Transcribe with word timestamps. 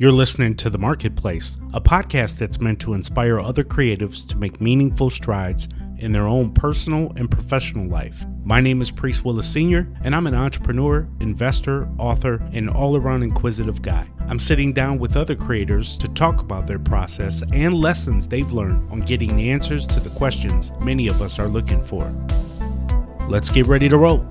You're 0.00 0.12
listening 0.12 0.54
to 0.58 0.70
The 0.70 0.78
Marketplace, 0.78 1.56
a 1.74 1.80
podcast 1.80 2.38
that's 2.38 2.60
meant 2.60 2.78
to 2.82 2.94
inspire 2.94 3.40
other 3.40 3.64
creatives 3.64 4.24
to 4.28 4.36
make 4.36 4.60
meaningful 4.60 5.10
strides 5.10 5.66
in 5.96 6.12
their 6.12 6.28
own 6.28 6.52
personal 6.52 7.12
and 7.16 7.28
professional 7.28 7.88
life. 7.88 8.24
My 8.44 8.60
name 8.60 8.80
is 8.80 8.92
Priest 8.92 9.24
Willis 9.24 9.52
Sr., 9.52 9.92
and 10.04 10.14
I'm 10.14 10.28
an 10.28 10.36
entrepreneur, 10.36 11.08
investor, 11.18 11.88
author, 11.98 12.40
and 12.52 12.70
all 12.70 12.96
around 12.96 13.24
inquisitive 13.24 13.82
guy. 13.82 14.06
I'm 14.28 14.38
sitting 14.38 14.72
down 14.72 15.00
with 15.00 15.16
other 15.16 15.34
creators 15.34 15.96
to 15.96 16.06
talk 16.06 16.42
about 16.42 16.64
their 16.64 16.78
process 16.78 17.42
and 17.52 17.74
lessons 17.74 18.28
they've 18.28 18.52
learned 18.52 18.88
on 18.92 19.00
getting 19.00 19.34
the 19.34 19.50
answers 19.50 19.84
to 19.86 19.98
the 19.98 20.10
questions 20.10 20.70
many 20.80 21.08
of 21.08 21.20
us 21.20 21.40
are 21.40 21.48
looking 21.48 21.82
for. 21.82 22.04
Let's 23.28 23.50
get 23.50 23.66
ready 23.66 23.88
to 23.88 23.98
roll. 23.98 24.24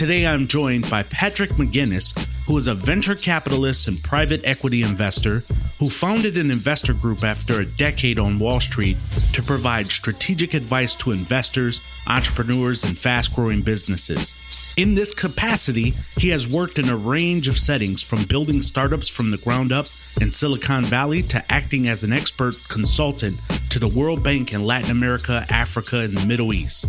Today 0.00 0.26
I'm 0.26 0.48
joined 0.48 0.88
by 0.88 1.02
Patrick 1.02 1.50
McGinnis, 1.50 2.18
who 2.46 2.56
is 2.56 2.68
a 2.68 2.74
venture 2.74 3.14
capitalist 3.14 3.86
and 3.86 4.02
private 4.02 4.40
equity 4.44 4.82
investor 4.82 5.42
who 5.78 5.90
founded 5.90 6.38
an 6.38 6.50
investor 6.50 6.94
group 6.94 7.22
after 7.22 7.60
a 7.60 7.66
decade 7.66 8.18
on 8.18 8.38
Wall 8.38 8.60
Street 8.60 8.96
to 9.34 9.42
provide 9.42 9.88
strategic 9.88 10.54
advice 10.54 10.94
to 10.94 11.10
investors, 11.10 11.82
entrepreneurs, 12.06 12.82
and 12.82 12.98
fast 12.98 13.34
growing 13.34 13.60
businesses. 13.60 14.32
In 14.78 14.94
this 14.94 15.12
capacity, 15.12 15.92
he 16.16 16.30
has 16.30 16.48
worked 16.48 16.78
in 16.78 16.88
a 16.88 16.96
range 16.96 17.46
of 17.46 17.58
settings 17.58 18.00
from 18.00 18.24
building 18.24 18.62
startups 18.62 19.10
from 19.10 19.30
the 19.30 19.36
ground 19.36 19.70
up 19.70 19.84
in 20.18 20.30
Silicon 20.30 20.84
Valley 20.84 21.20
to 21.24 21.44
acting 21.52 21.88
as 21.88 22.04
an 22.04 22.12
expert 22.14 22.54
consultant 22.70 23.38
to 23.68 23.78
the 23.78 23.94
World 23.94 24.24
Bank 24.24 24.54
in 24.54 24.64
Latin 24.64 24.92
America, 24.92 25.44
Africa, 25.50 25.98
and 25.98 26.16
the 26.16 26.26
Middle 26.26 26.54
East. 26.54 26.86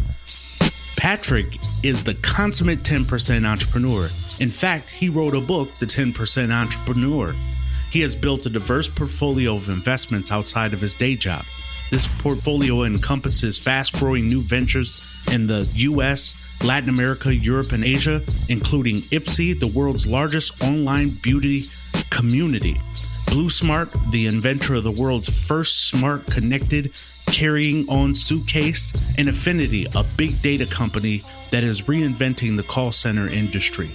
Patrick 1.02 1.57
is 1.83 2.03
the 2.03 2.13
consummate 2.13 2.83
10% 2.83 3.44
entrepreneur. 3.44 4.07
In 4.39 4.49
fact, 4.49 4.91
he 4.91 5.09
wrote 5.09 5.33
a 5.33 5.41
book, 5.41 5.73
The 5.80 5.88
10% 5.88 6.52
Entrepreneur. 6.53 7.33
He 7.89 8.02
has 8.02 8.16
built 8.16 8.45
a 8.45 8.52
diverse 8.52 8.88
portfolio 8.88 9.55
of 9.55 9.67
investments 9.69 10.31
outside 10.31 10.73
of 10.73 10.81
his 10.81 10.94
day 10.94 11.16
job. 11.16 11.44
This 11.89 12.07
portfolio 12.19 12.83
encompasses 12.83 13.57
fast 13.57 13.94
growing 13.94 14.27
new 14.27 14.44
ventures 14.44 15.25
in 15.31 15.47
the 15.47 15.67
US, 15.75 16.63
Latin 16.63 16.89
America, 16.89 17.33
Europe, 17.33 17.72
and 17.72 17.83
Asia, 17.83 18.22
including 18.47 18.97
Ipsy, 19.09 19.59
the 19.59 19.73
world's 19.75 20.05
largest 20.05 20.63
online 20.63 21.09
beauty 21.23 21.63
community. 22.11 22.77
Bluesmart, 23.31 24.11
the 24.11 24.25
inventor 24.27 24.75
of 24.75 24.83
the 24.83 24.91
world's 24.91 25.29
first 25.29 25.87
smart 25.87 26.27
connected 26.27 26.93
carrying 27.27 27.88
on 27.88 28.13
suitcase, 28.13 29.17
and 29.17 29.29
Afiniti, 29.29 29.88
a 29.95 30.03
big 30.17 30.41
data 30.41 30.65
company 30.65 31.23
that 31.49 31.63
is 31.63 31.83
reinventing 31.83 32.57
the 32.57 32.63
call 32.63 32.91
center 32.91 33.29
industry. 33.29 33.89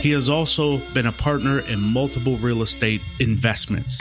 He 0.00 0.12
has 0.12 0.28
also 0.28 0.78
been 0.94 1.06
a 1.06 1.12
partner 1.12 1.58
in 1.58 1.80
multiple 1.80 2.38
real 2.38 2.62
estate 2.62 3.00
investments. 3.18 3.98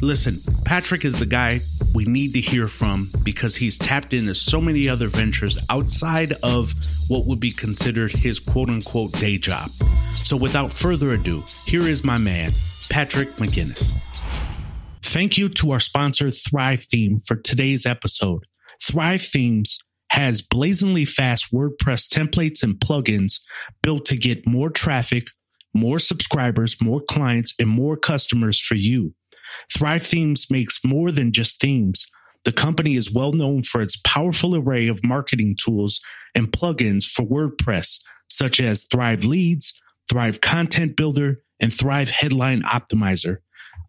Listen, 0.00 0.38
Patrick 0.64 1.04
is 1.04 1.18
the 1.18 1.26
guy 1.26 1.60
we 1.94 2.06
need 2.06 2.32
to 2.32 2.40
hear 2.40 2.68
from 2.68 3.10
because 3.22 3.54
he's 3.54 3.76
tapped 3.76 4.14
into 4.14 4.34
so 4.34 4.62
many 4.62 4.88
other 4.88 5.08
ventures 5.08 5.58
outside 5.68 6.32
of 6.42 6.74
what 7.08 7.26
would 7.26 7.38
be 7.38 7.50
considered 7.50 8.12
his 8.12 8.40
quote 8.40 8.70
unquote 8.70 9.12
day 9.12 9.36
job. 9.36 9.68
So, 10.14 10.38
without 10.38 10.72
further 10.72 11.12
ado, 11.12 11.44
here 11.66 11.86
is 11.86 12.02
my 12.02 12.16
man, 12.16 12.54
Patrick 12.90 13.30
McGinnis. 13.32 13.94
Thank 15.02 15.38
you 15.38 15.48
to 15.50 15.70
our 15.70 15.80
sponsor, 15.80 16.30
Thrive 16.30 16.82
Theme, 16.82 17.18
for 17.20 17.36
today's 17.36 17.86
episode. 17.86 18.46
Thrive 18.82 19.22
Themes 19.22 19.78
has 20.10 20.42
blazingly 20.42 21.04
fast 21.04 21.52
WordPress 21.52 22.08
templates 22.08 22.62
and 22.62 22.74
plugins 22.74 23.40
built 23.82 24.04
to 24.06 24.16
get 24.16 24.46
more 24.46 24.70
traffic, 24.70 25.28
more 25.72 25.98
subscribers, 25.98 26.80
more 26.80 27.00
clients, 27.00 27.54
and 27.58 27.68
more 27.68 27.96
customers 27.96 28.60
for 28.60 28.74
you. 28.74 29.14
Thrive 29.72 30.04
Themes 30.04 30.50
makes 30.50 30.84
more 30.84 31.12
than 31.12 31.32
just 31.32 31.60
themes. 31.60 32.06
The 32.44 32.52
company 32.52 32.96
is 32.96 33.12
well 33.12 33.32
known 33.32 33.62
for 33.62 33.82
its 33.82 34.00
powerful 34.04 34.54
array 34.56 34.88
of 34.88 35.02
marketing 35.02 35.56
tools 35.62 36.00
and 36.34 36.52
plugins 36.52 37.04
for 37.04 37.24
WordPress, 37.24 38.00
such 38.28 38.60
as 38.60 38.84
Thrive 38.84 39.24
Leads, 39.24 39.80
Thrive 40.10 40.40
Content 40.40 40.96
Builder, 40.96 41.40
and 41.60 41.72
Thrive 41.72 42.10
Headline 42.10 42.62
Optimizer. 42.62 43.38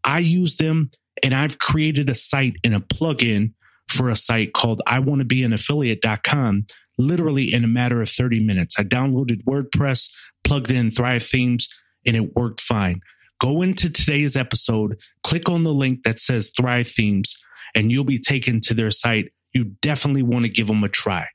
I 0.04 0.20
use 0.20 0.58
them 0.58 0.92
and 1.24 1.34
I've 1.34 1.60
created 1.60 2.10
a 2.10 2.16
site 2.16 2.56
and 2.64 2.76
a 2.76 2.80
plugin 2.80 3.54
for 3.88 4.10
a 4.10 4.16
site 4.16 4.54
called 4.54 4.82
I 4.86 5.00
want 5.00 5.20
to 5.20 5.26
be 5.26 5.44
an 5.44 5.54
affiliate.com 5.54 6.66
literally 6.98 7.54
in 7.54 7.64
a 7.64 7.68
matter 7.68 8.02
of 8.02 8.10
30 8.10 8.40
minutes. 8.42 8.76
I 8.78 8.84
downloaded 8.84 9.44
WordPress, 9.44 10.12
plugged 10.44 10.72
in 10.72 10.92
Thrive 10.92 11.24
Themes, 11.24 11.68
and 12.06 12.16
it 12.16 12.36
worked 12.36 12.62
fine. 12.62 13.02
Go 13.40 13.62
into 13.62 13.90
today's 13.90 14.38
episode, 14.38 14.98
click 15.24 15.50
on 15.50 15.64
the 15.64 15.74
link 15.74 16.04
that 16.04 16.20
says 16.20 16.52
Thrive 16.56 16.88
Themes, 16.88 17.36
and 17.74 17.92
you'll 17.92 18.06
be 18.06 18.20
taken 18.20 18.62
to 18.62 18.74
their 18.74 18.92
site. 18.92 19.32
You 19.54 19.66
definitely 19.82 20.24
want 20.24 20.46
to 20.46 20.50
give 20.52 20.68
them 20.68 20.84
a 20.84 20.90
try. 20.90 21.28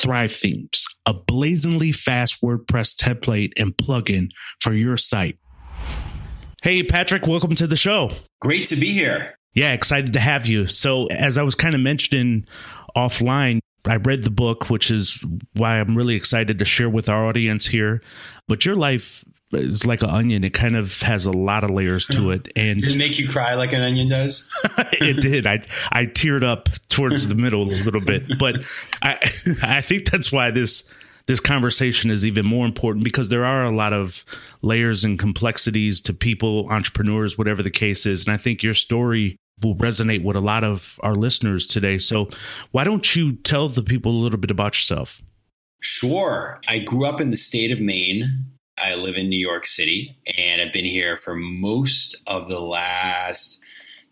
Thrive 0.00 0.32
Themes, 0.32 0.86
a 1.06 1.14
blazingly 1.14 1.90
fast 1.90 2.40
WordPress 2.42 2.94
template 2.94 3.52
and 3.56 3.76
plugin 3.76 4.28
for 4.60 4.72
your 4.72 4.96
site. 4.96 5.38
Hey, 6.62 6.82
Patrick, 6.82 7.26
welcome 7.26 7.54
to 7.56 7.66
the 7.66 7.76
show. 7.76 8.12
Great 8.40 8.68
to 8.68 8.76
be 8.76 8.92
here. 8.92 9.38
Yeah, 9.54 9.72
excited 9.72 10.12
to 10.14 10.20
have 10.20 10.46
you. 10.46 10.66
So, 10.66 11.06
as 11.06 11.38
I 11.38 11.42
was 11.42 11.54
kind 11.54 11.74
of 11.74 11.80
mentioning 11.80 12.46
offline, 12.96 13.60
I 13.86 13.96
read 13.96 14.24
the 14.24 14.30
book, 14.30 14.68
which 14.68 14.90
is 14.90 15.22
why 15.54 15.78
I'm 15.78 15.96
really 15.96 16.16
excited 16.16 16.58
to 16.58 16.64
share 16.64 16.90
with 16.90 17.08
our 17.08 17.26
audience 17.26 17.66
here. 17.66 18.02
But 18.48 18.64
your 18.64 18.74
life 18.74 19.24
is 19.52 19.86
like 19.86 20.02
an 20.02 20.10
onion. 20.10 20.44
It 20.44 20.54
kind 20.54 20.76
of 20.76 21.00
has 21.02 21.26
a 21.26 21.30
lot 21.30 21.62
of 21.62 21.70
layers 21.70 22.06
to 22.08 22.30
it. 22.30 22.52
And 22.56 22.80
did 22.80 22.92
it 22.92 22.98
make 22.98 23.18
you 23.18 23.28
cry 23.28 23.54
like 23.54 23.72
an 23.72 23.82
onion 23.82 24.08
does? 24.08 24.50
it 24.92 25.20
did. 25.20 25.46
I 25.46 25.62
I 25.92 26.06
teared 26.06 26.42
up 26.42 26.68
towards 26.88 27.28
the 27.28 27.34
middle 27.34 27.62
a 27.62 27.76
little 27.82 28.00
bit. 28.00 28.24
But 28.38 28.58
I 29.02 29.18
I 29.62 29.80
think 29.82 30.10
that's 30.10 30.32
why 30.32 30.50
this 30.50 30.84
this 31.26 31.40
conversation 31.40 32.10
is 32.10 32.24
even 32.24 32.46
more 32.46 32.66
important 32.66 33.04
because 33.04 33.28
there 33.28 33.44
are 33.44 33.64
a 33.64 33.74
lot 33.74 33.92
of 33.92 34.24
layers 34.62 35.04
and 35.04 35.18
complexities 35.18 36.00
to 36.02 36.14
people, 36.14 36.68
entrepreneurs, 36.70 37.36
whatever 37.36 37.62
the 37.62 37.70
case 37.70 38.06
is. 38.06 38.24
And 38.24 38.32
I 38.32 38.36
think 38.36 38.62
your 38.62 38.74
story 38.74 39.36
will 39.62 39.74
resonate 39.76 40.22
with 40.22 40.36
a 40.36 40.40
lot 40.40 40.62
of 40.62 41.00
our 41.02 41.14
listeners 41.14 41.66
today. 41.66 41.98
So, 41.98 42.28
why 42.70 42.84
don't 42.84 43.16
you 43.16 43.32
tell 43.36 43.68
the 43.68 43.82
people 43.82 44.12
a 44.12 44.22
little 44.22 44.38
bit 44.38 44.50
about 44.50 44.76
yourself? 44.76 45.20
Sure. 45.80 46.60
I 46.68 46.78
grew 46.78 47.06
up 47.06 47.20
in 47.20 47.30
the 47.30 47.36
state 47.36 47.70
of 47.70 47.80
Maine. 47.80 48.46
I 48.78 48.94
live 48.94 49.16
in 49.16 49.28
New 49.28 49.38
York 49.38 49.66
City 49.66 50.16
and 50.36 50.60
I've 50.60 50.72
been 50.72 50.84
here 50.84 51.16
for 51.16 51.34
most 51.34 52.16
of 52.26 52.48
the 52.48 52.60
last 52.60 53.58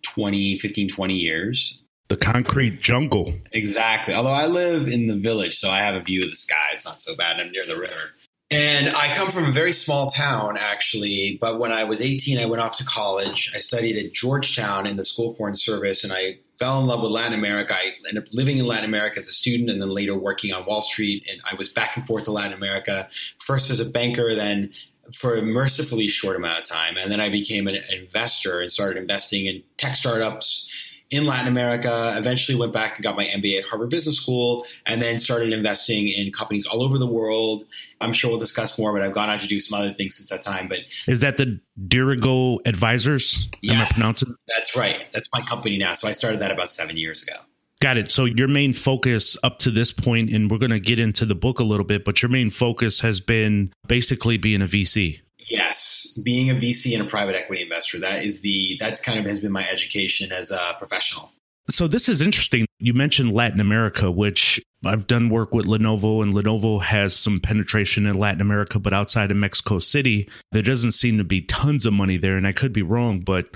20, 0.02 0.58
15, 0.58 0.88
20 0.88 1.14
years 1.14 1.84
the 2.09 2.16
concrete 2.16 2.81
jungle. 2.81 3.34
Exactly. 3.53 4.15
Although 4.15 4.31
I 4.31 4.47
live 4.47 4.88
in 4.88 5.06
the 5.06 5.16
village, 5.16 5.59
so 5.59 5.70
I 5.70 5.81
have 5.81 5.94
a 5.94 6.00
view 6.00 6.25
of 6.25 6.31
the 6.31 6.37
sky. 6.37 6.70
It's 6.75 6.84
not 6.84 7.00
so 7.00 7.16
bad. 7.16 7.41
I'm 7.41 7.50
near 7.50 7.66
the 7.66 7.76
river. 7.76 8.12
And 8.50 8.94
I 8.94 9.12
come 9.15 9.31
from 9.31 9.47
a 9.47 9.53
very 9.53 9.72
small 9.72 10.10
town, 10.10 10.56
actually. 10.59 11.38
But 11.41 11.59
when 11.59 11.72
I 11.72 11.84
was 11.84 12.03
18, 12.03 12.38
I 12.38 12.47
went 12.47 12.62
off 12.62 12.76
to 12.78 12.84
college. 12.84 13.50
I 13.54 13.59
studied 13.59 13.97
at 13.97 14.12
Georgetown 14.12 14.87
in 14.87 14.97
the 14.97 15.04
School 15.04 15.31
of 15.31 15.37
Foreign 15.37 15.54
Service, 15.54 16.04
and 16.04 16.12
I 16.12 16.38
fell 16.59 16.78
in 16.81 16.87
love 16.87 17.00
with 17.00 17.10
Latin 17.10 17.37
America. 17.37 17.75
I 17.75 17.94
ended 18.09 18.22
up 18.22 18.32
living 18.32 18.59
in 18.59 18.66
Latin 18.66 18.84
America 18.84 19.19
as 19.19 19.28
a 19.28 19.32
student 19.32 19.70
and 19.70 19.81
then 19.81 19.88
later 19.88 20.16
working 20.16 20.53
on 20.53 20.66
Wall 20.66 20.82
Street. 20.82 21.26
And 21.28 21.41
I 21.50 21.54
was 21.56 21.70
back 21.70 21.97
and 21.97 22.06
forth 22.06 22.25
to 22.25 22.32
Latin 22.32 22.53
America, 22.53 23.09
first 23.44 23.70
as 23.70 23.81
a 23.81 23.84
banker, 23.84 24.34
then 24.34 24.72
for 25.14 25.37
a 25.37 25.43
mercifully 25.43 26.06
short 26.06 26.37
amount 26.37 26.60
of 26.60 26.66
time. 26.66 26.97
And 26.98 27.10
then 27.10 27.20
I 27.20 27.31
became 27.31 27.66
an 27.66 27.78
investor 27.91 28.60
and 28.60 28.70
started 28.70 29.00
investing 29.00 29.47
in 29.47 29.62
tech 29.78 29.94
startups 29.94 30.69
in 31.10 31.26
Latin 31.26 31.48
America, 31.48 32.14
eventually 32.17 32.58
went 32.58 32.73
back 32.73 32.96
and 32.96 33.05
got 33.05 33.17
my 33.17 33.25
MBA 33.25 33.58
at 33.58 33.64
Harvard 33.64 33.90
Business 33.90 34.17
School, 34.17 34.67
and 34.87 35.00
then 35.00 35.19
started 35.19 35.52
investing 35.52 36.08
in 36.08 36.32
companies 36.32 36.67
all 36.67 36.82
over 36.82 36.99
the 36.99 37.06
world. 37.06 37.64
I'm 38.00 38.12
sure 38.12 38.31
we'll 38.31 38.40
discuss 38.40 38.79
more, 38.79 38.93
but 38.93 39.02
I've 39.02 39.12
gone 39.12 39.29
on 39.29 39.38
to 39.38 39.46
do 39.46 39.61
some 39.61 39.79
other 39.79 39.93
things 39.93 40.17
since 40.17 40.31
that 40.31 40.43
time. 40.43 40.69
But 40.69 40.81
is 41.06 41.20
that 41.20 41.37
the 41.37 41.61
Dirigo 41.87 42.58
Advisors? 42.67 43.49
Yes, 43.61 43.76
Am 43.76 43.82
I 43.82 43.87
pronouncing? 43.93 44.34
That's 44.49 44.76
right. 44.76 45.06
That's 45.12 45.29
my 45.32 45.40
company 45.43 45.79
now. 45.79 45.93
So 45.94 46.08
I 46.08 46.12
started 46.12 46.40
that 46.40 46.50
about 46.50 46.69
seven 46.69 46.96
years 46.96 47.23
ago. 47.23 47.34
Got 47.81 47.99
it. 47.99 48.11
So 48.11 48.25
your 48.25 48.49
main 48.49 48.73
focus 48.73 49.37
up 49.43 49.58
to 49.61 49.70
this 49.70 49.93
point, 49.93 50.31
and 50.31 50.50
we're 50.50 50.58
going 50.58 50.70
to 50.70 50.81
get 50.81 50.99
into 50.99 51.26
the 51.26 51.34
book 51.34 51.61
a 51.61 51.64
little 51.64 51.84
bit, 51.84 52.05
but 52.05 52.23
your 52.23 52.31
main 52.31 52.49
focus 52.49 53.00
has 53.00 53.20
been 53.20 53.73
basically 53.87 54.38
being 54.38 54.62
a 54.62 54.67
VC. 54.67 55.20
Yes, 55.46 56.19
being 56.23 56.50
a 56.50 56.55
VC 56.55 56.94
and 56.94 57.06
a 57.06 57.11
private 57.11 57.37
equity 57.37 57.62
investor. 57.62 57.99
That 57.99 58.25
is 58.25 58.41
the 58.41 58.76
that's 58.81 59.00
kind 59.00 59.19
of 59.19 59.26
has 59.26 59.41
been 59.41 59.52
my 59.52 59.67
education 59.69 60.32
as 60.32 60.50
a 60.50 60.75
professional. 60.79 61.31
So 61.70 61.88
this 61.88 62.11
is 62.11 62.20
interesting. 62.20 62.67
You 62.79 62.93
mentioned 62.93 63.32
Latin 63.32 63.58
America, 63.58 64.11
which 64.11 64.61
I've 64.85 65.06
done 65.06 65.31
work 65.31 65.55
with 65.55 65.64
Lenovo, 65.64 66.23
and 66.23 66.35
Lenovo 66.35 66.82
has 66.82 67.17
some 67.17 67.41
penetration 67.41 68.05
in 68.05 68.19
Latin 68.19 68.43
America, 68.43 68.79
but 68.79 68.93
outside 68.93 69.31
of 69.31 69.38
Mexico 69.38 69.79
City, 69.79 70.29
there 70.52 70.62
doesn't 70.62 70.93
seem 70.93 71.17
to 71.17 71.25
be 71.25 71.41
tons 71.41 71.87
of 71.87 71.94
money 71.94 72.19
there. 72.19 72.37
And 72.37 72.46
I 72.46 72.52
could 72.52 72.75
be 72.75 72.82
wrong, 72.82 73.20
but 73.20 73.46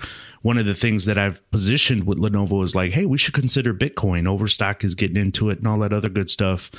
one 0.40 0.56
of 0.56 0.64
the 0.64 0.74
things 0.74 1.04
that 1.04 1.18
I've 1.18 1.48
positioned 1.50 2.04
with 2.04 2.18
Lenovo 2.18 2.64
is 2.64 2.74
like, 2.74 2.92
hey, 2.92 3.04
we 3.04 3.18
should 3.18 3.34
consider 3.34 3.74
Bitcoin. 3.74 4.26
Overstock 4.26 4.84
is 4.84 4.94
getting 4.94 5.18
into 5.18 5.50
it 5.50 5.58
and 5.58 5.66
all 5.66 5.80
that 5.80 5.92
other 5.92 6.08
good 6.08 6.30
stuff. 6.30 6.70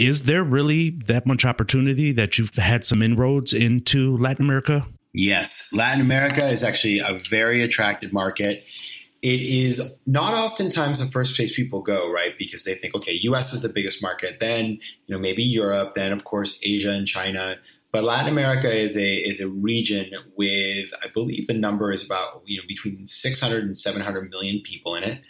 Is 0.00 0.24
there 0.24 0.42
really 0.42 0.90
that 1.06 1.26
much 1.26 1.44
opportunity 1.44 2.12
that 2.12 2.38
you've 2.38 2.54
had 2.54 2.86
some 2.86 3.02
inroads 3.02 3.52
into 3.52 4.16
Latin 4.16 4.46
America? 4.46 4.86
Yes, 5.12 5.68
Latin 5.72 6.00
America 6.00 6.48
is 6.48 6.62
actually 6.62 7.00
a 7.00 7.20
very 7.28 7.62
attractive 7.62 8.12
market. 8.12 8.64
It 9.22 9.40
is 9.42 9.82
not 10.06 10.32
oftentimes 10.32 11.04
the 11.04 11.10
first 11.10 11.36
place 11.36 11.54
people 11.54 11.82
go, 11.82 12.10
right? 12.10 12.34
Because 12.38 12.64
they 12.64 12.74
think, 12.74 12.94
okay, 12.94 13.12
US 13.22 13.52
is 13.52 13.60
the 13.60 13.68
biggest 13.68 14.00
market, 14.02 14.38
then 14.40 14.78
you 15.06 15.14
know 15.14 15.18
maybe 15.18 15.42
Europe, 15.42 15.94
then 15.94 16.12
of 16.12 16.24
course 16.24 16.58
Asia 16.62 16.92
and 16.92 17.06
China. 17.06 17.56
But 17.92 18.04
Latin 18.04 18.28
America 18.32 18.72
is 18.72 18.96
a 18.96 19.16
is 19.16 19.40
a 19.40 19.48
region 19.48 20.12
with, 20.36 20.90
I 21.04 21.08
believe, 21.12 21.48
the 21.48 21.54
number 21.54 21.90
is 21.90 22.04
about 22.04 22.42
you 22.46 22.56
know 22.56 22.64
between 22.66 23.06
600 23.06 23.64
and 23.64 23.76
700 23.76 24.30
million 24.30 24.62
people 24.64 24.94
in 24.94 25.02
it. 25.02 25.20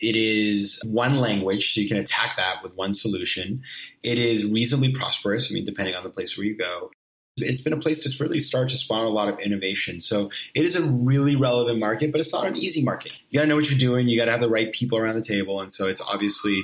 It 0.00 0.16
is 0.16 0.80
one 0.84 1.16
language, 1.16 1.74
so 1.74 1.80
you 1.80 1.88
can 1.88 1.96
attack 1.96 2.36
that 2.36 2.62
with 2.62 2.74
one 2.74 2.92
solution. 2.92 3.62
It 4.02 4.18
is 4.18 4.44
reasonably 4.44 4.92
prosperous. 4.92 5.50
I 5.50 5.54
mean, 5.54 5.64
depending 5.64 5.94
on 5.94 6.04
the 6.04 6.10
place 6.10 6.36
where 6.36 6.46
you 6.46 6.56
go, 6.56 6.90
it's 7.38 7.60
been 7.60 7.72
a 7.72 7.78
place 7.78 8.04
that's 8.04 8.20
really 8.20 8.40
started 8.40 8.70
to 8.70 8.76
spawn 8.76 9.04
a 9.04 9.10
lot 9.10 9.28
of 9.28 9.38
innovation. 9.38 10.00
So 10.00 10.30
it 10.54 10.64
is 10.64 10.74
a 10.74 10.82
really 10.82 11.36
relevant 11.36 11.78
market, 11.78 12.12
but 12.12 12.20
it's 12.20 12.32
not 12.32 12.46
an 12.46 12.56
easy 12.56 12.82
market. 12.82 13.18
You 13.30 13.38
got 13.38 13.42
to 13.42 13.48
know 13.48 13.56
what 13.56 13.70
you're 13.70 13.78
doing. 13.78 14.08
You 14.08 14.18
got 14.18 14.26
to 14.26 14.30
have 14.32 14.40
the 14.40 14.48
right 14.48 14.72
people 14.72 14.98
around 14.98 15.16
the 15.16 15.24
table, 15.24 15.60
and 15.60 15.72
so 15.72 15.86
it's 15.86 16.00
obviously 16.00 16.62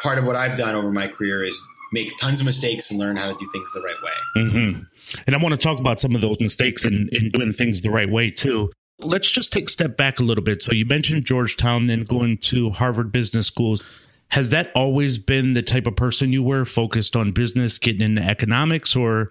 part 0.00 0.18
of 0.18 0.24
what 0.24 0.36
I've 0.36 0.56
done 0.56 0.74
over 0.74 0.92
my 0.92 1.08
career 1.08 1.42
is 1.42 1.60
make 1.92 2.16
tons 2.18 2.40
of 2.40 2.46
mistakes 2.46 2.90
and 2.90 2.98
learn 2.98 3.16
how 3.16 3.26
to 3.26 3.36
do 3.38 3.48
things 3.52 3.72
the 3.72 3.80
right 3.80 3.96
way. 4.04 4.42
Mm-hmm. 4.42 4.82
And 5.26 5.36
I 5.36 5.38
want 5.42 5.52
to 5.52 5.56
talk 5.56 5.78
about 5.78 6.00
some 6.00 6.14
of 6.14 6.20
those 6.20 6.38
mistakes 6.40 6.84
and 6.84 7.08
in 7.10 7.30
doing 7.30 7.52
things 7.52 7.80
the 7.80 7.90
right 7.90 8.10
way 8.10 8.30
too. 8.30 8.70
Let's 9.00 9.30
just 9.30 9.52
take 9.52 9.68
a 9.68 9.70
step 9.70 9.96
back 9.96 10.18
a 10.18 10.24
little 10.24 10.42
bit. 10.42 10.60
So 10.60 10.72
you 10.72 10.84
mentioned 10.84 11.24
Georgetown, 11.24 11.86
then 11.86 12.02
going 12.04 12.38
to 12.38 12.70
Harvard 12.70 13.12
Business 13.12 13.46
Schools. 13.46 13.82
Has 14.28 14.50
that 14.50 14.70
always 14.74 15.18
been 15.18 15.54
the 15.54 15.62
type 15.62 15.86
of 15.86 15.96
person 15.96 16.32
you 16.32 16.42
were, 16.42 16.64
focused 16.64 17.16
on 17.16 17.32
business, 17.32 17.78
getting 17.78 18.02
into 18.02 18.22
economics, 18.22 18.96
or 18.96 19.30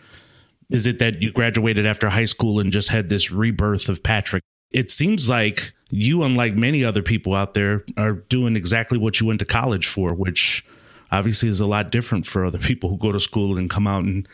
is 0.69 0.87
it 0.87 0.99
that 0.99 1.21
you 1.21 1.31
graduated 1.31 1.85
after 1.85 2.09
high 2.09 2.25
school 2.25 2.59
and 2.59 2.71
just 2.71 2.89
had 2.89 3.09
this 3.09 3.29
rebirth 3.29 3.89
of 3.89 4.01
Patrick? 4.01 4.43
It 4.71 4.89
seems 4.89 5.29
like 5.29 5.73
you, 5.89 6.23
unlike 6.23 6.55
many 6.55 6.83
other 6.83 7.01
people 7.01 7.35
out 7.35 7.53
there, 7.53 7.83
are 7.95 8.13
doing 8.13 8.55
exactly 8.55 8.97
what 8.97 9.19
you 9.19 9.27
went 9.27 9.39
to 9.39 9.45
college 9.45 9.85
for, 9.85 10.13
which 10.13 10.65
obviously 11.11 11.49
is 11.49 11.59
a 11.59 11.65
lot 11.65 11.91
different 11.91 12.25
for 12.25 12.45
other 12.45 12.57
people 12.57 12.89
who 12.89 12.97
go 12.97 13.11
to 13.11 13.19
school 13.19 13.57
and 13.57 13.69
come 13.69 13.87
out 13.87 14.03
and 14.03 14.27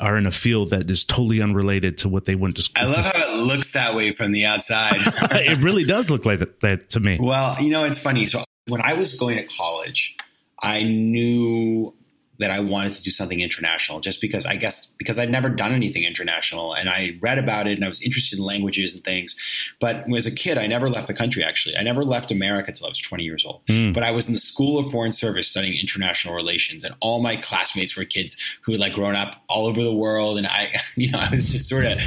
are 0.00 0.16
in 0.16 0.26
a 0.26 0.30
field 0.30 0.70
that 0.70 0.90
is 0.90 1.04
totally 1.04 1.40
unrelated 1.40 1.98
to 1.98 2.08
what 2.08 2.24
they 2.24 2.34
went 2.34 2.56
to 2.56 2.62
school. 2.62 2.84
I 2.84 2.86
love 2.86 3.04
how 3.04 3.34
it 3.34 3.42
looks 3.42 3.72
that 3.72 3.94
way 3.94 4.12
from 4.12 4.32
the 4.32 4.46
outside. 4.46 4.96
it 5.30 5.62
really 5.62 5.84
does 5.84 6.10
look 6.10 6.26
like 6.26 6.40
that, 6.40 6.60
that 6.60 6.90
to 6.90 7.00
me. 7.00 7.18
Well, 7.20 7.60
you 7.62 7.70
know, 7.70 7.84
it's 7.84 7.98
funny. 7.98 8.26
So 8.26 8.44
when 8.66 8.80
I 8.82 8.94
was 8.94 9.18
going 9.18 9.36
to 9.36 9.44
college, 9.44 10.16
I 10.60 10.82
knew 10.82 11.94
that 12.38 12.50
I 12.50 12.60
wanted 12.60 12.94
to 12.94 13.02
do 13.02 13.10
something 13.10 13.40
international 13.40 14.00
just 14.00 14.20
because 14.20 14.44
I 14.44 14.56
guess 14.56 14.92
because 14.98 15.18
I'd 15.18 15.30
never 15.30 15.48
done 15.48 15.72
anything 15.72 16.04
international 16.04 16.74
and 16.74 16.88
I 16.88 17.18
read 17.20 17.38
about 17.38 17.66
it 17.66 17.74
and 17.74 17.84
I 17.84 17.88
was 17.88 18.02
interested 18.02 18.38
in 18.38 18.44
languages 18.44 18.94
and 18.94 19.04
things. 19.04 19.36
But 19.80 20.04
as 20.14 20.26
a 20.26 20.32
kid, 20.32 20.58
I 20.58 20.66
never 20.66 20.88
left 20.88 21.06
the 21.06 21.14
country 21.14 21.44
actually. 21.44 21.76
I 21.76 21.82
never 21.82 22.04
left 22.04 22.30
America 22.30 22.70
until 22.70 22.86
I 22.86 22.88
was 22.88 22.98
20 22.98 23.22
years 23.22 23.44
old. 23.44 23.64
Mm. 23.66 23.94
But 23.94 24.02
I 24.02 24.10
was 24.10 24.26
in 24.26 24.32
the 24.32 24.40
School 24.40 24.78
of 24.78 24.90
Foreign 24.90 25.12
Service 25.12 25.48
studying 25.48 25.78
international 25.80 26.34
relations 26.34 26.84
and 26.84 26.94
all 27.00 27.22
my 27.22 27.36
classmates 27.36 27.96
were 27.96 28.04
kids 28.04 28.36
who 28.62 28.72
had 28.72 28.80
like 28.80 28.94
grown 28.94 29.14
up 29.14 29.42
all 29.48 29.66
over 29.66 29.82
the 29.82 29.94
world 29.94 30.38
and 30.38 30.46
I 30.46 30.74
you 30.96 31.10
know, 31.10 31.18
I 31.18 31.30
was 31.30 31.50
just 31.50 31.68
sort 31.68 31.84
of 31.86 32.00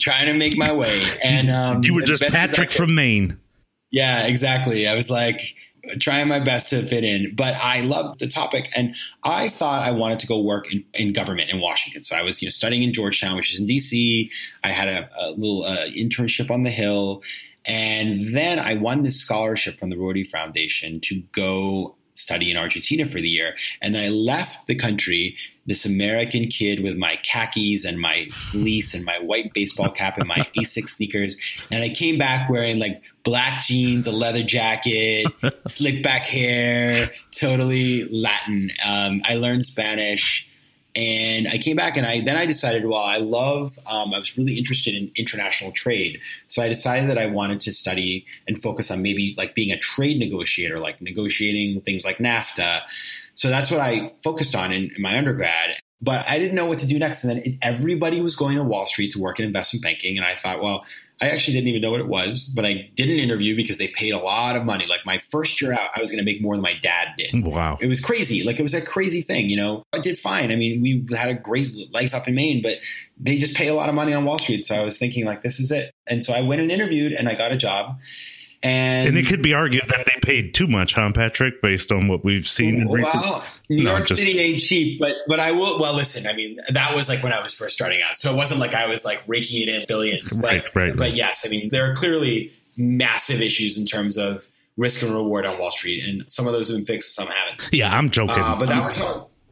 trying 0.00 0.26
to 0.26 0.34
make 0.34 0.56
my 0.56 0.72
way 0.72 1.04
and 1.22 1.50
um, 1.50 1.84
you 1.84 1.94
were 1.94 2.02
just 2.02 2.22
Patrick 2.22 2.70
from 2.70 2.94
Maine. 2.94 3.38
Yeah, 3.90 4.26
exactly. 4.26 4.88
I 4.88 4.94
was 4.94 5.10
like 5.10 5.54
trying 6.00 6.28
my 6.28 6.40
best 6.40 6.70
to 6.70 6.86
fit 6.86 7.04
in. 7.04 7.34
But 7.34 7.54
I 7.54 7.80
loved 7.80 8.20
the 8.20 8.28
topic, 8.28 8.68
and 8.74 8.94
I 9.22 9.48
thought 9.48 9.86
I 9.86 9.90
wanted 9.92 10.20
to 10.20 10.26
go 10.26 10.40
work 10.40 10.72
in, 10.72 10.84
in 10.94 11.12
government 11.12 11.50
in 11.50 11.60
Washington. 11.60 12.02
So 12.02 12.16
I 12.16 12.22
was, 12.22 12.42
you 12.42 12.46
know, 12.46 12.50
studying 12.50 12.82
in 12.82 12.92
Georgetown, 12.92 13.36
which 13.36 13.52
is 13.52 13.60
in 13.60 13.66
D.C. 13.66 14.30
I 14.62 14.68
had 14.68 14.88
a, 14.88 15.10
a 15.16 15.30
little 15.32 15.64
uh, 15.64 15.86
internship 15.86 16.50
on 16.50 16.62
the 16.62 16.70
Hill, 16.70 17.22
and 17.64 18.34
then 18.34 18.58
I 18.58 18.74
won 18.74 19.02
this 19.02 19.20
scholarship 19.20 19.78
from 19.78 19.90
the 19.90 19.98
Rotary 19.98 20.24
Foundation 20.24 21.00
to 21.00 21.22
go 21.32 21.96
study 22.14 22.50
in 22.50 22.56
Argentina 22.56 23.06
for 23.06 23.20
the 23.20 23.28
year. 23.28 23.56
And 23.82 23.96
I 23.96 24.08
left 24.08 24.66
the 24.66 24.74
country, 24.74 25.36
this 25.66 25.84
American 25.84 26.48
kid 26.48 26.82
with 26.82 26.96
my 26.96 27.16
khakis 27.22 27.84
and 27.84 27.98
my 27.98 28.28
fleece 28.30 28.94
and 28.94 29.04
my 29.04 29.18
white 29.18 29.52
baseball 29.52 29.90
cap 29.90 30.18
and 30.18 30.28
my 30.28 30.46
Asics 30.56 30.90
sneakers. 30.90 31.36
And 31.70 31.82
I 31.82 31.88
came 31.88 32.18
back 32.18 32.48
wearing 32.48 32.78
like 32.78 33.02
black 33.24 33.62
jeans, 33.62 34.06
a 34.06 34.12
leather 34.12 34.42
jacket, 34.42 35.26
slick 35.68 36.02
back 36.02 36.26
hair, 36.26 37.10
totally 37.32 38.04
Latin. 38.04 38.70
Um, 38.84 39.22
I 39.24 39.36
learned 39.36 39.64
Spanish. 39.64 40.46
And 40.96 41.48
I 41.48 41.58
came 41.58 41.76
back 41.76 41.96
and 41.96 42.06
I 42.06 42.20
then 42.20 42.36
I 42.36 42.46
decided, 42.46 42.86
well, 42.86 43.02
I 43.02 43.16
love, 43.16 43.78
um, 43.86 44.14
I 44.14 44.18
was 44.18 44.38
really 44.38 44.56
interested 44.56 44.94
in 44.94 45.10
international 45.16 45.72
trade. 45.72 46.20
So 46.46 46.62
I 46.62 46.68
decided 46.68 47.10
that 47.10 47.18
I 47.18 47.26
wanted 47.26 47.60
to 47.62 47.72
study 47.72 48.26
and 48.46 48.62
focus 48.62 48.90
on 48.90 49.02
maybe 49.02 49.34
like 49.36 49.54
being 49.54 49.72
a 49.72 49.78
trade 49.78 50.18
negotiator, 50.18 50.78
like 50.78 51.02
negotiating 51.02 51.80
things 51.80 52.04
like 52.04 52.18
NAFTA. 52.18 52.82
So 53.34 53.48
that's 53.48 53.70
what 53.70 53.80
I 53.80 54.12
focused 54.22 54.54
on 54.54 54.72
in, 54.72 54.92
in 54.94 55.02
my 55.02 55.18
undergrad. 55.18 55.78
But 56.00 56.28
I 56.28 56.38
didn't 56.38 56.54
know 56.54 56.66
what 56.66 56.78
to 56.80 56.86
do 56.86 56.98
next. 56.98 57.24
And 57.24 57.30
then 57.36 57.42
it, 57.44 57.58
everybody 57.62 58.20
was 58.20 58.36
going 58.36 58.56
to 58.56 58.62
Wall 58.62 58.86
Street 58.86 59.10
to 59.12 59.18
work 59.18 59.40
in 59.40 59.46
investment 59.46 59.82
banking. 59.82 60.16
And 60.16 60.24
I 60.24 60.36
thought, 60.36 60.62
well, 60.62 60.84
I 61.20 61.28
actually 61.28 61.54
didn't 61.54 61.68
even 61.68 61.80
know 61.80 61.92
what 61.92 62.00
it 62.00 62.08
was, 62.08 62.50
but 62.52 62.66
I 62.66 62.90
did 62.96 63.08
an 63.08 63.18
interview 63.18 63.54
because 63.54 63.78
they 63.78 63.88
paid 63.88 64.10
a 64.10 64.18
lot 64.18 64.56
of 64.56 64.64
money. 64.64 64.86
Like 64.86 65.06
my 65.06 65.22
first 65.30 65.62
year 65.62 65.72
out, 65.72 65.90
I 65.94 66.00
was 66.00 66.10
going 66.10 66.18
to 66.18 66.24
make 66.24 66.42
more 66.42 66.54
than 66.54 66.62
my 66.62 66.74
dad 66.82 67.08
did. 67.16 67.44
Wow. 67.44 67.78
It 67.80 67.86
was 67.86 68.00
crazy. 68.00 68.42
Like 68.42 68.58
it 68.58 68.62
was 68.62 68.74
a 68.74 68.82
crazy 68.82 69.22
thing, 69.22 69.48
you 69.48 69.56
know. 69.56 69.84
I 69.92 70.00
did 70.00 70.18
fine. 70.18 70.50
I 70.50 70.56
mean, 70.56 70.82
we 70.82 71.06
had 71.16 71.28
a 71.28 71.34
great 71.34 71.68
life 71.92 72.14
up 72.14 72.26
in 72.26 72.34
Maine, 72.34 72.62
but 72.62 72.78
they 73.18 73.38
just 73.38 73.54
pay 73.54 73.68
a 73.68 73.74
lot 73.74 73.88
of 73.88 73.94
money 73.94 74.12
on 74.12 74.24
Wall 74.24 74.40
Street. 74.40 74.62
So 74.62 74.74
I 74.74 74.82
was 74.82 74.98
thinking 74.98 75.24
like 75.24 75.42
this 75.42 75.60
is 75.60 75.70
it. 75.70 75.92
And 76.08 76.24
so 76.24 76.34
I 76.34 76.42
went 76.42 76.60
and 76.60 76.72
interviewed 76.72 77.12
and 77.12 77.28
I 77.28 77.36
got 77.36 77.52
a 77.52 77.56
job. 77.56 77.96
And, 78.64 79.08
and, 79.08 79.18
it 79.18 79.26
could 79.26 79.42
be 79.42 79.52
argued 79.52 79.84
that 79.88 80.06
they 80.06 80.18
paid 80.22 80.54
too 80.54 80.66
much, 80.66 80.94
huh, 80.94 81.12
Patrick, 81.12 81.60
based 81.60 81.92
on 81.92 82.08
what 82.08 82.24
we've 82.24 82.48
seen 82.48 82.80
in 82.80 82.90
recent. 82.90 83.22
New 83.68 83.84
no, 83.84 83.96
York 83.96 84.06
just, 84.06 84.20
City 84.20 84.38
ain't 84.38 84.58
cheap, 84.58 84.98
but 84.98 85.16
but 85.28 85.38
I 85.38 85.52
will. 85.52 85.78
Well, 85.78 85.94
listen, 85.94 86.26
I 86.26 86.32
mean, 86.32 86.56
that 86.70 86.94
was 86.94 87.08
like 87.08 87.22
when 87.22 87.32
I 87.32 87.40
was 87.40 87.52
first 87.52 87.74
starting 87.74 88.00
out, 88.00 88.16
so 88.16 88.32
it 88.32 88.36
wasn't 88.36 88.60
like 88.60 88.72
I 88.72 88.86
was 88.86 89.04
like 89.04 89.22
raking 89.26 89.62
it 89.62 89.68
in 89.68 89.84
billions. 89.86 90.34
But, 90.34 90.50
right, 90.50 90.74
right. 90.74 90.96
But 90.96 91.14
yes, 91.14 91.44
I 91.46 91.50
mean, 91.50 91.68
there 91.68 91.90
are 91.90 91.94
clearly 91.94 92.52
massive 92.76 93.42
issues 93.42 93.78
in 93.78 93.84
terms 93.84 94.16
of 94.16 94.48
risk 94.78 95.02
and 95.02 95.12
reward 95.12 95.44
on 95.44 95.58
Wall 95.58 95.70
Street, 95.70 96.02
and 96.02 96.28
some 96.28 96.46
of 96.46 96.54
those 96.54 96.68
have 96.68 96.78
been 96.78 96.86
fixed, 96.86 97.14
some 97.14 97.28
haven't. 97.28 97.68
Yeah, 97.70 97.94
I'm 97.94 98.08
joking. 98.08 98.42
Uh, 98.42 98.56
but 98.58 98.70
that 98.70 98.82
was 98.82 98.98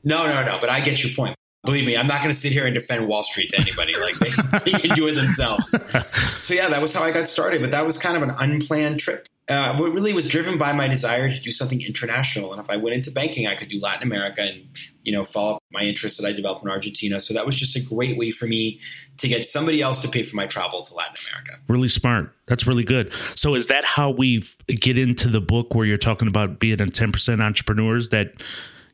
no, 0.05 0.27
no, 0.27 0.45
no. 0.45 0.59
But 0.59 0.71
I 0.71 0.81
get 0.81 1.05
your 1.05 1.15
point. 1.15 1.37
Believe 1.65 1.87
me, 1.87 1.97
I'm 1.97 2.09
not 2.09 2.23
going 2.23 2.33
to 2.33 2.39
sit 2.39 2.53
here 2.53 2.67
and 2.67 2.75
defend 2.75 3.07
Wall 3.07 3.23
Street 3.23 3.51
to 3.51 3.61
anybody. 3.61 3.95
Like 4.01 4.15
they, 4.17 4.71
they 4.71 4.79
can 4.79 4.97
do 4.97 5.07
it 5.07 5.15
themselves. 5.15 5.71
so 6.43 6.55
yeah, 6.55 6.69
that 6.69 6.83
was 6.83 6.93
how 6.93 7.05
I 7.05 7.13
got 7.13 7.29
started. 7.29 7.61
But 7.61 7.71
that 7.71 7.87
was 7.87 7.99
kind 7.99 8.17
of 8.17 8.23
an 8.23 8.35
unplanned 8.39 8.99
trip 8.99 9.29
uh, 9.49 9.77
what 9.77 9.93
really 9.93 10.13
was 10.13 10.29
driven 10.29 10.57
by 10.57 10.73
my 10.73 10.87
desire 10.87 11.29
to 11.29 11.41
do 11.41 11.51
something 11.51 11.83
international. 11.83 12.53
And 12.53 12.63
if 12.63 12.71
I 12.71 12.77
went 12.77 12.95
into 12.95 13.11
banking, 13.11 13.47
I 13.47 13.55
could 13.57 13.69
do 13.69 13.81
Latin 13.81 14.03
America 14.03 14.43
and 14.43 14.67
you 15.03 15.13
know 15.13 15.25
follow 15.25 15.57
up 15.57 15.63
my 15.73 15.83
interests 15.83 16.21
that 16.21 16.27
I 16.27 16.33
developed 16.33 16.65
in 16.65 16.71
Argentina. 16.71 17.21
So 17.21 17.35
that 17.35 17.45
was 17.45 17.57
just 17.57 17.75
a 17.75 17.81
great 17.81 18.17
way 18.17 18.31
for 18.31 18.47
me 18.47 18.81
to 19.19 19.29
get 19.29 19.45
somebody 19.47 19.83
else 19.83 20.01
to 20.03 20.09
pay 20.09 20.23
for 20.23 20.37
my 20.37 20.47
travel 20.47 20.83
to 20.83 20.95
Latin 20.95 21.17
America. 21.29 21.57
Really 21.69 21.89
smart. 21.89 22.33
That's 22.47 22.67
really 22.67 22.85
good. 22.85 23.13
So 23.35 23.55
is 23.55 23.67
that 23.67 23.85
how 23.85 24.11
we 24.11 24.45
get 24.69 24.97
into 24.97 25.29
the 25.29 25.41
book 25.41 25.75
where 25.75 25.87
you're 25.87 25.99
talking 25.99 26.29
about 26.29 26.61
being 26.61 26.81
a 26.81 26.87
10% 26.87 27.43
entrepreneurs 27.43 28.11
that 28.11 28.43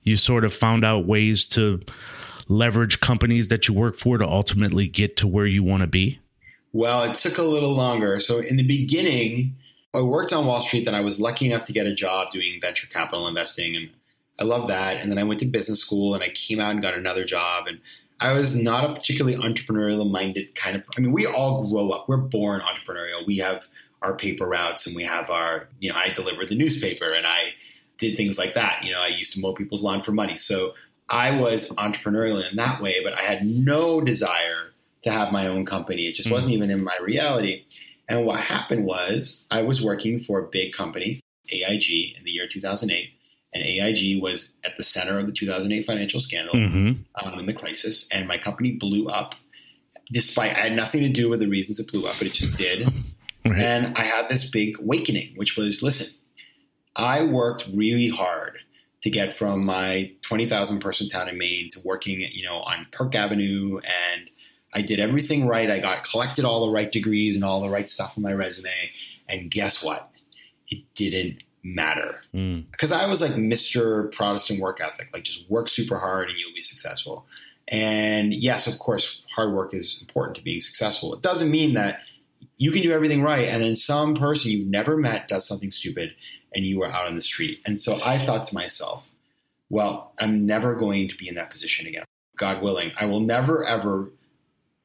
you 0.03 0.17
sort 0.17 0.45
of 0.45 0.55
found 0.55 0.85
out 0.85 1.07
ways 1.07 1.47
to 1.49 1.81
leverage 2.49 3.01
companies 3.01 3.49
that 3.49 3.69
you 3.69 3.75
work 3.75 3.97
for 3.97 4.19
to 4.19 4.27
ultimately 4.27 4.89
get 4.89 5.17
to 5.19 5.29
where 5.29 5.47
you 5.47 5.63
want 5.63 5.83
to 5.83 5.87
be? 5.87 6.19
Well, 6.73 7.05
it 7.05 7.17
took 7.17 7.39
a 7.39 7.43
little 7.43 7.75
longer. 7.75 8.21
So 8.21 8.39
in 8.39 8.57
the 8.57 8.67
beginning, 8.67 9.57
I 9.95 10.03
worked 10.03 10.33
on 10.33 10.47
Wall 10.47 10.63
Street, 10.63 10.85
then 10.85 10.95
I 10.95 11.01
was 11.01 11.19
lucky 11.19 11.47
enough 11.47 11.67
to 11.67 11.73
get 11.73 11.87
a 11.87 11.95
job 11.95 12.33
doing 12.33 12.59
venture 12.61 12.87
capital 12.87 13.27
investing, 13.27 13.75
and 13.75 13.91
I 14.39 14.45
love 14.45 14.69
that. 14.69 15.03
And 15.03 15.11
then 15.11 15.19
I 15.19 15.25
went 15.25 15.41
to 15.41 15.47
business 15.47 15.81
school, 15.81 16.15
and 16.15 16.23
I 16.23 16.29
came 16.29 16.61
out 16.61 16.73
and 16.73 16.83
got 16.83 16.95
another 16.95 17.25
job, 17.25 17.67
and 17.67 17.81
I 18.21 18.33
was 18.33 18.55
not 18.55 18.89
a 18.89 18.95
particularly 18.95 19.37
entrepreneurial 19.37 20.11
minded 20.11 20.55
kind 20.55 20.77
of. 20.77 20.83
I 20.97 21.01
mean, 21.01 21.13
we 21.13 21.27
all 21.27 21.69
grow 21.71 21.91
up; 21.91 22.09
we're 22.09 22.19
born 22.19 22.61
entrepreneurial. 22.61 23.27
We 23.27 23.39
have 23.39 23.67
our 24.03 24.15
paper 24.15 24.47
routes, 24.47 24.87
and 24.87 24.95
we 24.95 25.05
have 25.05 25.31
our. 25.31 25.69
You 25.81 25.91
know, 25.91 25.97
I 25.97 26.11
delivered 26.11 26.51
the 26.51 26.57
newspaper, 26.57 27.13
and 27.13 27.27
I 27.27 27.55
did 27.97 28.17
things 28.17 28.39
like 28.39 28.55
that. 28.55 28.85
You 28.85 28.93
know, 28.93 29.01
I 29.01 29.09
used 29.09 29.33
to 29.35 29.41
mow 29.41 29.55
people's 29.55 29.83
lawn 29.83 30.03
for 30.03 30.13
money, 30.13 30.37
so 30.37 30.75
I 31.11 31.39
was 31.39 31.71
entrepreneurial 31.71 32.49
in 32.49 32.57
that 32.57 32.81
way. 32.81 33.03
But 33.03 33.15
I 33.15 33.23
had 33.23 33.45
no 33.45 34.01
desire 34.01 34.73
to 35.03 35.11
have 35.11 35.33
my 35.33 35.47
own 35.47 35.65
company. 35.65 36.03
It 36.03 36.15
just 36.15 36.27
mm-hmm. 36.27 36.35
wasn't 36.35 36.53
even 36.53 36.71
in 36.71 36.85
my 36.85 36.97
reality. 37.03 37.65
And 38.09 38.25
what 38.25 38.41
happened 38.41 38.85
was 38.85 39.45
I 39.51 39.63
was 39.63 39.83
working 39.83 40.19
for 40.19 40.39
a 40.39 40.47
big 40.47 40.73
company, 40.73 41.21
AIG, 41.51 42.17
in 42.17 42.25
the 42.25 42.31
year 42.31 42.47
2008. 42.49 43.11
And 43.55 43.63
AIG 43.63 44.23
was 44.23 44.53
at 44.65 44.77
the 44.77 44.85
center 44.85 45.19
of 45.19 45.27
the 45.27 45.33
2008 45.33 45.85
financial 45.87 46.21
scandal 46.21 46.55
mm-hmm. 46.55 47.27
um, 47.27 47.39
and 47.39 47.49
the 47.49 47.55
crisis. 47.55 48.07
And 48.13 48.29
my 48.29 48.39
company 48.39 48.73
blew 48.73 49.09
up 49.09 49.35
despite, 50.13 50.57
I 50.57 50.61
had 50.61 50.73
nothing 50.73 51.03
to 51.03 51.09
do 51.09 51.29
with 51.29 51.41
the 51.41 51.49
reasons 51.49 51.81
it 51.81 51.91
blew 51.91 52.07
up, 52.07 52.17
but 52.19 52.27
it 52.27 52.35
just 52.35 52.57
did. 52.57 52.89
Right. 53.47 53.61
And 53.61 53.97
I 53.97 54.03
had 54.03 54.29
this 54.29 54.51
big 54.51 54.79
awakening, 54.79 55.35
which 55.37 55.57
was 55.57 55.81
listen, 55.83 56.13
I 56.97 57.25
worked 57.25 57.69
really 57.73 58.09
hard 58.09 58.59
to 59.03 59.11
get 59.11 59.37
from 59.37 59.65
my 59.65 60.13
20,000 60.23 60.81
person 60.81 61.09
town 61.09 61.29
in 61.29 61.39
Maine 61.39 61.69
to 61.71 61.81
working, 61.85 62.21
you 62.21 62.45
know, 62.45 62.57
on 62.57 62.87
Park 62.93 63.15
Avenue 63.15 63.79
and 63.79 64.29
I 64.73 64.83
did 64.83 65.01
everything 65.01 65.47
right. 65.47 65.71
I 65.71 65.79
got 65.79 66.05
collected 66.05 66.45
all 66.45 66.67
the 66.67 66.73
right 66.73 66.91
degrees 66.91 67.37
and 67.37 67.45
all 67.45 67.63
the 67.63 67.71
right 67.71 67.89
stuff 67.89 68.15
on 68.17 68.23
my 68.23 68.33
resume. 68.33 68.71
And 69.29 69.51
guess 69.51 69.83
what? 69.83 70.11
It 70.69 70.83
didn't 70.95 71.43
matter. 71.63 72.21
Because 72.33 72.91
mm. 72.91 72.97
I 72.97 73.07
was 73.07 73.21
like 73.21 73.33
Mr. 73.33 74.13
Protestant 74.13 74.61
work 74.61 74.81
ethic, 74.81 75.09
like 75.13 75.25
just 75.25 75.49
work 75.51 75.69
super 75.69 75.99
hard 75.99 76.29
and 76.29 76.39
you'll 76.39 76.55
be 76.55 76.61
successful. 76.61 77.27
And 77.69 78.35
yes, 78.35 78.67
of 78.67 78.79
course, 78.79 79.23
hard 79.35 79.55
work 79.55 79.75
is 79.75 79.99
important 80.01 80.37
to 80.37 80.43
being 80.43 80.61
successful. 80.61 81.15
It 81.15 81.23
doesn't 81.23 81.51
mean 81.51 81.75
that 81.75 82.01
you 82.57 82.71
can 82.71 82.83
do 82.83 82.93
everything 82.93 83.23
right 83.23 83.49
and 83.49 83.63
then 83.63 83.77
some 83.77 84.15
person 84.15 84.51
you've 84.51 84.69
never 84.69 84.97
met 84.97 85.29
does 85.29 85.47
something 85.47 85.71
stupid 85.71 86.13
and 86.55 86.65
you 86.65 86.79
were 86.79 86.87
out 86.87 87.07
on 87.07 87.15
the 87.15 87.23
street. 87.23 87.61
And 87.67 87.81
so 87.81 88.01
I 88.03 88.19
thought 88.25 88.47
to 88.49 88.55
myself, 88.55 89.09
well, 89.71 90.13
I'm 90.19 90.47
never 90.47 90.75
going 90.75 91.09
to 91.09 91.17
be 91.17 91.29
in 91.29 91.35
that 91.35 91.51
position 91.51 91.87
again. 91.87 92.05
God 92.37 92.63
willing, 92.63 92.93
I 92.99 93.07
will 93.07 93.21
never 93.21 93.65
ever 93.65 94.11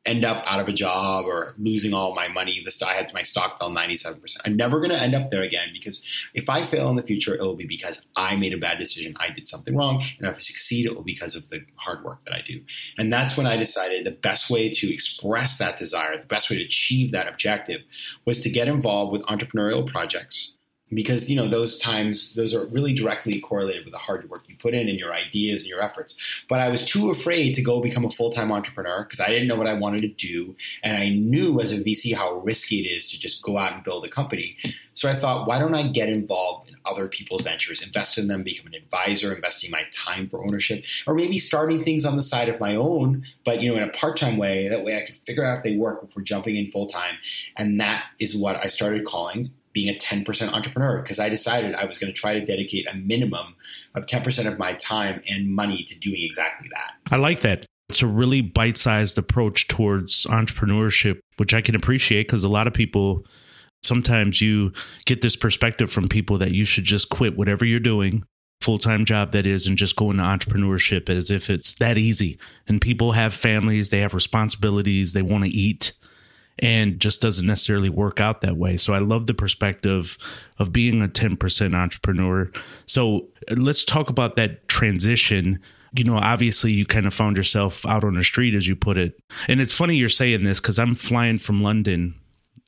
end 0.05 0.25
up 0.25 0.43
out 0.45 0.59
of 0.59 0.67
a 0.67 0.73
job 0.73 1.25
or 1.25 1.53
losing 1.57 1.93
all 1.93 2.13
my 2.13 2.27
money. 2.27 2.61
This 2.65 2.81
I 2.81 2.93
had 2.93 3.13
my 3.13 3.21
stock 3.21 3.59
fell 3.59 3.69
97%. 3.69 4.19
I'm 4.45 4.57
never 4.57 4.79
going 4.79 4.91
to 4.91 5.01
end 5.01 5.15
up 5.15 5.31
there 5.31 5.43
again 5.43 5.69
because 5.71 6.03
if 6.33 6.49
I 6.49 6.65
fail 6.65 6.89
in 6.89 6.97
the 6.97 7.03
future, 7.03 7.33
it 7.35 7.41
will 7.41 7.55
be 7.55 7.65
because 7.65 8.05
I 8.17 8.35
made 8.35 8.53
a 8.53 8.57
bad 8.57 8.79
decision. 8.79 9.15
I 9.19 9.29
did 9.29 9.47
something 9.47 9.75
wrong. 9.75 10.03
And 10.19 10.27
if 10.27 10.35
I 10.35 10.39
succeed, 10.39 10.85
it 10.85 10.95
will 10.95 11.03
be 11.03 11.13
because 11.13 11.35
of 11.35 11.49
the 11.49 11.61
hard 11.75 12.03
work 12.03 12.23
that 12.25 12.33
I 12.33 12.41
do. 12.45 12.61
And 12.97 13.13
that's 13.13 13.37
when 13.37 13.47
I 13.47 13.55
decided 13.55 14.05
the 14.05 14.11
best 14.11 14.49
way 14.49 14.69
to 14.69 14.93
express 14.93 15.57
that 15.59 15.77
desire, 15.77 16.17
the 16.17 16.25
best 16.25 16.49
way 16.49 16.57
to 16.57 16.63
achieve 16.63 17.11
that 17.13 17.27
objective 17.27 17.81
was 18.25 18.41
to 18.41 18.49
get 18.49 18.67
involved 18.67 19.13
with 19.13 19.23
entrepreneurial 19.27 19.87
projects 19.87 20.52
because 20.95 21.29
you 21.29 21.35
know 21.35 21.47
those 21.47 21.77
times 21.77 22.33
those 22.35 22.53
are 22.53 22.65
really 22.65 22.93
directly 22.93 23.39
correlated 23.39 23.85
with 23.85 23.93
the 23.93 23.99
hard 23.99 24.29
work 24.29 24.43
you 24.47 24.55
put 24.57 24.73
in 24.73 24.87
and 24.87 24.99
your 24.99 25.13
ideas 25.13 25.61
and 25.61 25.69
your 25.69 25.81
efforts. 25.81 26.15
But 26.49 26.59
i 26.59 26.69
was 26.69 26.85
too 26.85 27.09
afraid 27.09 27.53
to 27.55 27.61
go 27.61 27.81
become 27.81 28.05
a 28.05 28.09
full-time 28.09 28.51
entrepreneur 28.51 29.03
because 29.03 29.19
i 29.19 29.27
didn't 29.27 29.47
know 29.47 29.55
what 29.55 29.67
i 29.67 29.73
wanted 29.73 30.01
to 30.01 30.07
do 30.07 30.55
and 30.83 30.97
i 30.97 31.09
knew 31.09 31.59
as 31.59 31.71
a 31.71 31.77
vc 31.77 32.13
how 32.15 32.39
risky 32.39 32.79
it 32.79 32.89
is 32.89 33.09
to 33.11 33.19
just 33.19 33.41
go 33.41 33.57
out 33.57 33.73
and 33.73 33.83
build 33.83 34.05
a 34.05 34.09
company. 34.09 34.55
So 34.93 35.09
i 35.09 35.15
thought 35.15 35.47
why 35.47 35.59
don't 35.59 35.75
i 35.75 35.87
get 35.87 36.09
involved 36.09 36.69
in 36.69 36.75
other 36.85 37.07
people's 37.07 37.41
ventures 37.41 37.81
invest 37.81 38.17
in 38.17 38.27
them 38.27 38.43
become 38.43 38.67
an 38.67 38.75
advisor 38.75 39.33
investing 39.33 39.71
my 39.71 39.83
time 39.91 40.27
for 40.29 40.43
ownership 40.43 40.83
or 41.07 41.15
maybe 41.15 41.39
starting 41.39 41.83
things 41.83 42.05
on 42.05 42.17
the 42.17 42.23
side 42.23 42.49
of 42.49 42.59
my 42.59 42.75
own 42.75 43.23
but 43.45 43.61
you 43.61 43.71
know 43.71 43.77
in 43.77 43.83
a 43.83 43.91
part-time 43.91 44.37
way. 44.37 44.67
That 44.67 44.83
way 44.83 44.97
i 44.97 45.05
could 45.05 45.15
figure 45.15 45.43
out 45.43 45.59
if 45.59 45.63
they 45.63 45.77
work 45.77 46.01
before 46.01 46.23
jumping 46.23 46.55
in 46.55 46.71
full-time. 46.71 47.15
And 47.57 47.79
that 47.79 48.05
is 48.19 48.35
what 48.35 48.57
i 48.57 48.67
started 48.67 49.05
calling 49.05 49.51
being 49.73 49.93
a 49.93 49.97
10% 49.97 50.53
entrepreneur 50.53 51.01
because 51.01 51.19
I 51.19 51.29
decided 51.29 51.73
I 51.75 51.85
was 51.85 51.97
going 51.97 52.13
to 52.13 52.17
try 52.17 52.39
to 52.39 52.45
dedicate 52.45 52.87
a 52.87 52.95
minimum 52.95 53.55
of 53.95 54.05
10% 54.05 54.47
of 54.47 54.59
my 54.59 54.73
time 54.75 55.21
and 55.27 55.53
money 55.53 55.83
to 55.83 55.97
doing 55.99 56.21
exactly 56.21 56.69
that. 56.73 57.11
I 57.11 57.17
like 57.17 57.41
that. 57.41 57.65
It's 57.89 58.01
a 58.01 58.07
really 58.07 58.41
bite 58.41 58.77
sized 58.77 59.17
approach 59.17 59.67
towards 59.67 60.25
entrepreneurship, 60.25 61.19
which 61.37 61.53
I 61.53 61.61
can 61.61 61.75
appreciate 61.75 62.27
because 62.27 62.43
a 62.43 62.49
lot 62.49 62.67
of 62.67 62.73
people 62.73 63.25
sometimes 63.81 64.41
you 64.41 64.71
get 65.05 65.21
this 65.21 65.35
perspective 65.35 65.91
from 65.91 66.07
people 66.07 66.37
that 66.37 66.53
you 66.53 66.65
should 66.65 66.85
just 66.85 67.09
quit 67.09 67.37
whatever 67.37 67.65
you're 67.65 67.79
doing 67.79 68.23
full-time 68.61 69.03
job 69.03 69.33
that 69.33 69.45
is 69.45 69.67
and 69.67 69.77
just 69.77 69.97
go 69.97 70.09
into 70.09 70.23
entrepreneurship 70.23 71.09
as 71.09 71.29
if 71.29 71.49
it's 71.49 71.73
that 71.73 71.97
easy 71.97 72.39
and 72.65 72.79
people 72.79 73.11
have 73.11 73.33
families 73.33 73.89
they 73.89 73.99
have 73.99 74.13
responsibilities 74.13 75.11
they 75.11 75.21
want 75.21 75.43
to 75.43 75.49
eat 75.49 75.91
and 76.59 76.99
just 76.99 77.21
doesn't 77.21 77.45
necessarily 77.45 77.89
work 77.89 78.21
out 78.21 78.41
that 78.41 78.57
way. 78.57 78.77
So 78.77 78.93
I 78.93 78.99
love 78.99 79.27
the 79.27 79.33
perspective 79.33 80.17
of 80.59 80.71
being 80.71 81.01
a 81.01 81.07
10% 81.07 81.73
entrepreneur. 81.75 82.51
So 82.85 83.27
let's 83.55 83.83
talk 83.83 84.09
about 84.09 84.35
that 84.35 84.67
transition. 84.67 85.59
You 85.95 86.03
know, 86.03 86.17
obviously 86.17 86.71
you 86.71 86.85
kind 86.85 87.05
of 87.05 87.13
found 87.13 87.37
yourself 87.37 87.85
out 87.85 88.03
on 88.03 88.15
the 88.15 88.23
street 88.23 88.55
as 88.55 88.67
you 88.67 88.75
put 88.75 88.97
it. 88.97 89.19
And 89.47 89.61
it's 89.61 89.73
funny 89.73 89.95
you're 89.95 90.09
saying 90.09 90.43
this 90.43 90.59
cuz 90.59 90.79
I'm 90.79 90.95
flying 90.95 91.37
from 91.37 91.59
London 91.59 92.15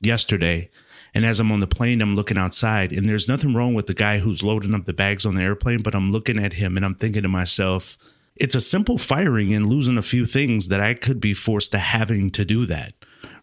yesterday 0.00 0.70
and 1.16 1.24
as 1.24 1.40
I'm 1.40 1.50
on 1.50 1.60
the 1.60 1.66
plane, 1.66 2.02
I'm 2.02 2.14
looking 2.14 2.36
outside, 2.36 2.92
and 2.92 3.08
there's 3.08 3.26
nothing 3.26 3.54
wrong 3.54 3.72
with 3.72 3.86
the 3.86 3.94
guy 3.94 4.18
who's 4.18 4.42
loading 4.42 4.74
up 4.74 4.84
the 4.84 4.92
bags 4.92 5.24
on 5.24 5.34
the 5.34 5.40
airplane, 5.40 5.80
but 5.80 5.94
I'm 5.94 6.12
looking 6.12 6.38
at 6.38 6.52
him 6.52 6.76
and 6.76 6.84
I'm 6.84 6.94
thinking 6.94 7.22
to 7.22 7.28
myself, 7.28 7.96
it's 8.34 8.54
a 8.54 8.60
simple 8.60 8.98
firing 8.98 9.54
and 9.54 9.66
losing 9.66 9.96
a 9.96 10.02
few 10.02 10.26
things 10.26 10.68
that 10.68 10.82
I 10.82 10.92
could 10.92 11.18
be 11.18 11.32
forced 11.32 11.72
to 11.72 11.78
having 11.78 12.28
to 12.32 12.44
do 12.44 12.66
that 12.66 12.92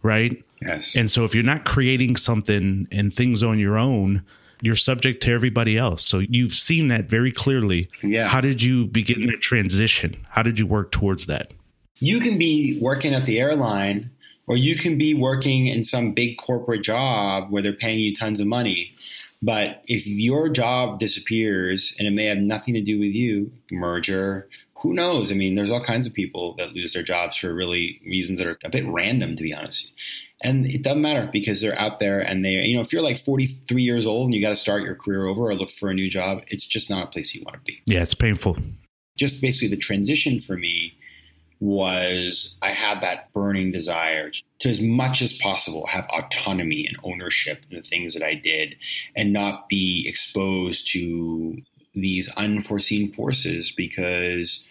right? 0.03 0.43
Yes. 0.61 0.95
And 0.95 1.09
so 1.09 1.23
if 1.23 1.33
you're 1.33 1.43
not 1.43 1.65
creating 1.65 2.15
something 2.15 2.87
and 2.91 3.13
things 3.13 3.41
on 3.41 3.59
your 3.59 3.77
own, 3.77 4.23
you're 4.61 4.75
subject 4.75 5.21
to 5.23 5.31
everybody 5.31 5.77
else. 5.77 6.05
So 6.05 6.19
you've 6.19 6.53
seen 6.53 6.87
that 6.89 7.05
very 7.05 7.31
clearly. 7.31 7.89
Yeah. 8.01 8.27
How 8.27 8.39
did 8.39 8.61
you 8.61 8.85
begin 8.85 9.25
that 9.27 9.41
transition? 9.41 10.25
How 10.29 10.43
did 10.43 10.59
you 10.59 10.67
work 10.67 10.91
towards 10.91 11.25
that? 11.27 11.51
You 11.99 12.19
can 12.19 12.37
be 12.37 12.79
working 12.81 13.13
at 13.13 13.25
the 13.25 13.39
airline 13.39 14.11
or 14.47 14.57
you 14.57 14.75
can 14.75 14.97
be 14.97 15.13
working 15.13 15.67
in 15.67 15.83
some 15.83 16.13
big 16.13 16.37
corporate 16.37 16.83
job 16.83 17.49
where 17.49 17.61
they're 17.61 17.73
paying 17.73 17.99
you 17.99 18.15
tons 18.15 18.39
of 18.39 18.47
money. 18.47 18.93
But 19.41 19.83
if 19.89 20.07
your 20.07 20.47
job 20.47 20.99
disappears 20.99 21.93
and 21.99 22.07
it 22.07 22.11
may 22.11 22.25
have 22.25 22.37
nothing 22.37 22.73
to 22.75 22.81
do 22.81 22.99
with 22.99 23.13
you, 23.13 23.51
merger, 23.71 24.47
who 24.83 24.93
knows? 24.93 25.31
I 25.31 25.35
mean, 25.35 25.55
there's 25.55 25.71
all 25.71 25.83
kinds 25.83 26.05
of 26.05 26.13
people 26.13 26.55
that 26.57 26.73
lose 26.73 26.93
their 26.93 27.03
jobs 27.03 27.37
for 27.37 27.53
really 27.53 28.01
reasons 28.05 28.37
that 28.37 28.47
are 28.47 28.59
a 28.65 28.69
bit 28.69 28.85
random, 28.85 29.37
to 29.37 29.43
be 29.43 29.53
honest. 29.53 29.93
And 30.41 30.65
it 30.65 30.83
doesn't 30.83 31.01
matter 31.01 31.29
because 31.31 31.61
they're 31.61 31.79
out 31.79 32.01
there 32.01 32.19
and 32.19 32.43
they, 32.43 32.55
you 32.65 32.75
know, 32.75 32.81
if 32.81 32.91
you're 32.91 33.01
like 33.01 33.17
43 33.17 33.81
years 33.81 34.05
old 34.05 34.25
and 34.25 34.35
you 34.35 34.41
got 34.41 34.49
to 34.49 34.57
start 34.57 34.83
your 34.83 34.95
career 34.95 35.25
over 35.25 35.43
or 35.43 35.55
look 35.55 35.71
for 35.71 35.89
a 35.89 35.93
new 35.93 36.09
job, 36.09 36.39
it's 36.47 36.65
just 36.65 36.89
not 36.89 37.03
a 37.03 37.07
place 37.07 37.33
you 37.33 37.43
want 37.45 37.55
to 37.55 37.61
be. 37.63 37.81
Yeah, 37.85 38.01
it's 38.01 38.13
painful. 38.13 38.57
Just 39.15 39.41
basically 39.41 39.69
the 39.69 39.77
transition 39.77 40.41
for 40.41 40.57
me 40.57 40.93
was 41.61 42.55
I 42.61 42.71
had 42.71 42.99
that 43.01 43.31
burning 43.31 43.71
desire 43.71 44.31
to, 44.59 44.69
as 44.69 44.81
much 44.81 45.21
as 45.21 45.31
possible, 45.37 45.87
have 45.87 46.05
autonomy 46.09 46.85
and 46.87 46.97
ownership 47.05 47.63
in 47.69 47.77
the 47.77 47.83
things 47.83 48.13
that 48.15 48.23
I 48.23 48.33
did 48.33 48.75
and 49.15 49.31
not 49.31 49.69
be 49.69 50.03
exposed 50.09 50.89
to 50.91 51.61
these 51.93 52.29
unforeseen 52.35 53.13
forces 53.13 53.71
because 53.71 54.65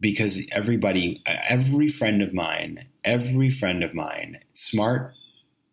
because 0.00 0.40
everybody, 0.52 1.22
every 1.26 1.88
friend 1.88 2.22
of 2.22 2.32
mine, 2.32 2.86
every 3.04 3.50
friend 3.50 3.82
of 3.82 3.94
mine, 3.94 4.38
smart. 4.52 5.14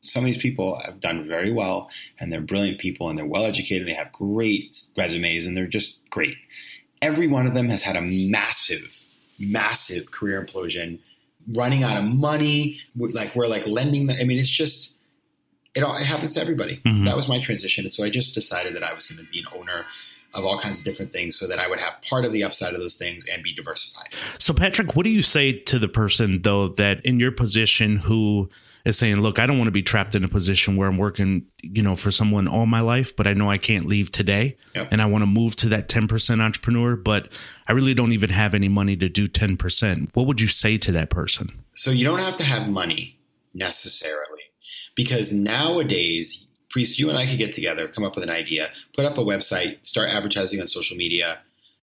Some 0.02 0.24
of 0.24 0.28
these 0.28 0.38
people 0.38 0.80
have 0.86 1.00
done 1.00 1.28
very 1.28 1.52
well, 1.52 1.90
and 2.20 2.32
they're 2.32 2.42
brilliant 2.42 2.80
people, 2.80 3.10
and 3.10 3.18
they're 3.18 3.26
well 3.26 3.46
educated. 3.46 3.88
They 3.88 3.94
have 3.94 4.12
great 4.12 4.84
resumes, 4.98 5.48
and 5.48 5.58
they're 5.58 5.68
just 5.68 5.98
great. 6.10 6.38
Every 7.02 7.28
one 7.28 7.48
of 7.48 7.56
them 7.56 7.70
has 7.70 7.82
had 7.82 7.96
a 7.96 8.02
massive, 8.02 9.04
massive 9.40 10.12
career 10.12 10.44
implosion, 10.44 11.00
running 11.56 11.84
out 11.84 11.98
of 11.98 12.06
money. 12.06 12.80
Like 12.96 13.36
we're 13.36 13.48
like 13.48 13.66
lending. 13.66 14.08
The, 14.08 14.20
I 14.20 14.26
mean, 14.26 14.38
it's 14.38 14.50
just 14.50 14.94
it 15.76 15.84
all 15.84 15.96
it 15.96 16.04
happens 16.04 16.34
to 16.36 16.42
everybody. 16.42 16.78
Mm-hmm. 16.78 17.06
That 17.06 17.16
was 17.16 17.28
my 17.28 17.40
transition, 17.40 17.84
and 17.84 17.92
so 17.92 18.04
I 18.04 18.10
just 18.10 18.36
decided 18.36 18.76
that 18.76 18.84
I 18.84 18.94
was 18.94 19.08
going 19.08 19.24
to 19.24 19.32
be 19.32 19.40
an 19.40 19.60
owner 19.60 19.86
of 20.36 20.46
all 20.46 20.60
kinds 20.60 20.80
of 20.80 20.86
different 20.86 21.12
things 21.12 21.38
so 21.38 21.48
that 21.48 21.60
I 21.60 21.68
would 21.68 21.80
have 21.80 22.02
part 22.02 22.26
of 22.26 22.34
the 22.34 22.44
upside 22.44 22.74
of 22.74 22.80
those 22.80 22.98
things 22.98 23.26
and 23.32 23.42
be 23.42 23.54
diversified. 23.54 24.10
So, 24.38 24.54
Patrick, 24.54 24.96
what 24.96 25.04
do 25.04 25.10
you 25.10 25.22
say 25.22 25.54
to 25.54 25.80
the 25.80 25.88
person, 25.88 26.42
though, 26.42 26.70
that 26.70 27.04
in 27.06 27.20
your 27.20 27.32
position 27.32 27.98
who 27.98 28.50
is 28.84 28.98
saying, 28.98 29.20
look, 29.20 29.40
I 29.40 29.48
don't 29.48 29.58
want 29.58 29.68
to 29.68 29.72
be 29.72 29.82
trapped 29.82 30.14
in 30.14 30.24
a 30.24 30.28
position 30.28 30.76
where 30.76 30.88
I'm 30.88 30.98
working, 30.98 31.48
you 31.64 31.82
know, 31.82 31.96
for 31.96 32.12
someone 32.12 32.48
all 32.48 32.68
my 32.68 32.82
life, 32.82 33.16
but 33.16 33.26
I 33.26 33.34
know 33.34 33.50
I 33.50 33.58
can't 33.58 33.88
leave 33.88 34.12
today 34.12 34.58
yep. 34.76 34.90
and 34.92 35.02
I 35.02 35.08
want 35.08 35.24
to 35.24 35.28
move 35.28 35.56
to 35.58 35.70
that 35.70 35.90
10% 35.90 36.40
entrepreneur, 36.40 36.96
but 36.96 37.30
I 37.68 37.72
really 37.72 37.96
don't 37.96 38.12
even 38.12 38.30
have 38.30 38.54
any 38.54 38.70
money 38.70 38.96
to 38.98 39.10
do 39.10 39.28
10%. 39.28 40.10
What 40.14 40.28
would 40.28 40.40
you 40.40 40.48
say 40.48 40.78
to 40.78 40.92
that 40.92 41.10
person? 41.10 41.64
So, 41.72 41.92
you 41.92 42.06
don't 42.06 42.20
have 42.20 42.38
to 42.38 42.44
have 42.44 42.70
money 42.70 43.18
necessarily 43.54 44.42
because 44.96 45.34
nowadays 45.34 46.46
Priest, 46.76 47.00
you 47.00 47.08
and 47.08 47.18
I 47.18 47.26
could 47.26 47.38
get 47.38 47.54
together, 47.54 47.88
come 47.88 48.04
up 48.04 48.16
with 48.16 48.26
an 48.26 48.30
idea, 48.30 48.68
put 48.98 49.06
up 49.06 49.18
a 49.18 49.22
website, 49.22 49.78
start 49.86 50.10
advertising 50.10 50.60
on 50.60 50.68
social 50.68 50.98
media, 50.98 51.40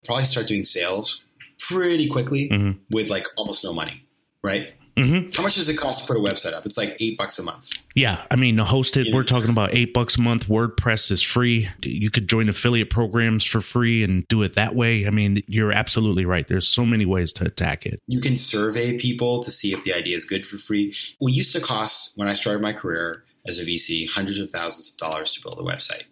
probably 0.04 0.26
start 0.26 0.46
doing 0.46 0.66
sales 0.66 1.22
pretty 1.58 2.10
quickly 2.10 2.50
mm-hmm. 2.50 2.72
with 2.92 3.08
like 3.08 3.26
almost 3.38 3.64
no 3.64 3.72
money, 3.72 4.06
right? 4.44 4.74
Mm-hmm. 4.98 5.30
How 5.38 5.42
much 5.42 5.56
does 5.56 5.70
it 5.70 5.76
cost 5.76 6.02
to 6.02 6.06
put 6.06 6.18
a 6.18 6.20
website 6.20 6.52
up? 6.52 6.66
It's 6.66 6.78
like 6.78 6.98
eight 7.00 7.18
bucks 7.18 7.40
a 7.40 7.44
month. 7.44 7.70
Yeah, 7.96 8.26
I 8.30 8.36
mean, 8.36 8.58
to 8.58 8.66
host 8.66 8.98
it, 8.98 9.08
we're 9.14 9.24
talking 9.24 9.50
about 9.50 9.74
eight 9.74 9.94
bucks 9.94 10.18
a 10.18 10.22
month. 10.22 10.50
WordPress 10.50 11.12
is 11.12 11.22
free. 11.22 11.70
You 11.82 12.12
could 12.12 12.28
join 12.28 12.50
affiliate 12.50 12.90
programs 12.90 13.46
for 13.46 13.62
free 13.62 14.04
and 14.04 14.28
do 14.28 14.42
it 14.42 14.56
that 14.56 14.76
way. 14.76 15.08
I 15.08 15.12
mean, 15.12 15.42
you're 15.48 15.72
absolutely 15.72 16.26
right. 16.26 16.46
There's 16.46 16.68
so 16.68 16.86
many 16.86 17.06
ways 17.06 17.32
to 17.34 17.46
attack 17.46 17.86
it. 17.86 18.02
You 18.08 18.20
can 18.20 18.36
survey 18.36 18.98
people 18.98 19.46
to 19.46 19.50
see 19.50 19.72
if 19.72 19.82
the 19.86 19.94
idea 19.94 20.18
is 20.18 20.26
good 20.26 20.46
for 20.46 20.58
free. 20.58 20.94
What 21.20 21.32
used 21.32 21.54
to 21.54 21.62
cost 21.62 22.12
when 22.18 22.28
I 22.28 22.34
started 22.34 22.62
my 22.62 22.74
career 22.74 23.24
as 23.48 23.60
a 23.60 23.66
VC 23.66 24.08
hundreds 24.08 24.40
of 24.40 24.52
thousands 24.52 24.92
of 24.92 24.98
dollars 24.98 25.34
to 25.34 25.42
build 25.42 25.60
a 25.60 25.64
website. 25.64 26.04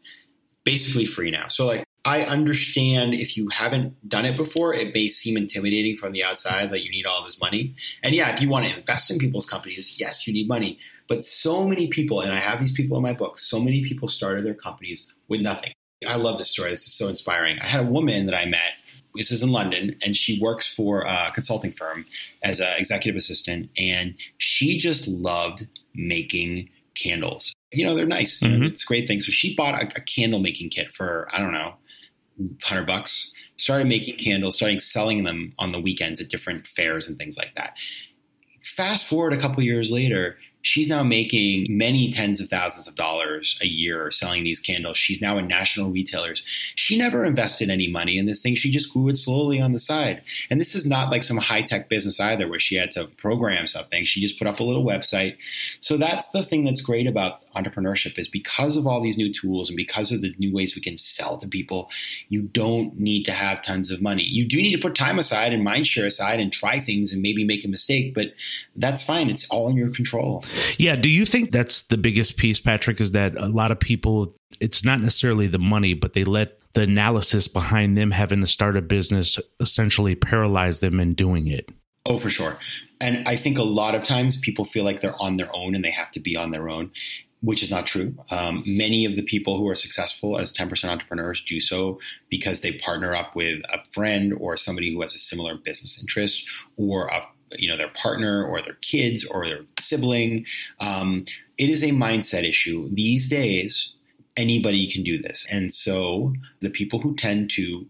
Basically 0.64 1.06
free 1.06 1.32
now. 1.32 1.48
So 1.48 1.66
like 1.66 1.84
I 2.04 2.24
understand 2.24 3.14
if 3.14 3.38
you 3.38 3.48
haven't 3.50 4.10
done 4.10 4.26
it 4.26 4.36
before, 4.36 4.74
it 4.74 4.94
may 4.94 5.08
seem 5.08 5.38
intimidating 5.38 5.96
from 5.96 6.14
the 6.14 6.24
outside 6.24 6.72
that 6.72 6.84
you 6.84 6.90
need 6.90 7.06
all 7.06 7.24
this 7.24 7.40
money. 7.40 7.76
And 8.02 8.16
yeah, 8.16 8.34
if 8.34 8.42
you 8.42 8.50
want 8.50 8.66
to 8.66 8.76
invest 8.76 9.12
in 9.12 9.20
people's 9.20 9.46
companies, 9.46 9.96
yes, 9.98 10.26
you 10.26 10.34
need 10.34 10.48
money. 10.48 10.80
But 11.08 11.24
so 11.24 11.68
many 11.68 11.88
people, 11.88 12.22
and 12.22 12.34
I 12.34 12.38
have 12.38 12.60
these 12.60 12.72
people 12.72 12.98
in 12.98 13.04
my 13.04 13.14
book, 13.14 13.38
so 13.38 13.60
many 13.60 13.84
people 13.84 14.08
started 14.08 14.44
their 14.44 14.56
companies 14.56 15.12
with 15.28 15.42
nothing. 15.42 15.74
I 16.08 16.16
love 16.16 16.40
this 16.40 16.50
story. 16.50 16.72
This 16.72 16.88
is 16.88 16.94
so 16.94 17.08
inspiring. 17.08 17.60
I 17.60 17.66
had 17.66 17.86
a 17.86 17.90
woman 17.90 18.26
that 18.26 18.36
I 18.36 18.46
met. 18.46 18.74
This 19.14 19.32
is 19.32 19.44
in 19.44 19.52
London, 19.52 19.98
and 20.02 20.16
she 20.16 20.40
works 20.42 20.74
for 20.74 21.02
a 21.02 21.32
consulting 21.36 21.74
firm 21.74 22.06
as 22.42 22.60
an 22.60 22.70
executive 22.78 23.18
assistant. 23.18 23.70
And 23.78 24.16
she 24.40 24.80
just 24.80 25.08
loved 25.08 25.68
making 25.94 26.70
candles. 26.96 27.54
You 27.72 27.86
know, 27.86 27.96
they're 27.96 28.06
nice. 28.06 28.42
Mm-hmm. 28.42 28.64
it's 28.64 28.84
a 28.84 28.88
great 28.88 29.08
thing. 29.08 29.22
So 29.22 29.32
she 29.32 29.56
bought 29.56 29.82
a, 29.82 29.88
a 29.96 30.02
candle 30.02 30.40
making 30.40 30.70
kit 30.70 30.94
for, 30.94 31.28
I 31.32 31.40
don't 31.40 31.54
know, 31.54 31.76
100 32.38 32.86
bucks, 32.86 33.32
started 33.58 33.88
making 33.88 34.18
candles, 34.18 34.56
starting 34.56 34.80
selling 34.80 35.24
them 35.24 35.54
on 35.60 35.72
the 35.72 35.80
weekends 35.80 36.20
at 36.20 36.30
different 36.30 36.68
fairs 36.68 37.08
and 37.08 37.18
things 37.18 37.38
like 37.38 37.56
that. 37.56 37.74
Fast 38.76 39.06
forward 39.06 39.34
a 39.34 39.38
couple 39.38 39.64
years 39.64 39.92
later, 39.92 40.38
She's 40.62 40.88
now 40.88 41.04
making 41.04 41.68
many 41.70 42.12
tens 42.14 42.40
of 42.42 42.50
thousands 42.50 42.88
of 42.88 42.96
dollars 42.96 43.58
a 43.62 43.68
year 43.68 44.12
selling 44.12 44.44
these 44.44 44.60
candles. 44.60 44.98
She's 44.98 45.22
now 45.22 45.38
in 45.38 45.48
national 45.48 45.92
retailers. 45.92 46.44
She 46.76 46.98
never 46.98 47.26
invested 47.26 47.70
any 47.70 47.90
money 47.90 48.18
in 48.18 48.26
this 48.26 48.42
thing. 48.42 48.56
She 48.56 48.72
just 48.72 48.94
grew 48.94 49.10
it 49.10 49.16
slowly 49.16 49.60
on 49.60 49.72
the 49.72 49.80
side. 49.80 50.22
And 50.50 50.60
this 50.60 50.76
is 50.76 50.86
not 50.86 51.12
like 51.12 51.24
some 51.24 51.38
high 51.38 51.62
tech 51.64 51.90
business 51.90 52.20
either 52.20 52.48
where 52.48 52.60
she 52.60 52.76
had 52.76 52.92
to 52.92 53.06
program 53.06 53.68
something. 53.68 54.06
She 54.06 54.22
just 54.22 54.38
put 54.38 54.48
up 54.48 54.60
a 54.60 54.64
little 54.64 54.86
website. 54.86 55.38
So 55.80 55.98
that's 55.98 56.30
the 56.30 56.44
thing 56.44 56.64
that's 56.66 56.82
great 56.82 57.08
about 57.08 57.42
entrepreneurship 57.56 58.18
is 58.18 58.28
because 58.28 58.78
of 58.78 58.88
all 58.88 59.02
these 59.02 59.18
new 59.18 59.34
tools 59.34 59.70
and 59.70 59.78
because 59.78 60.12
of 60.12 60.22
the 60.22 60.34
new 60.38 60.54
ways 60.54 60.76
we 60.76 60.82
can 60.82 60.98
sell 60.98 61.38
to 61.38 61.48
people, 61.48 61.90
you 62.30 62.42
don't 62.42 63.00
need 63.00 63.24
to 63.24 63.32
have 63.32 63.62
tons 63.62 63.92
of 63.92 64.02
money. 64.02 64.24
You 64.24 64.48
do 64.48 64.58
need 64.58 64.74
to 64.74 64.82
put 64.82 64.96
time 64.96 65.20
aside 65.20 65.54
and 65.54 65.64
mind 65.64 65.88
share 65.88 66.06
aside 66.06 66.40
and 66.40 66.52
try 66.52 66.80
things 66.80 67.14
and 67.14 67.22
maybe 67.22 67.44
make 67.44 67.66
a 67.66 67.68
mistake, 67.68 68.14
but 68.14 68.34
that's 68.76 69.04
fine. 69.04 69.30
It's 69.30 69.48
all 69.50 69.70
in 69.70 69.76
your 69.76 69.92
control. 69.92 70.44
Yeah. 70.78 70.96
Do 70.96 71.10
you 71.10 71.26
think 71.26 71.52
that's 71.52 71.84
the 71.84 71.98
biggest 71.98 72.38
piece, 72.38 72.60
Patrick? 72.60 73.02
Is 73.02 73.12
that 73.12 73.36
a 73.36 73.48
lot 73.48 73.72
of 73.72 73.80
people, 73.80 74.36
it's 74.60 74.84
not 74.84 75.02
necessarily 75.02 75.48
the 75.48 75.60
money, 75.60 75.94
but 75.94 76.14
they 76.14 76.24
let 76.24 76.58
the 76.74 76.84
analysis 76.84 77.48
behind 77.48 77.98
them 77.98 78.12
having 78.12 78.42
to 78.42 78.48
start 78.48 78.78
a 78.78 78.82
business 78.82 79.40
essentially 79.60 80.16
paralyze 80.16 80.80
them 80.80 81.00
in 81.00 81.14
doing 81.14 81.48
it? 81.48 81.70
Oh, 82.06 82.18
for 82.18 82.30
sure. 82.30 82.58
And 83.00 83.28
I 83.28 83.36
think 83.36 83.58
a 83.58 83.64
lot 83.64 83.96
of 83.96 84.04
times 84.04 84.38
people 84.38 84.66
feel 84.66 84.84
like 84.84 85.02
they're 85.02 85.22
on 85.22 85.38
their 85.38 85.50
own 85.54 85.76
and 85.76 85.84
they 85.84 85.92
have 85.92 86.12
to 86.12 86.20
be 86.20 86.36
on 86.36 86.52
their 86.52 86.70
own 86.70 86.92
which 87.42 87.64
is 87.64 87.72
not 87.72 87.88
true. 87.88 88.16
Um, 88.30 88.64
many 88.66 89.06
of 89.06 89.16
the 89.16 89.24
people 89.24 89.58
who 89.58 89.68
are 89.68 89.76
successful 89.76 90.38
as 90.38 90.54
10% 90.54 90.88
entrepreneurs 90.88 91.42
do 91.42 91.60
so 91.60 92.00
because 92.30 92.62
they 92.62 92.74
partner 92.74 93.16
up 93.16 93.36
with 93.36 93.62
a 93.70 93.80
friend 93.92 94.34
or 94.40 94.56
somebody 94.58 94.94
who 94.94 95.02
has 95.02 95.16
a 95.16 95.20
similar 95.20 95.56
business 95.56 96.00
interest 96.00 96.46
or 96.78 97.08
a 97.08 97.22
you 97.58 97.70
know 97.70 97.78
their 97.78 97.90
partner 97.90 98.46
or 98.46 98.62
their 98.62 98.78
kids 98.82 99.26
or 99.26 99.46
their 99.46 99.62
sibling. 99.80 100.46
Um, 100.80 101.24
it 101.58 101.70
is 101.70 101.84
a 101.84 101.90
mindset 101.90 102.48
issue 102.48 102.90
these 102.94 103.28
days. 103.28 103.94
Anybody 104.38 104.90
can 104.90 105.04
do 105.04 105.22
this, 105.22 105.46
and 105.52 105.74
so 105.74 106.34
the 106.62 106.70
people 106.70 107.00
who 107.00 107.16
tend 107.16 107.50
to 107.52 107.86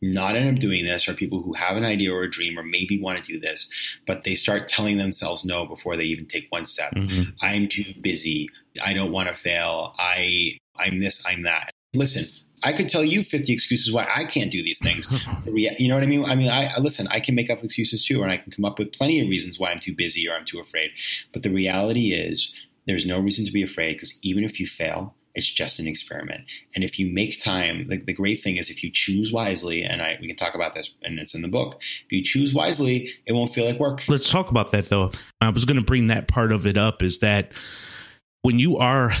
not 0.00 0.36
end 0.36 0.56
up 0.56 0.60
doing 0.60 0.84
this 0.84 1.08
are 1.08 1.14
people 1.14 1.42
who 1.42 1.52
have 1.54 1.76
an 1.76 1.84
idea 1.84 2.12
or 2.12 2.22
a 2.22 2.30
dream 2.30 2.58
or 2.58 2.62
maybe 2.62 3.00
want 3.00 3.22
to 3.22 3.32
do 3.32 3.38
this, 3.38 3.68
but 4.06 4.24
they 4.24 4.34
start 4.34 4.68
telling 4.68 4.98
themselves 4.98 5.44
no 5.44 5.66
before 5.66 5.96
they 5.96 6.04
even 6.04 6.26
take 6.26 6.46
one 6.50 6.66
step. 6.66 6.92
Mm-hmm. 6.94 7.30
I'm 7.40 7.68
too 7.68 7.94
busy. 8.00 8.48
I 8.84 8.92
don't 8.92 9.12
want 9.12 9.28
to 9.28 9.34
fail. 9.34 9.94
I 9.98 10.58
I'm 10.76 11.00
this, 11.00 11.24
I'm 11.26 11.42
that. 11.42 11.70
Listen, 11.94 12.24
I 12.62 12.72
could 12.72 12.88
tell 12.88 13.04
you 13.04 13.24
50 13.24 13.52
excuses 13.52 13.92
why 13.92 14.06
I 14.14 14.24
can't 14.24 14.50
do 14.50 14.62
these 14.62 14.80
things. 14.80 15.08
You 15.46 15.88
know 15.88 15.94
what 15.94 16.04
I 16.04 16.06
mean? 16.06 16.24
I 16.24 16.34
mean, 16.36 16.50
I 16.50 16.78
listen, 16.78 17.08
I 17.10 17.20
can 17.20 17.34
make 17.34 17.50
up 17.50 17.64
excuses 17.64 18.04
too, 18.04 18.22
and 18.22 18.30
I 18.30 18.36
can 18.36 18.52
come 18.52 18.64
up 18.64 18.78
with 18.78 18.92
plenty 18.92 19.20
of 19.20 19.28
reasons 19.28 19.58
why 19.58 19.70
I'm 19.70 19.80
too 19.80 19.94
busy 19.94 20.28
or 20.28 20.34
I'm 20.34 20.44
too 20.44 20.60
afraid. 20.60 20.90
But 21.32 21.42
the 21.42 21.50
reality 21.50 22.12
is 22.12 22.52
there's 22.86 23.06
no 23.06 23.18
reason 23.18 23.44
to 23.46 23.52
be 23.52 23.62
afraid 23.62 23.94
because 23.94 24.16
even 24.22 24.44
if 24.44 24.60
you 24.60 24.66
fail, 24.66 25.14
it's 25.34 25.48
just 25.48 25.78
an 25.78 25.86
experiment. 25.86 26.44
And 26.74 26.84
if 26.84 26.98
you 26.98 27.12
make 27.12 27.42
time, 27.42 27.88
the 27.88 28.12
great 28.12 28.40
thing 28.40 28.56
is 28.56 28.70
if 28.70 28.82
you 28.82 28.90
choose 28.92 29.32
wisely, 29.32 29.82
and 29.82 30.02
I 30.02 30.18
we 30.20 30.28
can 30.28 30.36
talk 30.36 30.54
about 30.54 30.74
this 30.74 30.92
and 31.02 31.18
it's 31.18 31.34
in 31.34 31.42
the 31.42 31.48
book. 31.48 31.80
If 31.80 32.12
you 32.12 32.22
choose 32.22 32.54
wisely, 32.54 33.10
it 33.26 33.32
won't 33.32 33.54
feel 33.54 33.66
like 33.66 33.78
work. 33.78 34.02
Let's 34.08 34.30
talk 34.30 34.50
about 34.50 34.72
that 34.72 34.88
though. 34.88 35.12
I 35.40 35.50
was 35.50 35.64
going 35.64 35.76
to 35.76 35.82
bring 35.82 36.08
that 36.08 36.28
part 36.28 36.52
of 36.52 36.66
it 36.66 36.76
up 36.76 37.02
is 37.02 37.20
that 37.20 37.52
when 38.42 38.58
you 38.58 38.78
are 38.78 39.12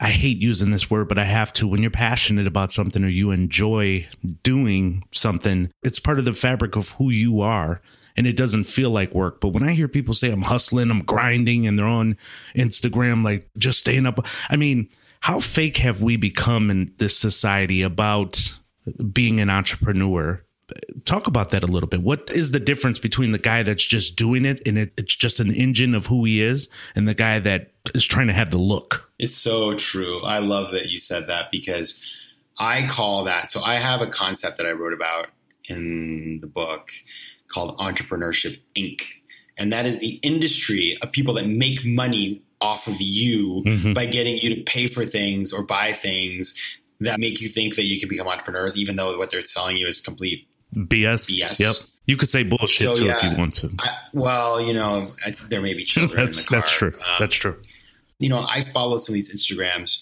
I 0.00 0.10
hate 0.10 0.38
using 0.38 0.70
this 0.70 0.90
word, 0.90 1.08
but 1.08 1.18
I 1.18 1.24
have 1.24 1.52
to. 1.54 1.68
When 1.68 1.80
you're 1.80 1.90
passionate 1.90 2.48
about 2.48 2.72
something 2.72 3.04
or 3.04 3.08
you 3.08 3.30
enjoy 3.30 4.08
doing 4.42 5.04
something, 5.12 5.70
it's 5.84 6.00
part 6.00 6.18
of 6.18 6.24
the 6.24 6.34
fabric 6.34 6.74
of 6.74 6.88
who 6.90 7.10
you 7.10 7.40
are 7.40 7.80
and 8.16 8.26
it 8.26 8.36
doesn't 8.36 8.64
feel 8.64 8.90
like 8.90 9.14
work. 9.14 9.40
But 9.40 9.50
when 9.50 9.62
I 9.62 9.72
hear 9.72 9.88
people 9.88 10.14
say 10.14 10.30
I'm 10.30 10.42
hustling, 10.42 10.90
I'm 10.90 11.02
grinding, 11.02 11.66
and 11.66 11.78
they're 11.78 11.86
on 11.86 12.16
Instagram, 12.56 13.24
like 13.24 13.48
just 13.56 13.78
staying 13.78 14.06
up, 14.06 14.26
I 14.50 14.56
mean, 14.56 14.88
how 15.22 15.38
fake 15.38 15.76
have 15.76 16.02
we 16.02 16.16
become 16.16 16.68
in 16.68 16.92
this 16.98 17.16
society 17.16 17.82
about 17.82 18.58
being 19.12 19.38
an 19.38 19.50
entrepreneur? 19.50 20.42
Talk 21.04 21.28
about 21.28 21.50
that 21.50 21.62
a 21.62 21.68
little 21.68 21.88
bit. 21.88 22.02
What 22.02 22.28
is 22.32 22.50
the 22.50 22.58
difference 22.58 22.98
between 22.98 23.30
the 23.30 23.38
guy 23.38 23.62
that's 23.62 23.84
just 23.84 24.16
doing 24.16 24.44
it 24.44 24.60
and 24.66 24.76
it, 24.76 24.92
it's 24.96 25.14
just 25.14 25.38
an 25.38 25.52
engine 25.52 25.94
of 25.94 26.06
who 26.06 26.24
he 26.24 26.42
is 26.42 26.68
and 26.96 27.06
the 27.06 27.14
guy 27.14 27.38
that 27.38 27.70
is 27.94 28.04
trying 28.04 28.26
to 28.26 28.32
have 28.32 28.50
the 28.50 28.58
look? 28.58 29.12
It's 29.20 29.36
so 29.36 29.76
true. 29.76 30.20
I 30.24 30.38
love 30.38 30.72
that 30.72 30.86
you 30.86 30.98
said 30.98 31.28
that 31.28 31.52
because 31.52 32.00
I 32.58 32.88
call 32.88 33.22
that. 33.24 33.48
So 33.48 33.62
I 33.62 33.76
have 33.76 34.00
a 34.00 34.08
concept 34.08 34.56
that 34.56 34.66
I 34.66 34.72
wrote 34.72 34.92
about 34.92 35.28
in 35.68 36.40
the 36.40 36.48
book 36.48 36.88
called 37.46 37.78
Entrepreneurship 37.78 38.58
Inc. 38.74 39.02
And 39.56 39.72
that 39.72 39.86
is 39.86 40.00
the 40.00 40.18
industry 40.22 40.96
of 41.00 41.12
people 41.12 41.34
that 41.34 41.46
make 41.46 41.84
money 41.84 42.42
off 42.62 42.86
of 42.86 42.96
you 43.00 43.62
mm-hmm. 43.66 43.92
by 43.92 44.06
getting 44.06 44.38
you 44.38 44.54
to 44.54 44.62
pay 44.62 44.86
for 44.86 45.04
things 45.04 45.52
or 45.52 45.62
buy 45.62 45.92
things 45.92 46.54
that 47.00 47.18
make 47.18 47.40
you 47.40 47.48
think 47.48 47.74
that 47.74 47.84
you 47.84 47.98
can 47.98 48.08
become 48.08 48.28
entrepreneurs, 48.28 48.76
even 48.76 48.96
though 48.96 49.18
what 49.18 49.30
they're 49.30 49.44
selling 49.44 49.76
you 49.76 49.86
is 49.86 50.00
complete 50.00 50.48
BS. 50.74 51.30
BS. 51.30 51.58
Yep. 51.58 51.76
You 52.06 52.16
could 52.16 52.28
say 52.28 52.42
bullshit 52.42 52.88
so, 52.88 52.94
too 52.94 53.04
yeah, 53.06 53.16
if 53.16 53.22
you 53.22 53.38
want 53.38 53.56
to. 53.56 53.70
I, 53.80 53.90
well, 54.12 54.60
you 54.60 54.72
know, 54.72 55.12
there 55.48 55.60
may 55.60 55.74
be 55.74 55.84
children. 55.84 56.24
that's 56.24 56.46
that's 56.46 56.72
true. 56.72 56.92
Um, 56.94 57.16
that's 57.18 57.34
true. 57.34 57.60
You 58.18 58.28
know, 58.28 58.38
I 58.38 58.64
follow 58.72 58.98
some 58.98 59.12
of 59.12 59.14
these 59.14 59.32
Instagrams 59.32 60.00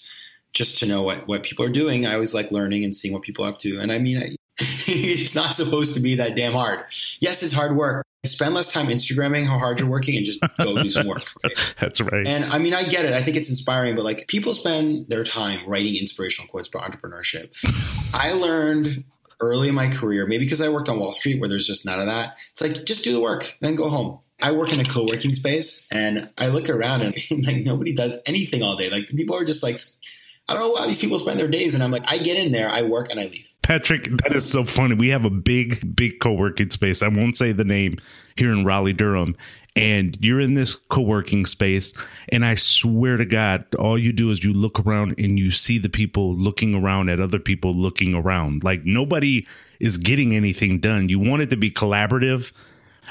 just 0.53 0.79
to 0.79 0.85
know 0.85 1.03
what 1.03 1.27
what 1.27 1.43
people 1.43 1.65
are 1.65 1.69
doing. 1.69 2.05
I 2.05 2.13
always 2.13 2.33
like 2.33 2.51
learning 2.51 2.83
and 2.83 2.95
seeing 2.95 3.13
what 3.13 3.23
people 3.23 3.45
are 3.45 3.49
up 3.49 3.59
to. 3.59 3.79
And 3.79 3.91
I 3.91 3.99
mean, 3.99 4.17
I, 4.17 4.35
it's 4.59 5.35
not 5.35 5.55
supposed 5.55 5.93
to 5.93 5.99
be 5.99 6.15
that 6.15 6.35
damn 6.35 6.53
hard. 6.53 6.85
Yes, 7.19 7.43
it's 7.43 7.53
hard 7.53 7.75
work, 7.75 8.05
spend 8.25 8.53
less 8.53 8.71
time 8.71 8.87
Instagramming 8.87 9.47
how 9.47 9.57
hard 9.57 9.79
you're 9.79 9.89
working 9.89 10.15
and 10.15 10.25
just 10.25 10.39
go 10.57 10.81
do 10.81 10.89
some 10.89 11.07
work. 11.07 11.21
Right? 11.43 11.75
That's 11.79 12.01
right. 12.01 12.27
And 12.27 12.45
I 12.45 12.59
mean, 12.59 12.73
I 12.73 12.83
get 12.83 13.05
it. 13.05 13.13
I 13.13 13.23
think 13.23 13.35
it's 13.35 13.49
inspiring, 13.49 13.95
but 13.95 14.03
like 14.03 14.27
people 14.27 14.53
spend 14.53 15.07
their 15.09 15.23
time 15.23 15.67
writing 15.67 15.95
inspirational 15.95 16.47
quotes 16.49 16.67
about 16.67 16.83
entrepreneurship. 16.83 17.49
I 18.13 18.33
learned 18.33 19.05
early 19.39 19.69
in 19.69 19.75
my 19.75 19.87
career, 19.87 20.27
maybe 20.27 20.43
because 20.43 20.61
I 20.61 20.69
worked 20.69 20.87
on 20.87 20.99
Wall 20.99 21.13
Street 21.13 21.39
where 21.39 21.49
there's 21.49 21.65
just 21.65 21.85
none 21.85 21.99
of 21.99 22.05
that. 22.05 22.35
It's 22.51 22.61
like, 22.61 22.85
just 22.85 23.03
do 23.03 23.11
the 23.11 23.21
work, 23.21 23.57
then 23.61 23.75
go 23.75 23.89
home. 23.89 24.19
I 24.39 24.51
work 24.51 24.73
in 24.73 24.79
a 24.79 24.85
co-working 24.85 25.33
space 25.33 25.87
and 25.91 26.29
I 26.37 26.47
look 26.47 26.69
around 26.69 27.01
and 27.01 27.15
like 27.45 27.57
nobody 27.57 27.95
does 27.95 28.19
anything 28.25 28.61
all 28.61 28.75
day. 28.75 28.89
Like 28.89 29.07
people 29.09 29.35
are 29.35 29.45
just 29.45 29.63
like, 29.63 29.77
I 30.47 30.53
don't 30.53 30.63
know 30.63 30.69
why 30.71 30.87
these 30.87 30.97
people 30.97 31.19
spend 31.19 31.39
their 31.39 31.47
days. 31.47 31.73
And 31.73 31.83
I'm 31.83 31.91
like, 31.91 32.03
I 32.07 32.17
get 32.17 32.37
in 32.37 32.51
there, 32.51 32.69
I 32.69 32.81
work 32.83 33.09
and 33.09 33.19
I 33.19 33.25
leave. 33.25 33.47
Patrick, 33.61 34.03
that 34.03 34.33
is 34.33 34.49
so 34.49 34.65
funny. 34.65 34.95
We 34.95 35.09
have 35.09 35.23
a 35.23 35.29
big, 35.29 35.95
big 35.95 36.19
co 36.19 36.33
working 36.33 36.69
space. 36.71 37.01
I 37.01 37.07
won't 37.07 37.37
say 37.37 37.51
the 37.51 37.63
name 37.63 37.99
here 38.35 38.51
in 38.51 38.65
Raleigh, 38.65 38.93
Durham. 38.93 39.35
And 39.75 40.17
you're 40.19 40.41
in 40.41 40.55
this 40.55 40.75
co 40.75 41.01
working 41.01 41.45
space. 41.45 41.93
And 42.29 42.45
I 42.45 42.55
swear 42.55 43.17
to 43.17 43.25
God, 43.25 43.65
all 43.75 43.97
you 43.97 44.11
do 44.11 44.31
is 44.31 44.43
you 44.43 44.51
look 44.51 44.79
around 44.79 45.15
and 45.19 45.39
you 45.39 45.51
see 45.51 45.77
the 45.77 45.89
people 45.89 46.35
looking 46.35 46.75
around 46.75 47.09
at 47.09 47.21
other 47.21 47.39
people 47.39 47.73
looking 47.73 48.13
around. 48.13 48.63
Like 48.63 48.83
nobody 48.83 49.47
is 49.79 49.97
getting 49.97 50.33
anything 50.33 50.79
done. 50.79 51.07
You 51.07 51.19
want 51.19 51.43
it 51.43 51.49
to 51.51 51.57
be 51.57 51.71
collaborative. 51.71 52.51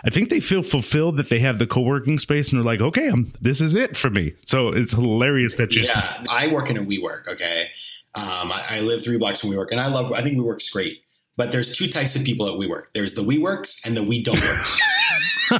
I 0.04 0.10
think 0.10 0.30
they 0.30 0.40
feel 0.40 0.62
fulfilled 0.62 1.16
that 1.16 1.28
they 1.28 1.40
have 1.40 1.58
the 1.58 1.66
co-working 1.66 2.18
space 2.18 2.50
and 2.50 2.58
they're 2.58 2.64
like, 2.64 2.80
okay, 2.80 3.08
I'm, 3.08 3.32
this 3.40 3.60
is 3.60 3.74
it 3.74 3.96
for 3.96 4.10
me. 4.10 4.34
So 4.44 4.68
it's 4.68 4.92
hilarious 4.92 5.56
that 5.56 5.74
you. 5.74 5.82
Yeah, 5.82 6.24
I 6.30 6.48
work 6.48 6.70
in 6.70 6.76
a 6.76 6.82
WeWork. 6.82 7.28
Okay, 7.28 7.66
um, 8.14 8.52
I, 8.52 8.64
I, 8.70 8.80
live 8.80 9.02
three 9.02 9.18
blocks 9.18 9.40
from 9.40 9.50
WeWork, 9.50 9.70
and 9.70 9.80
I 9.80 9.88
love. 9.88 10.12
I 10.12 10.22
think 10.22 10.36
WeWork's 10.38 10.70
great. 10.70 11.02
But 11.36 11.52
there's 11.52 11.76
two 11.76 11.88
types 11.88 12.16
of 12.16 12.24
people 12.24 12.46
at 12.48 12.54
WeWork. 12.54 12.84
There's 12.94 13.14
the 13.14 13.22
WeWorks 13.22 13.86
and 13.86 13.96
the 13.96 14.02
We 14.02 14.22
Don't 14.22 14.40
Works. 14.40 14.80
you 15.50 15.58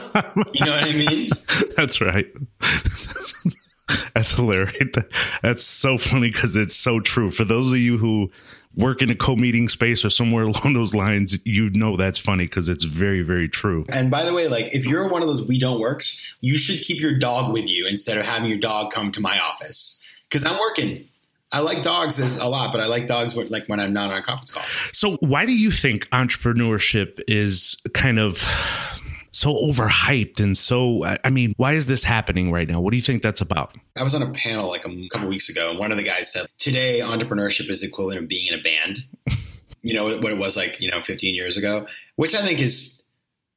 know 0.67 0.73
what 0.73 0.85
I 0.85 0.93
mean? 0.93 1.31
That's 1.77 2.01
right. 2.01 2.27
That's 4.15 4.33
hilarious. 4.33 4.95
That's 5.43 5.63
so 5.63 5.97
funny 5.97 6.31
because 6.31 6.57
it's 6.57 6.75
so 6.75 7.01
true. 7.01 7.31
For 7.31 7.45
those 7.45 7.73
of 7.73 7.79
you 7.79 7.99
who 7.99 8.31
work 8.77 9.03
in 9.03 9.11
a 9.11 9.15
co-meeting 9.15 9.69
space 9.69 10.05
or 10.05 10.11
somewhere 10.11 10.45
along 10.45 10.75
those 10.75 10.95
lines, 10.95 11.39
you 11.45 11.71
know 11.71 11.97
that's 11.97 12.19
funny 12.19 12.45
because 12.45 12.69
it's 12.69 12.85
very, 12.85 13.23
very 13.23 13.49
true. 13.49 13.85
And 13.89 14.11
by 14.11 14.25
the 14.25 14.35
way, 14.35 14.49
like 14.49 14.75
if 14.75 14.87
you're 14.87 15.09
one 15.09 15.23
of 15.23 15.29
those 15.29 15.47
we 15.47 15.59
don't 15.59 15.81
works, 15.81 16.21
you 16.41 16.59
should 16.59 16.81
keep 16.83 17.01
your 17.01 17.19
dog 17.19 17.53
with 17.53 17.69
you 17.69 17.87
instead 17.87 18.19
of 18.19 18.25
having 18.25 18.49
your 18.49 18.61
dog 18.61 18.93
come 18.93 19.13
to 19.13 19.21
my 19.21 19.39
office 19.39 20.01
because 20.29 20.45
I'm 20.45 20.59
working. 20.59 21.07
I 21.53 21.59
like 21.59 21.83
dogs 21.83 22.21
a 22.21 22.49
lot, 22.49 22.71
but 22.71 22.81
I 22.81 22.87
like 22.87 23.09
dogs 23.09 23.35
like 23.35 23.67
when 23.67 23.81
I'm 23.81 23.93
not 23.93 24.13
on 24.13 24.19
a 24.19 24.23
conference 24.23 24.53
call. 24.53 24.63
So, 24.93 25.17
why 25.17 25.47
do 25.47 25.53
you 25.53 25.73
think 25.73 26.09
entrepreneurship 26.11 27.21
is 27.27 27.77
kind 27.93 28.21
of 28.21 28.49
so 29.31 29.55
overhyped 29.55 30.41
and 30.41 30.57
so? 30.57 31.05
I 31.05 31.31
mean, 31.31 31.55
why 31.57 31.75
is 31.75 31.87
this 31.87 32.03
happening 32.03 32.51
right 32.51 32.69
now? 32.69 32.81
What 32.81 32.91
do 32.91 32.97
you 32.97 33.03
think 33.03 33.23
that's 33.23 33.41
about? 33.41 33.77
I 33.97 34.03
was 34.03 34.15
on 34.15 34.23
a 34.23 34.33
panel 34.33 34.69
like 34.69 34.85
a 34.85 35.09
couple 35.09 35.29
weeks 35.29 35.49
ago, 35.49 35.71
and 35.71 35.79
one 35.79 35.93
of 35.93 35.99
the 35.99 36.05
guys 36.05 36.33
said, 36.33 36.47
"Today, 36.59 37.01
entrepreneurship 37.01 37.69
is 37.69 37.81
the 37.81 37.89
equivalent 37.89 38.21
of 38.21 38.29
being 38.29 38.47
in 38.47 38.59
a 38.59 38.63
band." 38.63 39.05
you 39.83 39.95
know 39.95 40.05
what 40.05 40.33
it 40.33 40.39
was 40.39 40.57
like, 40.57 40.81
you 40.81 40.91
know, 40.91 41.03
15 41.03 41.35
years 41.35 41.57
ago, 41.57 41.87
which 42.17 42.35
I 42.35 42.43
think 42.43 42.61
is, 42.61 43.01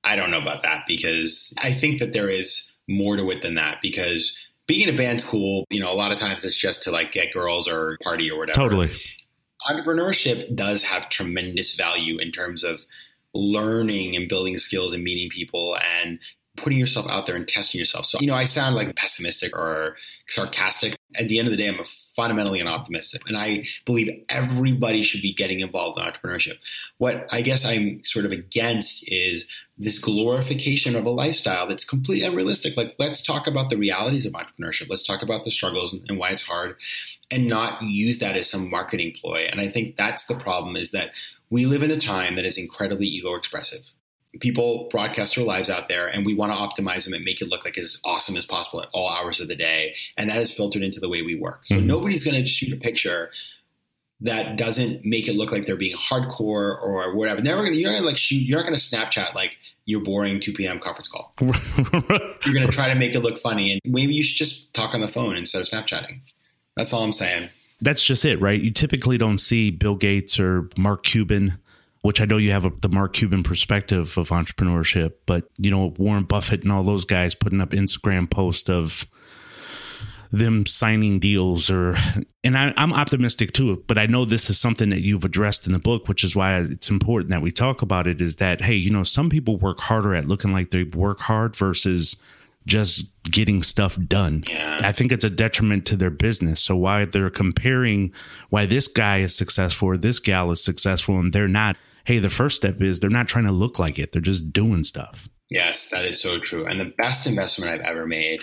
I 0.04 0.16
don't 0.16 0.32
know 0.32 0.42
about 0.42 0.64
that 0.64 0.86
because 0.88 1.54
I 1.62 1.74
think 1.74 2.00
that 2.00 2.14
there 2.14 2.30
is 2.30 2.72
more 2.88 3.18
to 3.18 3.30
it 3.30 3.42
than 3.42 3.56
that 3.56 3.80
because 3.82 4.38
being 4.68 4.88
in 4.88 4.94
a 4.94 4.98
band's 4.98 5.24
cool. 5.24 5.66
You 5.70 5.82
know, 5.82 5.92
a 5.92 5.96
lot 5.96 6.12
of 6.12 6.20
times 6.20 6.44
it's 6.44 6.58
just 6.58 6.84
to 6.84 6.92
like 6.92 7.12
get 7.12 7.34
girls 7.34 7.68
or 7.68 7.98
party 8.02 8.30
or 8.32 8.40
whatever. 8.40 8.56
Totally. 8.56 8.92
Entrepreneurship 9.68 10.56
does 10.56 10.84
have 10.84 11.10
tremendous 11.10 11.76
value 11.76 12.18
in 12.18 12.32
terms 12.32 12.64
of 12.64 12.82
learning 13.34 14.16
and 14.16 14.30
building 14.30 14.58
skills 14.58 14.94
and 14.94 15.04
meeting 15.04 15.30
people 15.30 15.78
and 15.78 16.20
putting 16.58 16.78
yourself 16.78 17.08
out 17.10 17.26
there 17.26 17.36
and 17.36 17.48
testing 17.48 17.80
yourself. 17.80 18.06
So, 18.06 18.20
you 18.20 18.28
know, 18.28 18.36
I 18.36 18.46
sound 18.46 18.76
like 18.76 18.96
pessimistic 18.96 19.58
or 19.58 19.96
sarcastic. 20.28 20.96
At 21.20 21.28
the 21.28 21.40
end 21.40 21.48
of 21.48 21.52
the 21.52 21.58
day, 21.58 21.68
I'm 21.68 21.84
fundamentally 22.16 22.60
an 22.60 22.68
optimistic. 22.68 23.22
And 23.28 23.36
I 23.36 23.66
believe 23.86 24.24
everybody 24.30 25.02
should 25.02 25.22
be 25.22 25.34
getting 25.34 25.62
involved 25.62 26.00
in 26.00 26.06
entrepreneurship. 26.06 26.58
What 27.00 27.28
I 27.32 27.42
guess 27.42 27.66
I'm 27.66 28.04
sort 28.04 28.26
of 28.26 28.32
against 28.32 29.04
is 29.12 29.48
this 29.80 29.98
glorification 29.98 30.96
of 30.96 31.06
a 31.06 31.10
lifestyle 31.10 31.68
that's 31.68 31.84
completely 31.84 32.28
unrealistic. 32.28 32.78
Like, 32.78 32.94
let's 33.00 33.24
talk 33.24 33.48
about 33.48 33.72
the 33.72 33.78
realities 33.78 34.28
of 34.28 34.34
entrepreneurship. 34.34 34.90
Let's 34.90 35.06
talk 35.06 35.24
about 35.24 35.46
the 35.46 35.52
struggles 35.52 35.96
and 36.08 36.20
why 36.20 36.30
it's 36.30 36.44
hard 36.44 36.76
and 37.32 37.48
not 37.48 37.82
use 37.82 38.20
that 38.20 38.36
as 38.36 38.50
some 38.50 38.70
marketing 38.70 39.16
ploy. 39.20 39.48
And 39.52 39.60
I 39.60 39.70
think 39.70 39.96
that's 39.96 40.26
the 40.26 40.36
problem 40.36 40.76
is 40.76 40.92
that 40.92 41.12
we 41.50 41.66
live 41.66 41.82
in 41.82 41.92
a 41.92 42.00
time 42.00 42.36
that 42.36 42.46
is 42.46 42.58
incredibly 42.58 43.08
ego 43.08 43.34
expressive 43.36 43.92
people 44.40 44.88
broadcast 44.92 45.36
their 45.36 45.46
lives 45.46 45.70
out 45.70 45.90
there 45.90 46.08
and 46.08 46.26
we 46.26 46.34
want 46.34 46.52
to 46.52 46.58
optimize 46.58 47.06
them 47.06 47.14
and 47.14 47.24
make 47.24 47.42
it 47.42 47.50
look 47.50 47.66
like 47.66 47.78
as 47.78 48.00
awesome 48.04 48.36
as 48.36 48.46
possible 48.46 48.82
at 48.82 48.90
all 48.92 49.10
hours 49.10 49.40
of 49.40 49.48
the 49.48 49.56
day 49.56 49.96
and 50.18 50.30
that 50.30 50.42
is 50.42 50.52
filtered 50.52 50.84
into 50.84 51.00
the 51.00 51.10
way 51.10 51.22
we 51.22 51.36
work. 51.36 51.62
So 51.66 51.76
mm-hmm. 51.76 51.88
nobody's 51.88 52.24
going 52.24 52.42
to 52.42 52.48
shoot 52.48 52.74
a 52.74 52.78
picture 52.78 53.30
that 54.24 54.56
doesn't 54.56 55.04
make 55.06 55.28
it 55.28 55.34
look 55.34 55.52
like 55.52 55.66
they're 55.66 55.76
being 55.76 55.98
hardcore 55.98 56.82
or 56.82 57.14
whatever. 57.14 57.42
Never 57.42 57.64
gonna 57.64 57.76
you're 57.76 57.92
not 57.92 57.98
gonna 57.98 58.08
like 58.08 58.18
shoot 58.18 58.38
you're 58.38 58.58
not 58.58 58.64
gonna 58.64 58.78
snapchat 58.78 59.36
like 59.36 59.58
your 59.86 60.02
boring 60.02 60.40
2 60.40 60.54
p.m 60.54 60.80
conference 60.80 61.10
call. 61.10 61.34
You're 61.42 62.54
gonna 62.54 62.68
try 62.68 62.88
to 62.88 62.96
make 62.96 63.16
it 63.16 63.20
look 63.20 63.38
funny 63.38 63.74
and 63.74 63.82
maybe 63.84 64.14
you 64.14 64.24
should 64.24 64.38
just 64.38 64.74
talk 64.74 64.96
on 64.96 65.02
the 65.02 65.10
phone 65.10 65.36
instead 65.36 65.62
of 65.62 65.68
snapchatting. 65.68 66.22
That's 66.78 66.94
all 66.94 67.04
i'm 67.04 67.12
saying. 67.12 67.50
That's 67.82 68.04
just 68.06 68.24
it 68.24 68.40
right? 68.40 68.60
You 68.60 68.72
typically 68.72 69.18
don't 69.18 69.40
see 69.40 69.72
bill 69.72 69.96
gates 69.96 70.40
or 70.40 70.70
mark 70.78 71.04
cuban 71.04 71.60
which 72.04 72.22
I 72.22 72.26
know 72.26 72.38
you 72.38 72.52
have 72.52 72.66
a, 72.66 72.72
the 72.82 72.90
Mark 72.90 73.14
Cuban 73.14 73.44
perspective 73.44 74.18
of 74.18 74.30
entrepreneurship, 74.30 75.14
but 75.26 75.50
you 75.58 75.72
know 75.72 75.94
Warren 75.98 76.24
Buffett 76.26 76.62
and 76.64 76.72
all 76.72 76.84
those 76.84 77.06
guys 77.06 77.34
putting 77.36 77.62
up 77.62 77.72
Instagram 77.72 78.30
posts 78.30 78.70
of 78.70 79.08
them 80.32 80.66
signing 80.66 81.20
deals 81.20 81.70
or 81.70 81.96
and 82.44 82.58
I, 82.58 82.74
am 82.76 82.92
optimistic 82.92 83.54
too 83.54 83.84
but 83.86 84.00
i 84.00 84.08
know 84.08 84.26
this 84.26 84.50
is 84.50 84.60
something 84.60 84.90
that 84.90 85.02
you've 85.02 85.24
addressed 85.24 85.68
in 85.68 85.74
the 85.74 85.80
book 85.80 86.08
which 86.08 86.24
is 86.24 86.36
why 86.36 86.58
it's 86.58 86.90
important 86.90 87.30
that 87.30 87.44
we 87.44 87.52
talk 87.52 87.84
about 87.84 88.08
it 88.08 88.20
is 88.20 88.38
that 88.38 88.60
hey 88.60 88.74
you 88.74 88.90
know 88.90 89.04
some 89.04 89.30
people 89.30 89.58
work 89.58 89.80
harder 89.80 90.16
at 90.16 90.28
looking 90.28 90.52
like 90.52 90.72
they 90.72 90.86
work 90.86 91.20
hard 91.20 91.56
versus 91.56 92.18
just 92.66 93.06
getting 93.24 93.64
stuff 93.64 93.98
done. 94.08 94.44
Yeah. 94.48 94.80
I 94.84 94.92
think 94.92 95.12
it's 95.12 95.26
a 95.26 95.30
detriment 95.30 95.86
to 95.88 95.96
their 95.96 96.10
business. 96.10 96.62
So 96.62 96.76
why 96.76 97.06
they're 97.06 97.30
comparing 97.30 98.14
why 98.50 98.66
this 98.66 98.88
guy 98.88 99.18
is 99.18 99.36
successful 99.36 99.90
or 99.90 99.98
this 99.98 100.20
gal 100.20 100.52
is 100.52 100.64
successful 100.64 101.20
and 101.20 101.34
they're 101.34 101.48
not, 101.48 101.76
hey, 102.06 102.20
the 102.20 102.30
first 102.30 102.56
step 102.56 102.82
is 102.82 103.00
they're 103.00 103.10
not 103.10 103.28
trying 103.28 103.46
to 103.46 103.52
look 103.52 103.80
like 103.80 104.00
it. 104.00 104.12
They're 104.12 104.22
just 104.22 104.52
doing 104.52 104.84
stuff. 104.84 105.30
Yes, 105.50 105.90
that 105.90 106.06
is 106.06 106.22
so 106.22 106.40
true. 106.40 106.66
And 106.66 106.80
the 106.80 106.94
best 106.98 107.28
investment 107.28 107.72
I've 107.72 107.82
ever 107.82 108.06
made, 108.06 108.42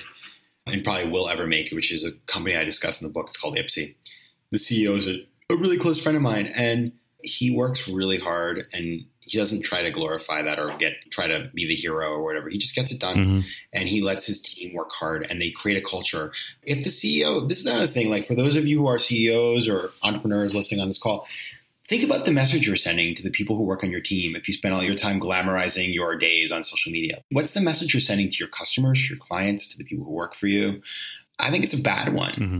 and 0.67 0.85
probably 0.85 1.11
will 1.11 1.29
ever 1.29 1.47
make, 1.47 1.71
which 1.73 1.93
is 1.93 2.05
a 2.05 2.13
company 2.27 2.57
I 2.57 2.65
discuss 2.65 3.01
in 3.01 3.07
the 3.07 3.13
book, 3.13 3.27
it's 3.29 3.37
called 3.37 3.57
Ipsy. 3.57 3.97
The 4.51 4.59
CEO 4.59 4.97
is 4.97 5.09
a, 5.09 5.27
a 5.51 5.57
really 5.57 5.79
close 5.79 6.01
friend 6.01 6.17
of 6.17 6.23
mine, 6.23 6.47
and 6.47 6.93
he 7.23 7.51
works 7.51 7.89
really 7.89 8.19
hard 8.19 8.67
and 8.73 9.05
he 9.21 9.39
doesn't 9.39 9.63
try 9.63 9.83
to 9.83 9.91
glorify 9.91 10.43
that 10.43 10.59
or 10.59 10.77
get 10.79 10.95
try 11.11 11.27
to 11.27 11.51
be 11.55 11.67
the 11.67 11.75
hero 11.75 12.09
or 12.09 12.25
whatever. 12.25 12.49
He 12.49 12.59
just 12.59 12.75
gets 12.75 12.91
it 12.91 13.01
done 13.01 13.17
mm-hmm. 13.17 13.41
and 13.73 13.89
he 13.89 14.01
lets 14.01 14.27
his 14.27 14.43
team 14.43 14.75
work 14.75 14.91
hard 14.93 15.27
and 15.31 15.41
they 15.41 15.51
create 15.51 15.77
a 15.77 15.87
culture. 15.87 16.33
If 16.63 16.85
the 16.85 16.91
CEO, 16.91 17.49
this 17.49 17.61
is 17.61 17.67
another 17.67 17.87
thing, 17.87 18.11
like 18.11 18.27
for 18.27 18.35
those 18.35 18.57
of 18.57 18.67
you 18.67 18.79
who 18.79 18.87
are 18.87 18.99
CEOs 18.99 19.69
or 19.69 19.93
entrepreneurs 20.03 20.55
listening 20.55 20.81
on 20.81 20.89
this 20.89 20.99
call, 20.99 21.29
think 21.91 22.05
about 22.05 22.25
the 22.25 22.31
message 22.31 22.69
you're 22.69 22.77
sending 22.77 23.17
to 23.17 23.23
the 23.23 23.31
people 23.31 23.57
who 23.57 23.65
work 23.65 23.83
on 23.83 23.91
your 23.91 24.01
team 24.01 24.37
if 24.37 24.47
you 24.47 24.55
spend 24.55 24.73
all 24.73 24.83
your 24.83 24.95
time 24.95 25.21
glamorizing 25.21 25.93
your 25.93 26.17
days 26.17 26.53
on 26.53 26.63
social 26.63 26.93
media. 26.93 27.21
What's 27.33 27.53
the 27.53 27.61
message 27.61 27.93
you're 27.93 28.01
sending 28.01 28.31
to 28.31 28.37
your 28.37 28.49
customers, 28.49 29.11
your 29.11 29.19
clients, 29.19 29.69
to 29.73 29.77
the 29.77 29.83
people 29.83 30.05
who 30.05 30.13
work 30.13 30.37
for 30.37 30.47
you? 30.47 30.81
I 31.41 31.51
think 31.51 31.65
it's 31.65 31.75
a 31.75 31.83
bad 31.83 32.15
one. 32.15 32.33
Mm-hmm. 32.33 32.59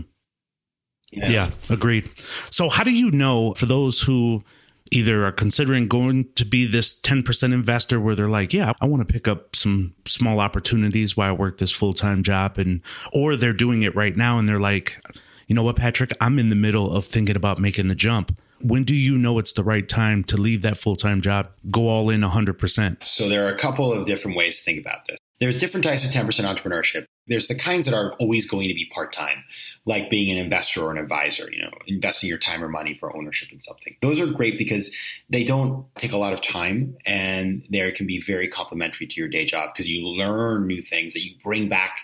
Yeah. 1.13 1.29
yeah, 1.29 1.51
agreed. 1.69 2.09
So, 2.51 2.69
how 2.69 2.83
do 2.83 2.91
you 2.91 3.09
know 3.11 3.53
for 3.53 3.65
those 3.65 4.01
who 4.01 4.43
either 4.91 5.25
are 5.25 5.31
considering 5.31 5.87
going 5.87 6.27
to 6.35 6.45
be 6.45 6.65
this 6.65 6.99
10% 6.99 7.53
investor 7.53 7.99
where 7.99 8.15
they're 8.15 8.29
like, 8.29 8.53
yeah, 8.53 8.73
I 8.81 8.85
want 8.85 9.05
to 9.05 9.13
pick 9.13 9.27
up 9.29 9.55
some 9.55 9.93
small 10.05 10.41
opportunities 10.41 11.15
while 11.15 11.29
I 11.29 11.33
work 11.33 11.57
this 11.57 11.71
full 11.71 11.93
time 11.93 12.23
job, 12.23 12.57
and 12.57 12.81
or 13.13 13.37
they're 13.37 13.53
doing 13.53 13.83
it 13.83 13.95
right 13.95 14.15
now 14.15 14.39
and 14.39 14.47
they're 14.47 14.59
like, 14.59 15.01
you 15.47 15.55
know 15.55 15.63
what, 15.63 15.77
Patrick, 15.77 16.11
I'm 16.19 16.37
in 16.37 16.49
the 16.49 16.55
middle 16.55 16.93
of 16.93 17.05
thinking 17.05 17.37
about 17.37 17.59
making 17.59 17.87
the 17.87 17.95
jump 17.95 18.37
when 18.63 18.83
do 18.83 18.95
you 18.95 19.17
know 19.17 19.39
it's 19.39 19.53
the 19.53 19.63
right 19.63 19.87
time 19.87 20.23
to 20.25 20.37
leave 20.37 20.61
that 20.61 20.77
full-time 20.77 21.21
job? 21.21 21.49
Go 21.69 21.87
all 21.87 22.09
in 22.09 22.21
100% 22.21 23.03
so 23.03 23.29
there 23.29 23.45
are 23.45 23.49
a 23.49 23.57
couple 23.57 23.91
of 23.91 24.05
different 24.05 24.37
ways 24.37 24.57
to 24.57 24.63
think 24.63 24.79
about 24.79 25.07
this. 25.07 25.17
There's 25.39 25.59
different 25.59 25.83
types 25.83 26.05
of 26.05 26.11
10% 26.11 26.27
entrepreneurship. 26.27 27.05
There's 27.27 27.47
the 27.47 27.55
kinds 27.55 27.85
that 27.85 27.95
are 27.95 28.13
always 28.13 28.47
going 28.47 28.67
to 28.67 28.73
be 28.73 28.89
part-time 28.93 29.43
like 29.85 30.09
being 30.09 30.37
an 30.37 30.43
investor 30.43 30.81
or 30.81 30.91
an 30.91 30.97
advisor 30.97 31.49
you 31.51 31.61
know 31.61 31.71
investing 31.87 32.29
your 32.29 32.37
time 32.37 32.63
or 32.63 32.67
money 32.67 32.95
for 32.99 33.15
ownership 33.15 33.49
in 33.51 33.59
something. 33.59 33.95
Those 34.01 34.19
are 34.19 34.27
great 34.27 34.57
because 34.57 34.93
they 35.29 35.43
don't 35.43 35.85
take 35.95 36.11
a 36.11 36.17
lot 36.17 36.33
of 36.33 36.41
time 36.41 36.97
and 37.05 37.63
they 37.71 37.91
can 37.91 38.07
be 38.07 38.21
very 38.21 38.47
complementary 38.47 39.07
to 39.07 39.19
your 39.19 39.29
day 39.29 39.45
job 39.45 39.71
because 39.73 39.89
you 39.89 40.05
learn 40.07 40.67
new 40.67 40.81
things 40.81 41.13
that 41.13 41.21
you 41.21 41.35
bring 41.43 41.69
back 41.69 41.99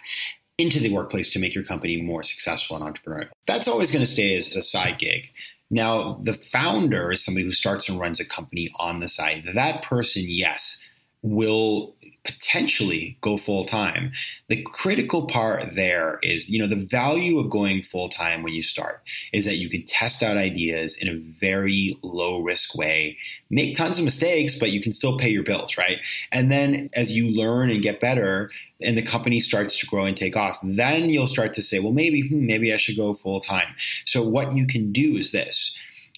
into 0.58 0.80
the 0.80 0.92
workplace 0.92 1.30
to 1.32 1.40
make 1.40 1.54
your 1.54 1.64
company 1.64 2.02
more 2.02 2.24
successful 2.24 2.76
and 2.76 2.96
entrepreneurial. 2.96 3.30
That's 3.46 3.68
always 3.68 3.92
going 3.92 4.04
to 4.04 4.12
stay 4.12 4.36
as 4.36 4.56
a 4.56 4.62
side 4.62 4.98
gig. 4.98 5.32
Now, 5.70 6.20
the 6.24 6.34
founder 6.34 7.12
is 7.12 7.24
somebody 7.24 7.46
who 7.46 7.52
starts 7.52 7.90
and 7.90 8.00
runs 8.00 8.20
a 8.20 8.26
company 8.26 8.72
on 8.80 9.00
the 9.00 9.10
side. 9.10 9.50
That 9.54 9.84
person, 9.84 10.24
yes, 10.26 10.80
will 11.22 11.96
potentially 12.28 13.18
go 13.22 13.38
full 13.38 13.66
time. 13.66 14.12
The 14.50 14.62
critical 14.64 15.26
part 15.26 15.76
there 15.76 16.20
is, 16.22 16.50
you 16.50 16.60
know, 16.60 16.68
the 16.68 16.86
value 16.86 17.40
of 17.40 17.50
going 17.50 17.82
full 17.82 18.10
time 18.10 18.44
when 18.44 18.54
you 18.54 18.62
start 18.62 19.02
is 19.34 19.46
that 19.46 19.56
you 19.56 19.70
can 19.70 19.86
test 19.86 20.22
out 20.22 20.38
ideas 20.38 20.98
in 20.98 21.08
a 21.08 21.18
very 21.18 21.98
low 22.04 22.42
risk 22.42 22.76
way, 22.76 23.18
make 23.50 23.78
tons 23.78 23.98
of 23.98 24.06
mistakes, 24.06 24.56
but 24.56 24.72
you 24.72 24.82
can 24.82 24.92
still 24.92 25.18
pay 25.18 25.30
your 25.30 25.44
bills, 25.44 25.78
right? 25.78 26.00
And 26.32 26.52
then 26.52 26.90
as 26.94 27.14
you 27.14 27.30
learn 27.30 27.70
and 27.70 27.82
get 27.82 28.00
better, 28.00 28.52
and 28.82 28.98
the 28.98 29.02
company 29.02 29.40
starts 29.40 29.80
to 29.80 29.88
grow 29.88 30.06
and 30.06 30.16
take 30.16 30.36
off, 30.36 30.60
then 30.64 31.10
you'll 31.10 31.28
start 31.28 31.54
to 31.54 31.62
say, 31.62 31.80
well, 31.80 31.94
maybe, 31.94 32.28
hmm, 32.28 32.46
maybe 32.46 32.74
I 32.74 32.78
should 32.78 32.98
go 32.98 33.16
full 33.16 33.40
time. 33.40 33.74
So 34.06 34.22
what 34.22 34.56
you 34.56 34.68
can 34.68 34.92
do 34.92 35.16
is 35.16 35.32
this. 35.32 35.76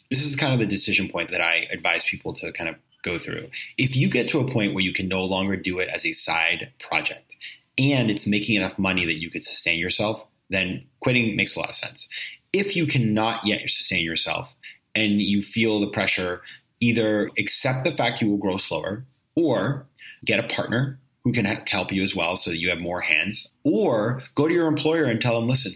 This 0.09 0.25
is 0.25 0.35
kind 0.35 0.53
of 0.53 0.59
the 0.59 0.65
decision 0.65 1.07
point 1.07 1.31
that 1.31 1.39
I 1.39 1.67
advise 1.71 2.03
people 2.03 2.33
to 2.33 2.51
kind 2.51 2.69
of 2.69 2.75
go 3.03 3.17
through. 3.17 3.49
If 3.77 3.95
you 3.95 4.09
get 4.09 4.27
to 4.29 4.39
a 4.39 4.51
point 4.51 4.73
where 4.73 4.83
you 4.83 4.93
can 4.93 5.07
no 5.07 5.23
longer 5.23 5.55
do 5.55 5.79
it 5.79 5.89
as 5.89 6.05
a 6.05 6.11
side 6.11 6.71
project 6.79 7.35
and 7.77 8.09
it's 8.09 8.27
making 8.27 8.55
enough 8.55 8.77
money 8.77 9.05
that 9.05 9.21
you 9.21 9.29
could 9.29 9.43
sustain 9.43 9.79
yourself, 9.79 10.25
then 10.49 10.85
quitting 10.99 11.35
makes 11.35 11.55
a 11.55 11.59
lot 11.59 11.69
of 11.69 11.75
sense. 11.75 12.07
If 12.51 12.75
you 12.75 12.87
cannot 12.87 13.45
yet 13.45 13.61
sustain 13.69 14.03
yourself 14.03 14.55
and 14.95 15.21
you 15.21 15.41
feel 15.41 15.79
the 15.79 15.89
pressure, 15.89 16.41
either 16.79 17.29
accept 17.37 17.83
the 17.83 17.91
fact 17.91 18.21
you 18.21 18.29
will 18.29 18.37
grow 18.37 18.57
slower 18.57 19.05
or 19.35 19.85
get 20.25 20.39
a 20.39 20.53
partner 20.53 20.99
who 21.23 21.31
can 21.31 21.45
help 21.45 21.91
you 21.91 22.01
as 22.01 22.15
well 22.15 22.35
so 22.35 22.49
that 22.49 22.57
you 22.57 22.69
have 22.69 22.79
more 22.79 23.01
hands 23.01 23.51
or 23.63 24.23
go 24.35 24.47
to 24.47 24.53
your 24.53 24.67
employer 24.67 25.05
and 25.05 25.21
tell 25.21 25.39
them 25.39 25.47
listen 25.47 25.73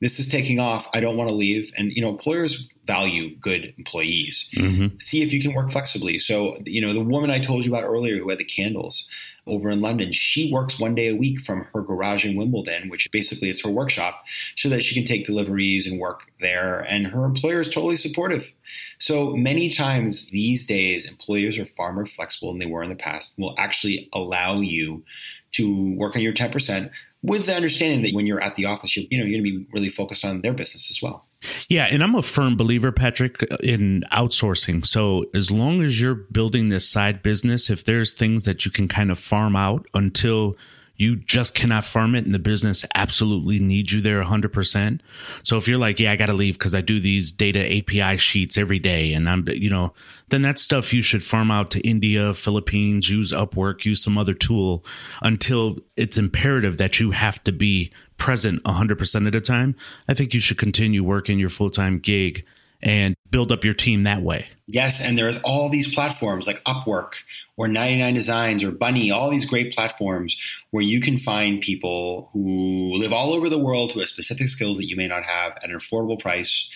this 0.00 0.18
is 0.18 0.28
taking 0.28 0.58
off 0.58 0.88
i 0.94 1.00
don't 1.00 1.16
want 1.16 1.28
to 1.28 1.34
leave 1.34 1.70
and 1.76 1.92
you 1.92 2.02
know 2.02 2.08
employers 2.08 2.68
value 2.90 3.36
good 3.36 3.72
employees. 3.78 4.48
Mm-hmm. 4.56 4.98
See 4.98 5.22
if 5.22 5.32
you 5.32 5.40
can 5.40 5.54
work 5.54 5.70
flexibly. 5.70 6.18
So, 6.18 6.56
you 6.64 6.80
know, 6.84 6.92
the 6.92 7.04
woman 7.04 7.30
I 7.30 7.38
told 7.38 7.64
you 7.64 7.70
about 7.70 7.84
earlier 7.84 8.18
who 8.18 8.28
had 8.28 8.38
the 8.38 8.44
candles 8.44 9.08
over 9.46 9.70
in 9.70 9.80
London, 9.80 10.10
she 10.10 10.52
works 10.52 10.80
one 10.80 10.96
day 10.96 11.06
a 11.06 11.14
week 11.14 11.40
from 11.40 11.64
her 11.72 11.82
garage 11.82 12.26
in 12.26 12.36
Wimbledon, 12.36 12.88
which 12.88 13.08
basically 13.12 13.48
is 13.48 13.62
her 13.62 13.70
workshop, 13.70 14.24
so 14.56 14.68
that 14.68 14.82
she 14.82 14.96
can 14.96 15.04
take 15.04 15.24
deliveries 15.24 15.86
and 15.86 16.00
work 16.00 16.32
there. 16.40 16.80
And 16.80 17.06
her 17.06 17.24
employer 17.24 17.60
is 17.60 17.68
totally 17.68 17.94
supportive. 17.94 18.50
So 18.98 19.36
many 19.36 19.70
times 19.70 20.26
these 20.30 20.66
days, 20.66 21.08
employers 21.08 21.60
are 21.60 21.66
far 21.66 21.92
more 21.92 22.06
flexible 22.06 22.50
than 22.50 22.58
they 22.58 22.66
were 22.66 22.82
in 22.82 22.90
the 22.90 22.96
past, 22.96 23.34
will 23.38 23.54
actually 23.56 24.08
allow 24.12 24.60
you 24.60 25.04
to 25.52 25.94
work 25.94 26.16
on 26.16 26.22
your 26.22 26.32
10% 26.32 26.90
with 27.22 27.46
the 27.46 27.54
understanding 27.54 28.02
that 28.02 28.14
when 28.14 28.26
you're 28.26 28.42
at 28.42 28.56
the 28.56 28.64
office, 28.64 28.96
you're, 28.96 29.06
you 29.10 29.18
know, 29.18 29.24
you're 29.24 29.40
going 29.40 29.44
to 29.44 29.58
be 29.60 29.66
really 29.72 29.88
focused 29.88 30.24
on 30.24 30.40
their 30.40 30.54
business 30.54 30.90
as 30.90 31.00
well. 31.02 31.24
Yeah, 31.68 31.86
and 31.90 32.02
I'm 32.02 32.14
a 32.14 32.22
firm 32.22 32.56
believer, 32.56 32.92
Patrick, 32.92 33.42
in 33.62 34.04
outsourcing. 34.12 34.84
So 34.86 35.24
as 35.34 35.50
long 35.50 35.82
as 35.82 36.00
you're 36.00 36.14
building 36.14 36.68
this 36.68 36.88
side 36.88 37.22
business, 37.22 37.70
if 37.70 37.84
there's 37.84 38.12
things 38.12 38.44
that 38.44 38.64
you 38.64 38.70
can 38.70 38.88
kind 38.88 39.10
of 39.10 39.18
farm 39.18 39.56
out 39.56 39.86
until 39.94 40.56
you 41.00 41.16
just 41.16 41.54
cannot 41.54 41.86
farm 41.86 42.14
it 42.14 42.26
and 42.26 42.34
the 42.34 42.38
business 42.38 42.84
absolutely 42.94 43.58
needs 43.58 43.90
you 43.90 44.02
there 44.02 44.22
100%. 44.22 45.00
So 45.42 45.56
if 45.56 45.66
you're 45.66 45.78
like, 45.78 45.98
yeah, 45.98 46.12
I 46.12 46.16
got 46.16 46.26
to 46.26 46.34
leave 46.34 46.58
because 46.58 46.74
I 46.74 46.82
do 46.82 47.00
these 47.00 47.32
data 47.32 47.60
API 47.78 48.18
sheets 48.18 48.58
every 48.58 48.78
day 48.78 49.14
and 49.14 49.26
I'm, 49.26 49.48
you 49.48 49.70
know, 49.70 49.94
then 50.28 50.42
that 50.42 50.58
stuff 50.58 50.92
you 50.92 51.00
should 51.00 51.24
farm 51.24 51.50
out 51.50 51.70
to 51.70 51.80
India, 51.80 52.34
Philippines, 52.34 53.08
use 53.08 53.32
Upwork, 53.32 53.86
use 53.86 54.02
some 54.02 54.18
other 54.18 54.34
tool 54.34 54.84
until 55.22 55.78
it's 55.96 56.18
imperative 56.18 56.76
that 56.76 57.00
you 57.00 57.12
have 57.12 57.42
to 57.44 57.52
be 57.52 57.90
present 58.20 58.62
100% 58.62 59.26
of 59.26 59.32
the 59.32 59.40
time. 59.40 59.74
I 60.06 60.14
think 60.14 60.32
you 60.32 60.40
should 60.40 60.58
continue 60.58 61.02
working 61.02 61.40
your 61.40 61.48
full 61.48 61.70
time 61.70 61.98
gig 61.98 62.44
and 62.82 63.16
build 63.28 63.50
up 63.50 63.64
your 63.64 63.74
team 63.74 64.04
that 64.04 64.22
way. 64.22 64.46
Yes, 64.66 65.00
and 65.00 65.18
there's 65.18 65.40
all 65.42 65.68
these 65.68 65.92
platforms 65.92 66.46
like 66.46 66.62
Upwork 66.64 67.14
or 67.56 67.66
99 67.66 68.14
Designs 68.14 68.62
or 68.62 68.70
Bunny, 68.70 69.10
all 69.10 69.30
these 69.30 69.44
great 69.44 69.74
platforms 69.74 70.40
where 70.70 70.82
you 70.82 71.00
can 71.00 71.18
find 71.18 71.60
people 71.60 72.30
who 72.32 72.92
live 72.94 73.12
all 73.12 73.34
over 73.34 73.48
the 73.48 73.58
world 73.58 73.92
who 73.92 73.98
have 73.98 74.08
specific 74.08 74.48
skills 74.48 74.78
that 74.78 74.88
you 74.88 74.96
may 74.96 75.08
not 75.08 75.24
have 75.24 75.52
at 75.56 75.68
an 75.68 75.76
affordable 75.78 76.18
price 76.18 76.70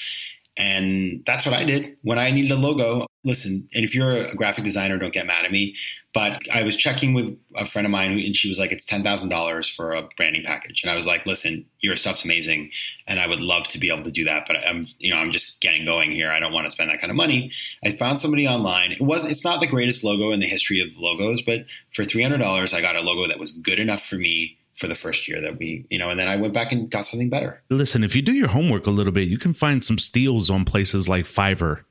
and 0.56 1.22
that's 1.26 1.44
what 1.44 1.54
I 1.54 1.64
did 1.64 1.96
when 2.02 2.18
I 2.18 2.30
needed 2.30 2.50
a 2.50 2.56
logo. 2.56 3.06
Listen, 3.24 3.68
and 3.74 3.84
if 3.84 3.94
you're 3.94 4.10
a 4.10 4.34
graphic 4.34 4.64
designer, 4.64 4.98
don't 4.98 5.12
get 5.12 5.26
mad 5.26 5.44
at 5.44 5.50
me. 5.50 5.74
But 6.12 6.42
I 6.52 6.62
was 6.62 6.76
checking 6.76 7.12
with 7.12 7.36
a 7.56 7.66
friend 7.66 7.86
of 7.86 7.90
mine, 7.90 8.12
and 8.12 8.36
she 8.36 8.48
was 8.48 8.58
like, 8.58 8.70
"It's 8.70 8.86
ten 8.86 9.02
thousand 9.02 9.30
dollars 9.30 9.68
for 9.68 9.92
a 9.92 10.06
branding 10.16 10.44
package." 10.44 10.82
And 10.82 10.90
I 10.90 10.94
was 10.94 11.06
like, 11.06 11.26
"Listen, 11.26 11.66
your 11.80 11.96
stuff's 11.96 12.24
amazing, 12.24 12.70
and 13.08 13.18
I 13.18 13.26
would 13.26 13.40
love 13.40 13.66
to 13.68 13.78
be 13.78 13.90
able 13.90 14.04
to 14.04 14.12
do 14.12 14.24
that, 14.24 14.44
but 14.46 14.56
I'm, 14.56 14.86
you 14.98 15.10
know, 15.10 15.16
I'm 15.16 15.32
just 15.32 15.60
getting 15.60 15.84
going 15.84 16.12
here. 16.12 16.30
I 16.30 16.38
don't 16.38 16.52
want 16.52 16.66
to 16.66 16.70
spend 16.70 16.90
that 16.90 17.00
kind 17.00 17.10
of 17.10 17.16
money." 17.16 17.50
I 17.84 17.92
found 17.92 18.20
somebody 18.20 18.46
online. 18.46 18.92
It 18.92 19.00
was, 19.00 19.24
it's 19.24 19.44
not 19.44 19.60
the 19.60 19.66
greatest 19.66 20.04
logo 20.04 20.30
in 20.30 20.38
the 20.38 20.46
history 20.46 20.80
of 20.80 20.88
logos, 20.96 21.42
but 21.42 21.64
for 21.94 22.04
three 22.04 22.22
hundred 22.22 22.38
dollars, 22.38 22.72
I 22.72 22.80
got 22.80 22.94
a 22.94 23.00
logo 23.00 23.26
that 23.26 23.40
was 23.40 23.50
good 23.50 23.80
enough 23.80 24.04
for 24.04 24.16
me 24.16 24.56
for 24.76 24.86
the 24.86 24.94
first 24.94 25.26
year 25.26 25.40
that 25.40 25.58
we, 25.58 25.86
you 25.90 25.98
know, 25.98 26.10
and 26.10 26.18
then 26.18 26.28
I 26.28 26.36
went 26.36 26.54
back 26.54 26.72
and 26.72 26.90
got 26.90 27.06
something 27.06 27.30
better. 27.30 27.62
Listen, 27.70 28.04
if 28.04 28.14
you 28.14 28.22
do 28.22 28.32
your 28.32 28.48
homework 28.48 28.86
a 28.86 28.90
little 28.90 29.12
bit, 29.12 29.28
you 29.28 29.38
can 29.38 29.52
find 29.52 29.84
some 29.84 29.98
steals 29.98 30.50
on 30.50 30.64
places 30.64 31.08
like 31.08 31.24
Fiverr 31.24 31.84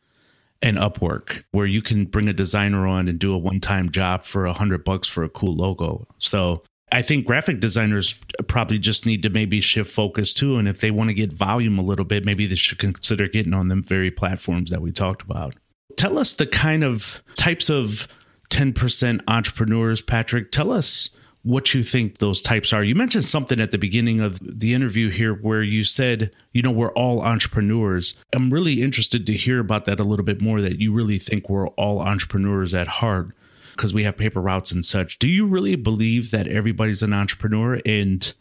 and 0.64 0.78
Upwork 0.78 1.44
where 1.52 1.68
you 1.68 1.82
can 1.82 2.06
bring 2.06 2.30
a 2.30 2.34
designer 2.34 2.88
on 2.88 3.08
and 3.08 3.20
do 3.20 3.34
a 3.34 3.38
one-time 3.38 3.92
job 3.92 4.24
for 4.24 4.46
a 4.46 4.54
hundred 4.54 4.84
bucks 4.84 5.08
for 5.08 5.24
a 5.24 5.30
cool 5.30 5.56
logo. 5.56 6.08
So 6.18 6.64
I 6.92 7.02
think 7.02 7.26
graphic 7.26 7.60
designers 7.60 8.16
probably 8.48 8.80
just 8.80 9.06
need 9.06 9.24
to 9.24 9.30
maybe 9.30 9.62
shift 9.62 9.92
focus 9.92 10.34
too. 10.34 10.58
And 10.58 10.68
if 10.68 10.80
they 10.80 10.90
want 10.90 11.10
to 11.10 11.14
get 11.14 11.34
volume 11.34 11.78
a 11.78 11.84
little 11.84 12.06
bit, 12.06 12.24
maybe 12.24 12.48
they 12.48 12.56
should 12.56 12.80
consider 12.80 13.28
getting 13.28 13.54
on 13.54 13.68
them 13.68 13.84
very 13.84 14.10
platforms 14.10 14.70
that 14.70 14.82
we 14.82 14.92
talked 14.92 15.22
about. 15.22 15.56
Tell 15.98 16.18
us 16.18 16.34
the 16.34 16.48
kind 16.48 16.84
of 16.84 17.22
types 17.36 17.70
of 17.70 18.08
10% 18.50 19.22
entrepreneurs, 19.28 20.02
Patrick. 20.02 20.52
Tell 20.52 20.72
us 20.72 21.10
what 21.44 21.74
you 21.74 21.84
think 21.84 22.18
those 22.18 22.42
types 22.42 22.72
are. 22.72 22.84
You 22.84 22.96
mentioned 22.96 23.26
something 23.26 23.60
at 23.60 23.72
the 23.72 23.78
beginning 23.78 24.22
of 24.22 24.40
the 24.42 24.74
interview 24.74 25.10
here 25.10 25.34
where 25.34 25.62
you 25.62 25.84
said, 25.84 26.32
you 26.54 26.62
know, 26.62 26.72
we're 26.72 26.94
all 26.94 27.22
entrepreneurs. 27.22 28.16
I'm 28.34 28.52
really 28.52 28.82
interested 28.82 29.26
to 29.26 29.34
hear 29.34 29.60
about 29.60 29.86
that 29.86 30.00
a 30.00 30.06
little 30.06 30.26
bit 30.26 30.42
more 30.42 30.62
that 30.62 30.80
you 30.80 30.94
really 30.94 31.18
think 31.18 31.50
we're 31.50 31.68
all 31.70 32.00
entrepreneurs 32.00 32.74
at 32.74 32.88
heart 32.88 33.32
because 33.76 33.94
we 33.94 34.04
have 34.04 34.18
paper 34.18 34.40
routes 34.40 34.72
and 34.72 34.86
such. 34.86 35.20
Do 35.20 35.28
you 35.28 35.46
really 35.46 35.76
believe 35.76 36.32
that 36.32 36.48
everybody's 36.48 37.04
an 37.04 37.12
entrepreneur? 37.12 37.82
And 37.86 38.34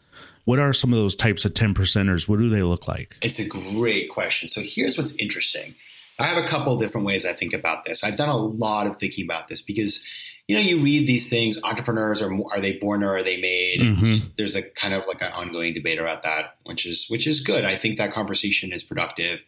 what 0.45 0.59
are 0.59 0.71
some 0.71 0.93
of 0.93 0.99
those 0.99 1.15
types 1.15 1.43
of 1.43 1.53
10 1.53 1.73
percenters? 1.73 2.27
What 2.27 2.39
do 2.39 2.49
they 2.49 2.63
look 2.63 2.87
like? 2.87 3.17
It's 3.21 3.39
a 3.39 3.47
great 3.47 4.09
question. 4.09 4.47
So 4.47 4.61
here's 4.63 4.97
what's 4.97 5.15
interesting. 5.15 5.75
I 6.19 6.25
have 6.25 6.43
a 6.43 6.47
couple 6.47 6.77
different 6.77 7.05
ways 7.07 7.25
I 7.25 7.33
think 7.33 7.53
about 7.53 7.85
this. 7.85 8.03
I've 8.03 8.17
done 8.17 8.29
a 8.29 8.37
lot 8.37 8.87
of 8.87 8.97
thinking 8.97 9.25
about 9.25 9.47
this 9.47 9.61
because 9.61 10.05
you 10.47 10.55
know, 10.55 10.61
you 10.61 10.83
read 10.83 11.07
these 11.07 11.29
things. 11.29 11.57
Entrepreneurs 11.63 12.21
are 12.21 12.31
are 12.51 12.59
they 12.59 12.77
born 12.77 13.03
or 13.03 13.15
are 13.15 13.23
they 13.23 13.39
made? 13.39 13.79
Mm-hmm. 13.79 14.27
There's 14.37 14.55
a 14.55 14.61
kind 14.61 14.93
of 14.93 15.07
like 15.07 15.21
an 15.21 15.31
ongoing 15.31 15.73
debate 15.73 15.99
about 15.99 16.23
that, 16.23 16.57
which 16.65 16.85
is 16.85 17.07
which 17.09 17.27
is 17.27 17.41
good. 17.41 17.63
I 17.63 17.77
think 17.77 17.97
that 17.97 18.13
conversation 18.13 18.73
is 18.73 18.83
productive. 18.83 19.39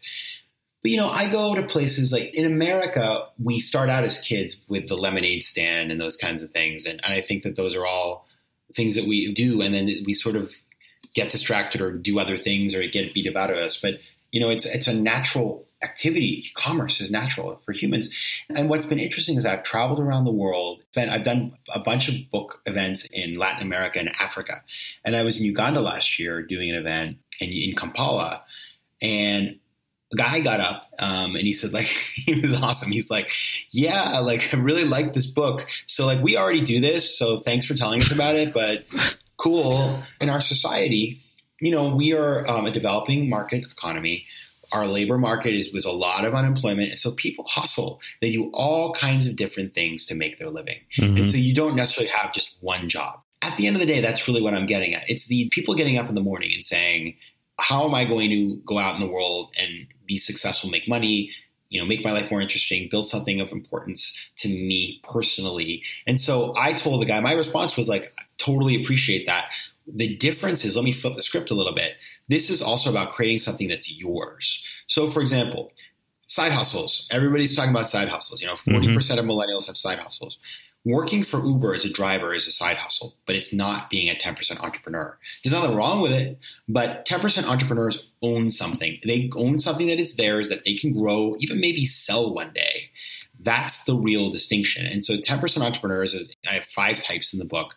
But 0.81 0.91
you 0.91 0.97
know, 0.97 1.09
I 1.09 1.31
go 1.31 1.55
to 1.55 1.63
places 1.63 2.13
like 2.13 2.33
in 2.33 2.45
America, 2.45 3.27
we 3.43 3.59
start 3.59 3.89
out 3.89 4.03
as 4.03 4.21
kids 4.21 4.63
with 4.69 4.87
the 4.87 4.95
lemonade 4.95 5.43
stand 5.43 5.91
and 5.91 5.99
those 5.99 6.15
kinds 6.15 6.41
of 6.41 6.51
things, 6.51 6.85
and, 6.85 7.01
and 7.03 7.13
I 7.13 7.21
think 7.21 7.43
that 7.43 7.55
those 7.55 7.75
are 7.75 7.85
all 7.85 8.27
things 8.73 8.95
that 8.95 9.07
we 9.07 9.33
do, 9.33 9.61
and 9.61 9.73
then 9.73 9.89
we 10.05 10.13
sort 10.13 10.35
of 10.35 10.51
get 11.13 11.29
distracted 11.29 11.81
or 11.81 11.91
do 11.91 12.19
other 12.19 12.37
things 12.37 12.75
or 12.75 12.87
get 12.87 13.13
beat 13.13 13.27
about 13.27 13.49
of 13.49 13.57
us. 13.57 13.79
But 13.81 13.99
you 14.31 14.39
know, 14.39 14.49
it's 14.49 14.65
it's 14.65 14.87
a 14.87 14.93
natural 14.93 15.64
activity. 15.83 16.45
Commerce 16.55 17.01
is 17.01 17.11
natural 17.11 17.61
for 17.65 17.71
humans. 17.71 18.09
And 18.49 18.69
what's 18.69 18.85
been 18.85 18.99
interesting 18.99 19.37
is 19.37 19.45
I've 19.45 19.63
traveled 19.63 19.99
around 19.99 20.25
the 20.25 20.31
world. 20.31 20.81
I've 20.97 21.23
done 21.23 21.53
a 21.73 21.79
bunch 21.79 22.09
of 22.09 22.15
book 22.31 22.61
events 22.65 23.07
in 23.11 23.35
Latin 23.35 23.65
America 23.65 23.99
and 23.99 24.09
Africa. 24.19 24.55
And 25.03 25.15
I 25.15 25.23
was 25.23 25.37
in 25.37 25.45
Uganda 25.45 25.81
last 25.81 26.19
year 26.19 26.41
doing 26.41 26.69
an 26.69 26.77
event 26.77 27.17
in, 27.39 27.49
in 27.49 27.75
Kampala. 27.75 28.43
And 29.01 29.59
a 30.13 30.15
guy 30.15 30.39
got 30.39 30.59
up 30.59 30.89
um, 30.99 31.35
and 31.35 31.45
he 31.45 31.53
said, 31.53 31.73
like, 31.73 31.85
he 32.15 32.39
was 32.39 32.53
awesome. 32.53 32.91
He's 32.91 33.09
like, 33.09 33.29
yeah, 33.71 34.19
like, 34.19 34.53
I 34.53 34.57
really 34.57 34.85
like 34.85 35.13
this 35.13 35.25
book. 35.25 35.67
So, 35.85 36.05
like, 36.05 36.21
we 36.21 36.37
already 36.37 36.61
do 36.61 36.79
this. 36.79 37.17
So, 37.17 37.39
thanks 37.39 37.65
for 37.65 37.73
telling 37.73 38.01
us 38.01 38.11
about 38.11 38.35
it. 38.35 38.53
But 38.53 38.85
cool. 39.37 40.03
In 40.21 40.29
our 40.29 40.41
society, 40.41 41.21
you 41.59 41.71
know, 41.71 41.95
we 41.95 42.13
are 42.13 42.47
um, 42.49 42.65
a 42.65 42.71
developing 42.71 43.29
market 43.29 43.63
economy 43.69 44.25
our 44.71 44.87
labor 44.87 45.17
market 45.17 45.53
is 45.53 45.73
with 45.73 45.85
a 45.85 45.91
lot 45.91 46.25
of 46.25 46.33
unemployment. 46.33 46.91
And 46.91 46.99
so 46.99 47.11
people 47.11 47.45
hustle. 47.45 47.99
They 48.21 48.31
do 48.31 48.49
all 48.53 48.93
kinds 48.93 49.27
of 49.27 49.35
different 49.35 49.73
things 49.73 50.05
to 50.07 50.15
make 50.15 50.39
their 50.39 50.49
living. 50.49 50.79
Mm-hmm. 50.97 51.17
and 51.17 51.25
so 51.25 51.37
you 51.37 51.53
don't 51.53 51.75
necessarily 51.75 52.11
have 52.11 52.33
just 52.33 52.55
one 52.61 52.89
job. 52.89 53.19
At 53.41 53.57
the 53.57 53.67
end 53.67 53.75
of 53.75 53.79
the 53.79 53.85
day 53.85 54.01
that's 54.01 54.27
really 54.27 54.41
what 54.41 54.53
i'm 54.53 54.65
getting 54.65 54.93
at. 54.93 55.09
It's 55.09 55.27
the 55.27 55.49
people 55.51 55.75
getting 55.75 55.97
up 55.97 56.09
in 56.09 56.15
the 56.15 56.21
morning 56.21 56.51
and 56.53 56.63
saying 56.63 57.15
how 57.59 57.85
am 57.85 57.93
i 57.93 58.05
going 58.05 58.29
to 58.29 58.55
go 58.65 58.77
out 58.77 58.95
in 58.95 59.01
the 59.01 59.11
world 59.11 59.53
and 59.59 59.87
be 60.05 60.17
successful 60.17 60.69
make 60.69 60.89
money 60.89 61.31
you 61.69 61.79
know 61.79 61.85
make 61.87 62.03
my 62.03 62.11
life 62.11 62.29
more 62.29 62.41
interesting 62.41 62.87
build 62.91 63.07
something 63.07 63.39
of 63.39 63.51
importance 63.51 64.17
to 64.37 64.49
me 64.49 65.01
personally? 65.03 65.83
And 66.07 66.19
so 66.19 66.53
i 66.57 66.73
told 66.73 67.01
the 67.01 67.05
guy 67.05 67.19
my 67.19 67.33
response 67.33 67.77
was 67.77 67.87
like 67.87 68.11
totally 68.37 68.81
appreciate 68.81 69.25
that 69.25 69.45
the 69.87 70.15
difference 70.17 70.65
is 70.65 70.75
let 70.75 70.85
me 70.85 70.91
flip 70.91 71.15
the 71.15 71.21
script 71.21 71.51
a 71.51 71.55
little 71.55 71.73
bit. 71.73 71.93
This 72.27 72.49
is 72.49 72.61
also 72.61 72.89
about 72.89 73.11
creating 73.11 73.39
something 73.39 73.67
that's 73.67 73.99
yours. 73.99 74.63
So, 74.87 75.09
for 75.09 75.21
example, 75.21 75.71
side 76.27 76.51
hustles. 76.51 77.07
Everybody's 77.11 77.55
talking 77.55 77.71
about 77.71 77.89
side 77.89 78.09
hustles. 78.09 78.41
You 78.41 78.47
know, 78.47 78.55
40% 78.55 78.87
mm-hmm. 78.87 79.19
of 79.19 79.25
millennials 79.25 79.67
have 79.67 79.77
side 79.77 79.99
hustles. 79.99 80.37
Working 80.85 81.23
for 81.23 81.43
Uber 81.43 81.73
as 81.73 81.83
a 81.83 81.91
driver 81.91 82.33
is 82.33 82.45
a 82.45 82.51
side 82.51 82.77
hustle, 82.77 83.15
but 83.25 83.35
it's 83.35 83.51
not 83.51 83.89
being 83.89 84.07
a 84.07 84.13
10% 84.13 84.59
entrepreneur. 84.59 85.17
There's 85.43 85.53
nothing 85.53 85.75
wrong 85.75 86.01
with 86.01 86.11
it, 86.11 86.37
but 86.67 87.07
10% 87.07 87.45
entrepreneurs 87.45 88.11
own 88.21 88.51
something. 88.51 88.99
They 89.03 89.31
own 89.35 89.57
something 89.57 89.87
that 89.87 89.99
is 89.99 90.15
theirs 90.15 90.49
that 90.49 90.63
they 90.63 90.75
can 90.75 90.93
grow, 90.93 91.35
even 91.39 91.59
maybe 91.59 91.87
sell 91.87 92.35
one 92.35 92.51
day. 92.53 92.91
That's 93.39 93.85
the 93.85 93.95
real 93.95 94.29
distinction. 94.29 94.85
And 94.85 95.03
so 95.03 95.15
10% 95.15 95.61
entrepreneurs, 95.61 96.15
I 96.47 96.53
have 96.53 96.65
five 96.65 96.99
types 96.99 97.33
in 97.33 97.39
the 97.39 97.45
book. 97.45 97.73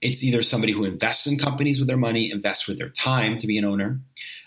It's 0.00 0.24
either 0.24 0.42
somebody 0.42 0.72
who 0.72 0.84
invests 0.84 1.26
in 1.26 1.38
companies 1.38 1.78
with 1.78 1.88
their 1.88 1.96
money, 1.96 2.30
invests 2.30 2.66
with 2.66 2.78
their 2.78 2.88
time 2.88 3.38
to 3.38 3.46
be 3.46 3.58
an 3.58 3.64
owner, 3.64 4.00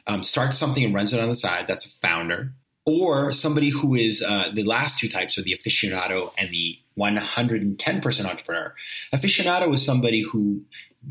um, 0.08 0.24
starts 0.24 0.58
something 0.58 0.84
and 0.84 0.94
runs 0.94 1.14
it 1.14 1.20
on 1.20 1.30
the 1.30 1.36
side. 1.36 1.66
That's 1.68 1.86
a 1.86 1.90
founder. 2.00 2.54
Or 2.86 3.32
somebody 3.32 3.70
who 3.70 3.96
is 3.96 4.22
uh, 4.22 4.52
the 4.54 4.64
last 4.64 5.00
two 5.00 5.08
types 5.08 5.38
are 5.38 5.42
the 5.42 5.58
aficionado 5.58 6.34
and 6.38 6.50
the 6.50 6.78
110% 6.98 8.26
entrepreneur. 8.26 8.74
Aficionado 9.14 9.74
is 9.74 9.86
somebody 9.86 10.22
who 10.22 10.62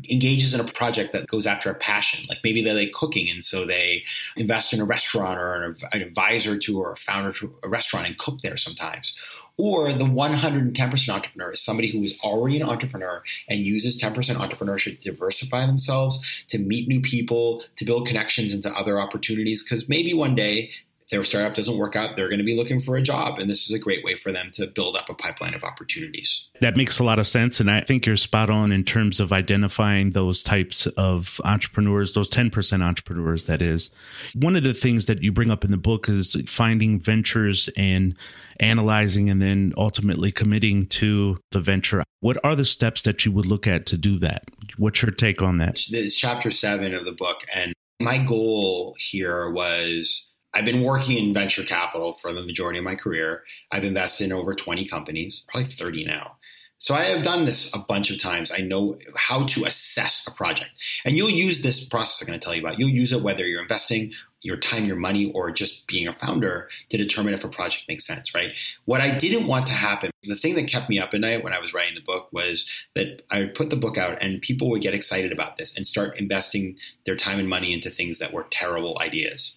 engages 0.09 0.53
in 0.53 0.59
a 0.59 0.63
project 0.63 1.13
that 1.13 1.27
goes 1.27 1.45
after 1.45 1.69
a 1.69 1.75
passion. 1.75 2.25
Like 2.27 2.39
maybe 2.43 2.61
they 2.61 2.71
like 2.71 2.91
cooking, 2.91 3.29
and 3.29 3.43
so 3.43 3.65
they 3.65 4.03
invest 4.35 4.73
in 4.73 4.81
a 4.81 4.85
restaurant 4.85 5.39
or 5.39 5.75
an, 5.91 6.01
advisor 6.01 6.57
to 6.57 6.79
or 6.79 6.93
a 6.93 6.97
founder 6.97 7.31
to 7.33 7.55
a 7.63 7.69
restaurant 7.69 8.07
and 8.07 8.17
cook 8.17 8.41
there 8.41 8.57
sometimes. 8.57 9.15
Or 9.57 9.93
the 9.93 10.05
110% 10.05 11.09
entrepreneur 11.09 11.51
is 11.51 11.61
somebody 11.61 11.87
who 11.89 12.01
is 12.03 12.17
already 12.23 12.57
an 12.57 12.63
entrepreneur 12.63 13.23
and 13.47 13.59
uses 13.59 14.01
10% 14.01 14.13
entrepreneurship 14.35 14.99
to 15.01 15.11
diversify 15.11 15.67
themselves, 15.67 16.19
to 16.47 16.57
meet 16.57 16.87
new 16.87 17.01
people, 17.01 17.63
to 17.75 17.85
build 17.85 18.07
connections 18.07 18.53
into 18.53 18.71
other 18.71 18.99
opportunities. 18.99 19.63
Because 19.63 19.87
maybe 19.87 20.13
one 20.13 20.33
day 20.33 20.71
their 21.09 21.23
startup 21.23 21.55
doesn't 21.55 21.77
work 21.77 21.95
out, 21.95 22.15
they're 22.15 22.29
going 22.29 22.39
to 22.39 22.45
be 22.45 22.55
looking 22.55 22.81
for 22.81 22.95
a 22.95 23.01
job. 23.01 23.39
And 23.39 23.49
this 23.49 23.69
is 23.69 23.75
a 23.75 23.79
great 23.79 24.03
way 24.03 24.15
for 24.15 24.31
them 24.31 24.51
to 24.53 24.67
build 24.67 24.95
up 24.95 25.09
a 25.09 25.13
pipeline 25.13 25.53
of 25.53 25.63
opportunities. 25.63 26.45
That 26.61 26.77
makes 26.77 26.99
a 26.99 27.03
lot 27.03 27.19
of 27.19 27.27
sense. 27.27 27.59
And 27.59 27.69
I 27.69 27.81
think 27.81 28.05
you're 28.05 28.17
spot 28.17 28.49
on 28.49 28.71
in 28.71 28.83
terms 28.83 29.19
of 29.19 29.33
identifying 29.33 30.11
those 30.11 30.43
types 30.43 30.87
of 30.87 31.39
entrepreneurs, 31.43 32.13
those 32.13 32.29
10% 32.29 32.81
entrepreneurs, 32.81 33.45
that 33.45 33.61
is. 33.61 33.91
One 34.33 34.55
of 34.55 34.63
the 34.63 34.73
things 34.73 35.05
that 35.07 35.21
you 35.21 35.31
bring 35.31 35.51
up 35.51 35.63
in 35.63 35.71
the 35.71 35.77
book 35.77 36.09
is 36.09 36.35
finding 36.47 36.99
ventures 36.99 37.69
and 37.75 38.15
analyzing 38.59 39.29
and 39.29 39.41
then 39.41 39.73
ultimately 39.77 40.31
committing 40.31 40.85
to 40.87 41.37
the 41.51 41.59
venture. 41.59 42.03
What 42.19 42.37
are 42.43 42.55
the 42.55 42.65
steps 42.65 43.01
that 43.01 43.25
you 43.25 43.31
would 43.31 43.45
look 43.45 43.67
at 43.67 43.85
to 43.87 43.97
do 43.97 44.19
that? 44.19 44.43
What's 44.77 45.01
your 45.01 45.11
take 45.11 45.41
on 45.41 45.57
that? 45.57 45.81
It's 45.89 46.15
chapter 46.15 46.51
seven 46.51 46.93
of 46.93 47.05
the 47.05 47.11
book. 47.11 47.41
And 47.53 47.73
my 47.99 48.23
goal 48.23 48.95
here 48.97 49.49
was 49.49 50.25
I've 50.53 50.65
been 50.65 50.83
working 50.83 51.17
in 51.17 51.33
venture 51.33 51.63
capital 51.63 52.13
for 52.13 52.31
the 52.31 52.43
majority 52.43 52.79
of 52.79 52.85
my 52.85 52.95
career. 52.95 53.43
I've 53.71 53.83
invested 53.83 54.25
in 54.25 54.33
over 54.33 54.53
20 54.53 54.85
companies, 54.85 55.43
probably 55.49 55.69
30 55.69 56.05
now. 56.05 56.37
So 56.83 56.93
I 56.93 57.03
have 57.03 57.23
done 57.23 57.45
this 57.45 57.73
a 57.73 57.79
bunch 57.79 58.11
of 58.11 58.21
times. 58.21 58.51
I 58.51 58.57
know 58.57 58.97
how 59.15 59.45
to 59.47 59.63
assess 59.63 60.27
a 60.27 60.31
project. 60.31 60.71
And 61.05 61.15
you'll 61.15 61.29
use 61.29 61.61
this 61.61 61.85
process 61.85 62.21
I'm 62.21 62.27
going 62.27 62.37
to 62.37 62.43
tell 62.43 62.53
you 62.53 62.61
about. 62.61 62.77
You'll 62.77 62.89
use 62.89 63.13
it 63.13 63.23
whether 63.23 63.47
you're 63.47 63.61
investing 63.61 64.11
your 64.41 64.57
time, 64.57 64.83
your 64.83 64.97
money, 64.97 65.31
or 65.31 65.49
just 65.49 65.87
being 65.87 66.09
a 66.09 66.11
founder 66.11 66.67
to 66.89 66.97
determine 66.97 67.33
if 67.33 67.45
a 67.45 67.47
project 67.47 67.85
makes 67.87 68.05
sense, 68.05 68.35
right? 68.35 68.51
What 68.83 68.99
I 68.99 69.17
didn't 69.17 69.47
want 69.47 69.65
to 69.67 69.73
happen, 69.73 70.11
the 70.25 70.35
thing 70.35 70.55
that 70.55 70.67
kept 70.67 70.89
me 70.89 70.99
up 70.99 71.13
at 71.13 71.21
night 71.21 71.41
when 71.41 71.53
I 71.53 71.59
was 71.59 71.73
writing 71.73 71.95
the 71.95 72.01
book 72.01 72.27
was 72.33 72.69
that 72.95 73.21
I 73.31 73.39
would 73.39 73.55
put 73.55 73.69
the 73.69 73.77
book 73.77 73.97
out 73.97 74.21
and 74.21 74.41
people 74.41 74.69
would 74.69 74.81
get 74.81 74.93
excited 74.93 75.31
about 75.31 75.55
this 75.55 75.77
and 75.77 75.87
start 75.87 76.19
investing 76.19 76.77
their 77.05 77.15
time 77.15 77.39
and 77.39 77.47
money 77.47 77.71
into 77.73 77.89
things 77.89 78.19
that 78.19 78.33
were 78.33 78.45
terrible 78.51 78.99
ideas 78.99 79.55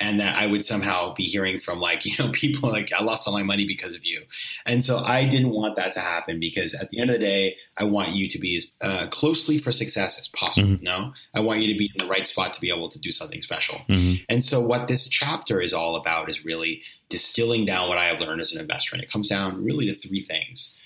and 0.00 0.18
that 0.18 0.36
I 0.36 0.46
would 0.46 0.64
somehow 0.64 1.14
be 1.14 1.24
hearing 1.24 1.58
from 1.58 1.80
like, 1.80 2.04
you 2.06 2.12
know, 2.18 2.30
people 2.32 2.70
like, 2.70 2.92
I 2.92 3.02
lost 3.02 3.26
all 3.26 3.34
my 3.34 3.42
money 3.42 3.66
because 3.66 3.94
of 3.94 4.04
you. 4.04 4.22
And 4.66 4.82
so 4.82 4.98
I 4.98 5.26
didn't 5.26 5.50
want 5.50 5.76
that 5.76 5.94
to 5.94 6.00
happen 6.00 6.40
because 6.40 6.74
at 6.74 6.90
the 6.90 7.00
end 7.00 7.10
of 7.10 7.14
the 7.14 7.24
day, 7.24 7.56
I 7.76 7.84
want 7.84 8.10
you 8.10 8.28
to 8.28 8.38
be 8.38 8.56
as 8.56 8.70
uh, 8.80 9.06
closely 9.08 9.58
for 9.58 9.72
success 9.72 10.18
as 10.18 10.28
possible. 10.28 10.70
Mm-hmm. 10.70 10.84
No, 10.84 11.12
I 11.34 11.40
want 11.40 11.60
you 11.60 11.72
to 11.72 11.78
be 11.78 11.90
in 11.94 12.04
the 12.04 12.10
right 12.10 12.26
spot 12.26 12.54
to 12.54 12.60
be 12.60 12.70
able 12.70 12.88
to 12.88 12.98
do 12.98 13.12
something 13.12 13.42
special. 13.42 13.78
Mm-hmm. 13.88 14.24
And 14.28 14.44
so 14.44 14.60
what 14.60 14.88
this 14.88 15.08
chapter 15.08 15.60
is 15.60 15.72
all 15.72 15.96
about 15.96 16.28
is 16.28 16.44
really 16.44 16.82
distilling 17.08 17.64
down 17.64 17.88
what 17.88 17.98
I 17.98 18.06
have 18.06 18.20
learned 18.20 18.40
as 18.40 18.52
an 18.52 18.60
investor. 18.60 18.94
And 18.94 19.02
it 19.02 19.10
comes 19.10 19.28
down 19.28 19.62
really 19.62 19.86
to 19.86 19.94
three 19.94 20.22
things. 20.22 20.76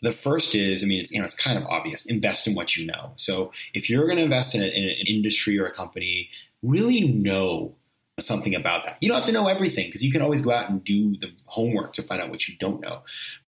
The 0.00 0.12
first 0.12 0.54
is, 0.54 0.84
I 0.84 0.86
mean, 0.86 1.00
it's 1.00 1.10
you 1.10 1.18
know, 1.18 1.24
it's 1.24 1.34
kind 1.34 1.58
of 1.58 1.64
obvious. 1.64 2.06
Invest 2.06 2.46
in 2.46 2.54
what 2.54 2.76
you 2.76 2.86
know. 2.86 3.12
So 3.16 3.52
if 3.74 3.90
you're 3.90 4.06
going 4.06 4.18
to 4.18 4.24
invest 4.24 4.54
in, 4.54 4.62
a, 4.62 4.66
in 4.66 4.84
an 4.84 5.06
industry 5.06 5.58
or 5.58 5.66
a 5.66 5.72
company, 5.72 6.30
really 6.62 7.06
know 7.06 7.74
something 8.20 8.54
about 8.54 8.84
that. 8.84 8.96
You 9.00 9.08
don't 9.08 9.18
have 9.18 9.26
to 9.26 9.32
know 9.32 9.46
everything 9.46 9.86
because 9.86 10.04
you 10.04 10.12
can 10.12 10.22
always 10.22 10.40
go 10.40 10.50
out 10.50 10.70
and 10.70 10.82
do 10.82 11.16
the 11.18 11.30
homework 11.46 11.92
to 11.94 12.02
find 12.02 12.20
out 12.20 12.30
what 12.30 12.48
you 12.48 12.56
don't 12.58 12.80
know. 12.80 13.02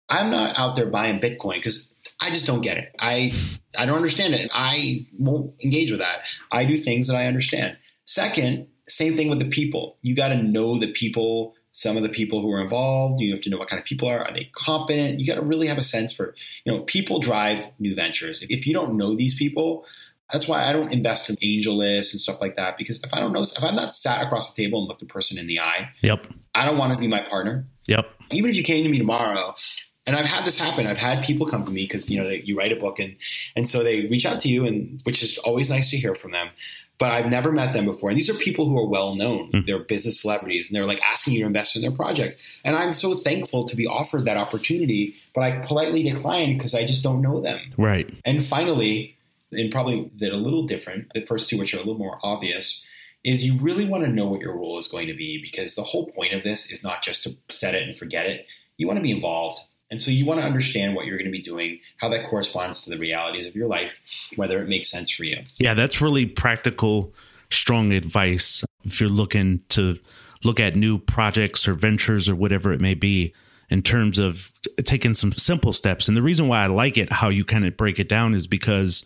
I'm 0.09 0.31
not 0.31 0.59
out 0.59 0.77
there 0.77 0.87
buying 0.87 1.21
Bitcoin 1.21 1.55
because 1.55 1.89
I 2.21 2.31
just 2.31 2.47
don't 2.47 2.61
get 2.61 2.79
it. 2.79 2.95
I 2.99 3.33
I 3.79 3.87
don't 3.87 3.97
understand 3.97 4.35
it. 4.35 4.51
I 4.53 5.07
won't 5.19 5.53
engage 5.63 5.91
with 5.91 6.01
that. 6.01 6.21
I 6.51 6.65
do 6.65 6.79
things 6.79 7.07
that 7.09 7.17
I 7.17 7.27
understand. 7.27 7.77
Second, 8.07 8.69
same 8.89 9.17
thing 9.17 9.29
with 9.29 9.39
the 9.39 9.49
people. 9.49 9.99
You 10.03 10.15
got 10.15 10.29
to 10.29 10.43
know 10.43 10.79
the 10.79 10.93
people. 10.93 11.55
Some 11.73 11.97
of 11.97 12.03
the 12.03 12.09
people 12.09 12.43
who 12.43 12.51
are 12.51 12.61
involved, 12.61 13.21
you 13.21 13.33
have 13.33 13.43
to 13.43 13.51
know 13.51 13.59
what 13.59 13.69
kind 13.69 13.79
of 13.79 13.87
people 13.87 14.09
are. 14.09 14.27
Are 14.27 14.33
they 14.33 14.51
competent? 14.53 15.21
You 15.21 15.27
got 15.27 15.37
to 15.37 15.43
really 15.43 15.69
have 15.69 15.79
a 15.79 15.83
sense 15.85 16.13
for, 16.13 16.35
you 16.65 16.73
know, 16.73 16.81
people 16.83 17.21
drive 17.21 17.67
new 17.79 17.95
ventures. 17.95 18.43
If 18.49 18.67
you 18.67 18.75
don't 18.75 18.97
know 18.97 19.15
these 19.15 19.39
people, 19.39 19.85
that's 20.33 20.47
why 20.47 20.65
I 20.65 20.73
don't 20.73 20.93
invest 20.93 21.31
in 21.31 21.37
AngelList 21.37 22.13
and 22.13 22.21
stuff 22.21 22.41
like 22.41 22.57
that 22.57 22.77
because 22.77 23.01
if 23.03 23.13
I 23.13 23.21
don't 23.21 23.33
know, 23.33 23.43
if 23.43 23.63
I'm 23.63 23.75
not 23.75 23.95
sat 23.95 24.23
across 24.23 24.55
the 24.55 24.63
table 24.63 24.81
and 24.81 24.89
looked 24.89 25.03
a 25.03 25.07
person 25.07 25.39
in 25.39 25.47
the 25.47 25.61
eye, 25.61 25.91
yep, 26.03 26.27
I 26.55 26.67
don't 26.67 26.79
want 26.79 26.93
to 26.93 26.99
be 26.99 27.07
my 27.07 27.23
partner. 27.23 27.67
Yep. 27.87 28.07
Even 28.31 28.51
if 28.51 28.57
you 28.57 28.63
came 28.63 28.85
to 28.85 28.91
me 28.91 28.99
tomorrow, 28.99 29.55
and 30.07 30.17
I've 30.17 30.27
had 30.27 30.47
this 30.47 30.59
happen. 30.59 30.87
I've 30.87 30.97
had 30.97 31.23
people 31.25 31.47
come 31.47 31.65
to 31.65 31.73
me 31.73 31.85
because 31.85 32.11
you 32.11 32.21
know 32.21 32.27
they, 32.27 32.41
you 32.41 32.57
write 32.57 32.73
a 32.73 32.77
book 32.77 32.99
and 32.99 33.17
and 33.57 33.69
so 33.69 33.85
they 33.85 34.07
reach 34.07 34.27
out 34.27 34.41
to 34.41 34.49
you, 34.49 34.67
and 34.67 35.01
which 35.05 35.23
is 35.23 35.39
always 35.39 35.71
nice 35.71 35.91
to 35.91 35.97
hear 35.97 36.15
from 36.15 36.33
them. 36.33 36.49
But 36.99 37.13
I've 37.13 37.31
never 37.31 37.53
met 37.53 37.75
them 37.75 37.85
before, 37.85 38.11
and 38.11 38.19
these 38.19 38.29
are 38.29 38.35
people 38.35 38.69
who 38.69 38.77
are 38.79 38.89
well 38.89 39.15
known. 39.15 39.53
Mm. 39.53 39.67
They're 39.67 39.79
business 39.79 40.21
celebrities, 40.21 40.69
and 40.69 40.77
they're 40.77 40.87
like 40.87 41.01
asking 41.03 41.35
you 41.35 41.41
to 41.41 41.47
invest 41.47 41.77
in 41.77 41.83
their 41.83 41.93
project. 41.93 42.39
And 42.65 42.75
I'm 42.75 42.93
so 42.93 43.15
thankful 43.15 43.69
to 43.69 43.77
be 43.77 43.87
offered 43.87 44.25
that 44.25 44.37
opportunity, 44.37 45.15
but 45.35 45.43
I 45.43 45.59
politely 45.59 46.03
decline 46.03 46.57
because 46.57 46.75
I 46.75 46.87
just 46.87 47.05
don't 47.05 47.21
know 47.21 47.41
them. 47.41 47.61
Right. 47.77 48.13
And 48.25 48.45
finally, 48.45 49.18
and 49.53 49.71
probably 49.71 50.11
that 50.19 50.33
a 50.33 50.37
little 50.37 50.67
different, 50.67 51.13
the 51.15 51.27
first 51.27 51.49
two, 51.49 51.59
which 51.59 51.75
are 51.75 51.79
a 51.79 51.81
little 51.81 51.99
more 51.99 52.19
obvious, 52.23 52.83
is 53.25 53.45
you 53.45 53.59
really 53.61 53.87
want 53.87 54.05
to 54.05 54.11
know 54.11 54.27
what 54.27 54.41
your 54.41 54.57
role 54.57 54.79
is 54.79 54.89
going 54.89 55.09
to 55.09 55.15
be 55.15 55.41
because 55.43 55.75
the 55.75 55.83
whole 55.83 56.07
point 56.07 56.33
of 56.33 56.45
this 56.45 56.71
is 56.71 56.85
not 56.85 57.03
just 57.03 57.25
to 57.25 57.37
set 57.49 57.75
it 57.75 57.89
and 57.89 57.97
forget 57.97 58.27
it. 58.27 58.47
You 58.77 58.87
want 58.87 58.99
to 58.99 59.03
be 59.03 59.11
involved. 59.11 59.61
And 59.91 60.01
so 60.01 60.11
you 60.11 60.27
want 60.27 60.41
to 60.41 60.47
understand 60.47 60.95
what 60.95 61.07
you're 61.07 61.17
going 61.17 61.31
to 61.31 61.33
be 61.33 61.43
doing, 61.43 61.81
how 61.97 62.11
that 62.11 62.29
corresponds 62.29 62.85
to 62.85 62.91
the 62.91 62.99
realities 62.99 63.47
of 63.47 63.57
your 63.57 63.67
life, 63.67 63.99
whether 64.37 64.63
it 64.63 64.69
makes 64.69 64.89
sense 64.89 65.11
for 65.11 65.25
you. 65.25 65.39
Yeah, 65.57 65.75
that's 65.75 66.01
really 66.01 66.27
practical, 66.27 67.15
strong 67.51 67.93
advice. 67.93 68.63
If 68.85 69.01
you're 69.01 69.09
looking 69.09 69.63
to 69.71 69.99
look 70.45 70.61
at 70.61 70.77
new 70.77 70.99
projects 70.99 71.67
or 71.67 71.75
ventures 71.75 72.29
or 72.29 72.37
whatever 72.37 72.73
it 72.73 72.81
may 72.81 72.95
be, 72.95 73.35
in 73.71 73.83
terms 73.83 74.19
of 74.19 74.51
taking 74.85 75.15
some 75.15 75.33
simple 75.33 75.73
steps. 75.73 76.09
And 76.09 76.17
the 76.17 76.23
reason 76.23 76.49
why 76.49 76.65
I 76.65 76.67
like 76.67 76.97
it, 76.97 77.13
how 77.13 77.29
you 77.29 77.45
kind 77.45 77.67
of 77.67 77.77
break 77.77 77.99
it 77.99 78.09
down, 78.09 78.35
is 78.35 78.47
because 78.47 79.05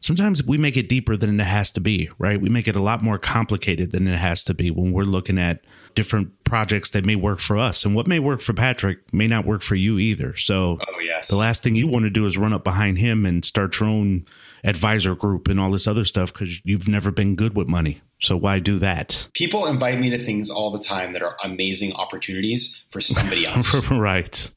sometimes 0.00 0.42
we 0.42 0.58
make 0.58 0.76
it 0.76 0.88
deeper 0.88 1.16
than 1.16 1.38
it 1.38 1.44
has 1.44 1.70
to 1.72 1.80
be, 1.80 2.10
right? 2.18 2.40
We 2.40 2.48
make 2.48 2.66
it 2.66 2.76
a 2.76 2.82
lot 2.82 3.02
more 3.02 3.18
complicated 3.18 3.92
than 3.92 4.08
it 4.08 4.16
has 4.16 4.42
to 4.44 4.54
be 4.54 4.70
when 4.70 4.92
we're 4.92 5.04
looking 5.04 5.38
at 5.38 5.62
different 5.94 6.44
projects 6.44 6.90
that 6.90 7.04
may 7.04 7.16
work 7.16 7.38
for 7.38 7.58
us. 7.58 7.84
And 7.84 7.94
what 7.94 8.06
may 8.06 8.18
work 8.18 8.40
for 8.40 8.52
Patrick 8.52 9.12
may 9.12 9.26
not 9.26 9.44
work 9.44 9.62
for 9.62 9.74
you 9.74 9.98
either. 9.98 10.36
So 10.36 10.78
oh, 10.80 11.00
yes. 11.00 11.28
the 11.28 11.36
last 11.36 11.62
thing 11.62 11.74
you 11.74 11.86
want 11.86 12.04
to 12.04 12.10
do 12.10 12.26
is 12.26 12.38
run 12.38 12.52
up 12.52 12.64
behind 12.64 12.98
him 12.98 13.26
and 13.26 13.44
start 13.44 13.78
your 13.78 13.88
own 13.88 14.24
advisor 14.64 15.14
group 15.14 15.48
and 15.48 15.60
all 15.60 15.70
this 15.70 15.86
other 15.86 16.04
stuff 16.04 16.32
because 16.32 16.64
you've 16.64 16.88
never 16.88 17.10
been 17.10 17.34
good 17.34 17.54
with 17.54 17.68
money. 17.68 18.00
So 18.20 18.36
why 18.36 18.58
do 18.58 18.78
that? 18.80 19.28
People 19.34 19.66
invite 19.66 19.98
me 19.98 20.10
to 20.10 20.18
things 20.18 20.50
all 20.50 20.70
the 20.70 20.82
time 20.82 21.12
that 21.14 21.22
are 21.22 21.36
amazing 21.42 21.94
opportunities 21.94 22.82
for 22.90 23.00
somebody 23.00 23.46
else. 23.46 23.74
right. 23.90 24.50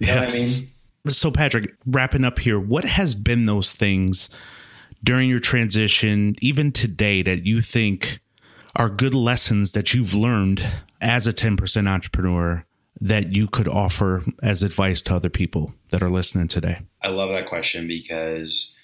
You 0.00 0.06
yes. 0.06 0.34
I 0.34 0.60
mean? 0.62 0.70
So 1.08 1.30
Patrick, 1.30 1.74
wrapping 1.86 2.24
up 2.24 2.38
here, 2.38 2.58
what 2.58 2.84
has 2.84 3.14
been 3.14 3.46
those 3.46 3.72
things 3.72 4.28
during 5.06 5.30
your 5.30 5.40
transition, 5.40 6.34
even 6.42 6.72
today, 6.72 7.22
that 7.22 7.46
you 7.46 7.62
think 7.62 8.18
are 8.74 8.90
good 8.90 9.14
lessons 9.14 9.72
that 9.72 9.94
you've 9.94 10.12
learned 10.12 10.66
as 11.00 11.26
a 11.26 11.32
10% 11.32 11.88
entrepreneur 11.88 12.64
that 13.00 13.32
you 13.32 13.46
could 13.46 13.68
offer 13.68 14.24
as 14.42 14.62
advice 14.62 15.00
to 15.02 15.14
other 15.14 15.30
people 15.30 15.72
that 15.90 16.02
are 16.02 16.10
listening 16.10 16.48
today? 16.48 16.80
I 17.02 17.08
love 17.08 17.30
that 17.30 17.48
question 17.48 17.86
because 17.86 18.74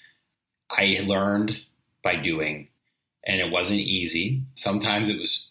I 0.71 1.01
learned 1.05 1.57
by 2.03 2.15
doing, 2.15 2.69
and 3.27 3.41
it 3.41 3.51
wasn't 3.51 3.81
easy. 3.81 4.43
Sometimes 4.55 5.09
it 5.09 5.19
was 5.19 5.49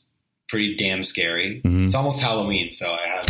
pretty 0.48 0.74
damn 0.76 1.04
scary. 1.04 1.60
Mm-hmm. 1.64 1.86
It's 1.86 1.94
almost 1.94 2.20
Halloween, 2.20 2.70
so 2.70 2.90
I 2.90 3.06
have 3.08 3.24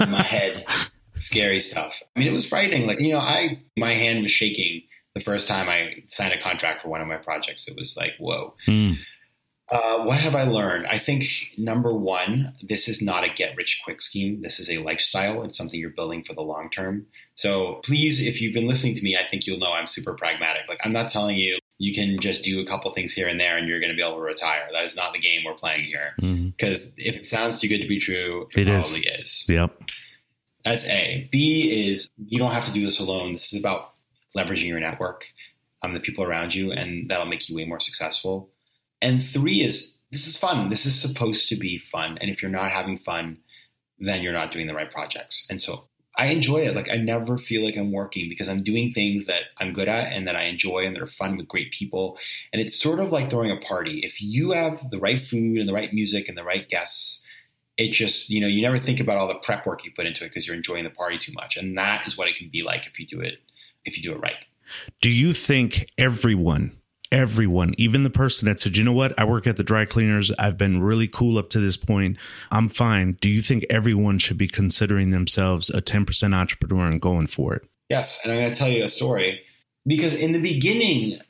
in 0.00 0.10
my 0.10 0.22
head 0.22 0.64
scary 1.16 1.60
stuff. 1.60 1.92
I 2.16 2.20
mean, 2.20 2.28
it 2.28 2.34
was 2.34 2.48
frightening. 2.48 2.86
Like, 2.86 2.98
you 2.98 3.12
know, 3.12 3.18
I 3.18 3.58
my 3.76 3.92
hand 3.92 4.22
was 4.22 4.32
shaking 4.32 4.82
the 5.18 5.24
first 5.24 5.48
time 5.48 5.68
I 5.68 6.04
signed 6.08 6.32
a 6.32 6.40
contract 6.40 6.82
for 6.82 6.88
one 6.88 7.00
of 7.00 7.08
my 7.08 7.16
projects. 7.16 7.68
It 7.68 7.76
was 7.76 7.96
like, 7.96 8.12
whoa. 8.18 8.54
Mm. 8.66 8.98
Uh, 9.70 10.02
what 10.04 10.16
have 10.16 10.34
I 10.34 10.44
learned? 10.44 10.86
I 10.86 10.98
think 10.98 11.24
number 11.58 11.92
one, 11.92 12.54
this 12.62 12.88
is 12.88 13.02
not 13.02 13.24
a 13.24 13.28
get 13.28 13.54
rich 13.54 13.82
quick 13.84 14.00
scheme. 14.00 14.40
This 14.40 14.60
is 14.60 14.70
a 14.70 14.78
lifestyle. 14.78 15.42
It's 15.42 15.58
something 15.58 15.78
you're 15.78 15.90
building 15.90 16.24
for 16.24 16.32
the 16.32 16.40
long 16.40 16.70
term. 16.70 17.06
So 17.34 17.80
please, 17.84 18.26
if 18.26 18.40
you've 18.40 18.54
been 18.54 18.66
listening 18.66 18.94
to 18.94 19.02
me, 19.02 19.16
I 19.16 19.28
think 19.28 19.46
you'll 19.46 19.58
know 19.58 19.72
I'm 19.72 19.86
super 19.86 20.14
pragmatic. 20.14 20.62
Like 20.68 20.80
I'm 20.84 20.92
not 20.92 21.10
telling 21.10 21.36
you 21.36 21.58
you 21.76 21.94
can 21.94 22.18
just 22.18 22.42
do 22.42 22.60
a 22.60 22.66
couple 22.66 22.90
things 22.92 23.12
here 23.12 23.28
and 23.28 23.38
there 23.38 23.58
and 23.58 23.68
you're 23.68 23.78
going 23.78 23.90
to 23.90 23.96
be 23.96 24.02
able 24.02 24.16
to 24.16 24.22
retire. 24.22 24.66
That 24.72 24.84
is 24.84 24.96
not 24.96 25.12
the 25.12 25.20
game 25.20 25.42
we're 25.44 25.54
playing 25.54 25.84
here. 25.84 26.14
Because 26.16 26.92
mm-hmm. 26.92 27.08
if 27.08 27.14
it 27.16 27.26
sounds 27.26 27.60
too 27.60 27.68
good 27.68 27.82
to 27.82 27.88
be 27.88 28.00
true, 28.00 28.48
it, 28.56 28.68
it 28.68 28.68
probably 28.68 29.00
is. 29.00 29.20
is. 29.20 29.46
Yep. 29.48 29.82
That's 30.64 30.88
A. 30.88 31.28
B 31.30 31.90
is 31.90 32.08
you 32.16 32.38
don't 32.38 32.52
have 32.52 32.64
to 32.64 32.72
do 32.72 32.84
this 32.84 33.00
alone. 33.00 33.32
This 33.32 33.52
is 33.52 33.60
about 33.60 33.92
leveraging 34.38 34.68
your 34.68 34.80
network, 34.80 35.24
um, 35.82 35.94
the 35.94 36.00
people 36.00 36.24
around 36.24 36.54
you, 36.54 36.72
and 36.72 37.10
that'll 37.10 37.26
make 37.26 37.48
you 37.48 37.56
way 37.56 37.64
more 37.64 37.80
successful. 37.80 38.50
And 39.00 39.22
three 39.22 39.62
is 39.62 39.96
this 40.10 40.26
is 40.26 40.36
fun. 40.36 40.70
This 40.70 40.86
is 40.86 41.00
supposed 41.00 41.48
to 41.50 41.56
be 41.56 41.78
fun. 41.78 42.18
And 42.20 42.30
if 42.30 42.42
you're 42.42 42.50
not 42.50 42.70
having 42.70 42.98
fun, 42.98 43.38
then 43.98 44.22
you're 44.22 44.32
not 44.32 44.52
doing 44.52 44.66
the 44.66 44.74
right 44.74 44.90
projects. 44.90 45.46
And 45.50 45.60
so 45.60 45.88
I 46.16 46.26
enjoy 46.26 46.58
it. 46.66 46.74
Like 46.74 46.90
I 46.90 46.96
never 46.96 47.36
feel 47.38 47.64
like 47.64 47.76
I'm 47.76 47.92
working 47.92 48.28
because 48.28 48.48
I'm 48.48 48.62
doing 48.62 48.92
things 48.92 49.26
that 49.26 49.42
I'm 49.58 49.72
good 49.72 49.88
at 49.88 50.12
and 50.12 50.26
that 50.26 50.34
I 50.34 50.44
enjoy 50.44 50.80
and 50.84 50.96
that 50.96 51.02
are 51.02 51.06
fun 51.06 51.36
with 51.36 51.46
great 51.46 51.72
people. 51.72 52.18
And 52.52 52.60
it's 52.60 52.80
sort 52.80 53.00
of 53.00 53.12
like 53.12 53.30
throwing 53.30 53.52
a 53.52 53.60
party. 53.60 54.00
If 54.00 54.20
you 54.20 54.52
have 54.52 54.90
the 54.90 54.98
right 54.98 55.20
food 55.20 55.58
and 55.58 55.68
the 55.68 55.74
right 55.74 55.92
music 55.92 56.28
and 56.28 56.36
the 56.36 56.44
right 56.44 56.68
guests, 56.68 57.22
it 57.76 57.92
just, 57.92 58.30
you 58.30 58.40
know, 58.40 58.48
you 58.48 58.62
never 58.62 58.78
think 58.78 58.98
about 58.98 59.18
all 59.18 59.28
the 59.28 59.38
prep 59.44 59.64
work 59.64 59.84
you 59.84 59.92
put 59.94 60.06
into 60.06 60.24
it 60.24 60.28
because 60.28 60.46
you're 60.46 60.56
enjoying 60.56 60.84
the 60.84 60.90
party 60.90 61.18
too 61.18 61.32
much. 61.32 61.56
And 61.56 61.78
that 61.78 62.06
is 62.06 62.18
what 62.18 62.28
it 62.28 62.34
can 62.34 62.48
be 62.48 62.62
like 62.62 62.86
if 62.86 62.98
you 62.98 63.06
do 63.06 63.20
it 63.20 63.38
if 63.88 63.96
you 63.96 64.02
do 64.02 64.12
it 64.12 64.20
right. 64.20 64.36
Do 65.00 65.10
you 65.10 65.32
think 65.32 65.90
everyone 65.98 66.78
everyone, 67.10 67.74
even 67.78 68.02
the 68.02 68.10
person 68.10 68.46
that 68.46 68.60
said, 68.60 68.76
you 68.76 68.84
know 68.84 68.92
what, 68.92 69.18
I 69.18 69.24
work 69.24 69.46
at 69.46 69.56
the 69.56 69.64
dry 69.64 69.84
cleaners. 69.84 70.30
I've 70.38 70.58
been 70.58 70.82
really 70.82 71.08
cool 71.08 71.38
up 71.38 71.50
to 71.50 71.60
this 71.60 71.76
point. 71.76 72.16
I'm 72.50 72.68
fine. 72.68 73.16
Do 73.20 73.28
you 73.28 73.42
think 73.42 73.64
everyone 73.70 74.18
should 74.18 74.38
be 74.38 74.48
considering 74.48 75.10
themselves 75.10 75.70
a 75.70 75.80
10% 75.80 76.34
entrepreneur 76.34 76.86
and 76.86 77.00
going 77.00 77.26
for 77.26 77.54
it? 77.54 77.68
Yes. 77.88 78.20
And 78.22 78.32
I'm 78.32 78.40
going 78.40 78.52
to 78.52 78.58
tell 78.58 78.68
you 78.68 78.84
a 78.84 78.88
story 78.88 79.40
because 79.86 80.14
in 80.14 80.32
the 80.32 80.40
beginning, 80.40 81.20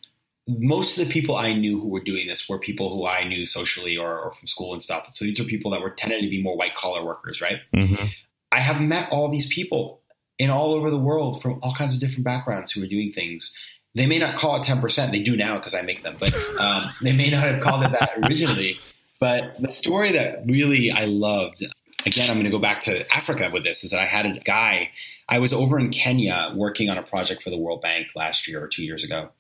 most 0.49 0.99
of 0.99 1.07
the 1.07 1.13
people 1.13 1.37
I 1.37 1.53
knew 1.53 1.79
who 1.79 1.89
were 1.89 2.03
doing 2.03 2.27
this 2.27 2.49
were 2.49 2.59
people 2.59 2.91
who 2.91 3.07
I 3.07 3.25
knew 3.25 3.45
socially 3.45 3.97
or, 3.97 4.19
or 4.19 4.33
from 4.33 4.49
school 4.49 4.73
and 4.73 4.83
stuff. 4.83 5.07
So 5.13 5.25
these 5.25 5.39
are 5.39 5.45
people 5.45 5.71
that 5.73 5.81
were 5.81 5.91
tended 5.91 6.23
to 6.23 6.29
be 6.29 6.43
more 6.43 6.57
white 6.57 6.75
collar 6.75 7.05
workers, 7.05 7.41
right? 7.41 7.61
Mm-hmm. 7.77 8.07
I 8.51 8.61
have 8.61 8.81
met 8.81 9.13
all 9.13 9.29
these 9.31 9.53
people 9.53 9.98
in 10.39 10.51
all 10.51 10.73
over 10.73 10.91
the 10.91 10.99
world 10.99 11.43
from 11.43 11.59
all 11.63 11.75
kinds 11.75 11.95
of 11.95 12.01
different 12.01 12.25
backgrounds 12.25 12.73
who 12.73 12.83
are 12.83 12.87
doing 12.87 13.13
things 13.13 13.53
they 13.95 14.07
may 14.07 14.19
not 14.19 14.37
call 14.37 14.61
it 14.61 14.65
10%. 14.65 15.11
They 15.11 15.23
do 15.23 15.37
now 15.37 15.57
because 15.57 15.75
I 15.75 15.83
make 15.83 16.03
them, 16.03 16.17
but 16.19 16.33
um, 16.61 16.91
they 17.03 17.13
may 17.13 17.31
not 17.31 17.43
have 17.43 17.61
called 17.61 17.85
it 17.85 17.93
that 17.93 18.11
originally. 18.25 18.79
But 19.21 19.61
the 19.61 19.73
story 19.73 20.13
that 20.13 20.45
really 20.47 20.91
I 20.91 21.07
loved, 21.07 21.65
again, 22.07 22.31
I'm 22.31 22.37
going 22.37 22.45
to 22.45 22.51
go 22.51 22.61
back 22.61 22.81
to 22.83 23.13
Africa 23.15 23.51
with 23.53 23.65
this, 23.65 23.83
is 23.83 23.91
that 23.91 24.01
I 24.01 24.05
had 24.05 24.27
a 24.27 24.39
guy, 24.41 24.91
I 25.29 25.41
was 25.41 25.53
over 25.53 25.79
in 25.79 25.91
Kenya 25.91 26.53
working 26.55 26.89
on 26.89 26.97
a 26.97 27.03
project 27.03 27.43
for 27.43 27.51
the 27.51 27.59
World 27.59 27.83
Bank 27.83 28.09
last 28.15 28.47
year 28.47 28.63
or 28.63 28.69
two 28.69 28.85
years 28.85 29.03
ago. 29.03 29.31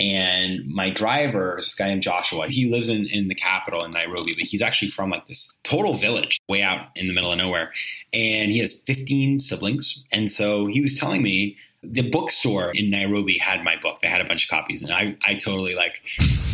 And 0.00 0.66
my 0.66 0.88
driver, 0.88 1.56
this 1.58 1.74
guy 1.74 1.88
named 1.88 2.02
Joshua, 2.02 2.48
he 2.48 2.70
lives 2.70 2.88
in, 2.88 3.06
in 3.06 3.28
the 3.28 3.34
capital 3.34 3.84
in 3.84 3.90
Nairobi, 3.90 4.32
but 4.32 4.44
he's 4.44 4.62
actually 4.62 4.88
from 4.88 5.10
like 5.10 5.26
this 5.26 5.52
total 5.62 5.94
village 5.94 6.40
way 6.48 6.62
out 6.62 6.86
in 6.96 7.06
the 7.06 7.12
middle 7.12 7.30
of 7.30 7.36
nowhere. 7.36 7.70
And 8.10 8.50
he 8.50 8.60
has 8.60 8.80
15 8.86 9.40
siblings. 9.40 10.02
And 10.10 10.30
so 10.30 10.66
he 10.66 10.80
was 10.80 10.94
telling 10.94 11.20
me 11.20 11.58
the 11.82 12.08
bookstore 12.08 12.70
in 12.72 12.88
Nairobi 12.88 13.36
had 13.36 13.62
my 13.62 13.76
book. 13.76 14.00
They 14.00 14.08
had 14.08 14.22
a 14.22 14.24
bunch 14.24 14.44
of 14.44 14.50
copies, 14.50 14.82
and 14.82 14.92
I, 14.92 15.16
I 15.24 15.34
totally 15.34 15.74
like 15.74 15.94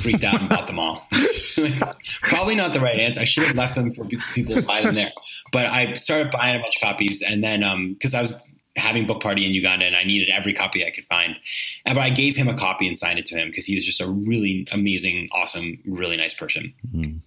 freaked 0.01 0.23
out 0.23 0.41
and 0.41 0.49
bought 0.49 0.69
them 0.69 0.79
all. 0.79 1.07
Probably 2.23 2.55
not 2.55 2.73
the 2.73 2.81
right 2.81 2.99
answer. 2.99 3.21
I 3.21 3.25
should 3.25 3.45
have 3.45 3.57
left 3.57 3.75
them 3.75 3.93
for 3.93 4.05
people 4.05 4.55
to 4.55 4.63
buy 4.63 4.83
them 4.83 4.95
there. 4.95 5.13
But 5.51 5.67
I 5.67 5.95
started 5.95 6.31
buying 6.31 6.57
a 6.57 6.63
bunch 6.63 6.77
of 6.77 6.83
copies, 6.83 7.23
and 7.23 7.43
then 7.43 7.95
because 7.95 8.15
um, 8.15 8.19
I 8.19 8.23
was 8.23 8.41
having 8.77 9.07
book 9.07 9.23
party 9.23 9.47
in 9.47 9.53
Uganda 9.53 9.87
and 9.87 9.97
I 9.97 10.05
needed 10.05 10.29
every 10.29 10.53
copy 10.53 10.85
I 10.85 10.91
could 10.91 11.05
find. 11.05 11.37
And, 11.85 11.97
but 11.97 12.03
I 12.03 12.11
gave 12.11 12.37
him 12.37 12.49
a 12.49 12.57
copy 12.57 12.87
and 12.87 12.99
signed 12.99 13.19
it 13.19 13.27
to 13.27 13.37
him 13.37 13.49
because 13.49 13.65
he 13.65 13.75
was 13.75 13.85
just 13.85 14.01
a 14.01 14.09
really 14.09 14.67
amazing, 14.71 15.29
awesome, 15.33 15.79
really 15.87 16.17
nice 16.17 16.35
person. 16.35 16.75
Mm-hmm. 16.89 17.19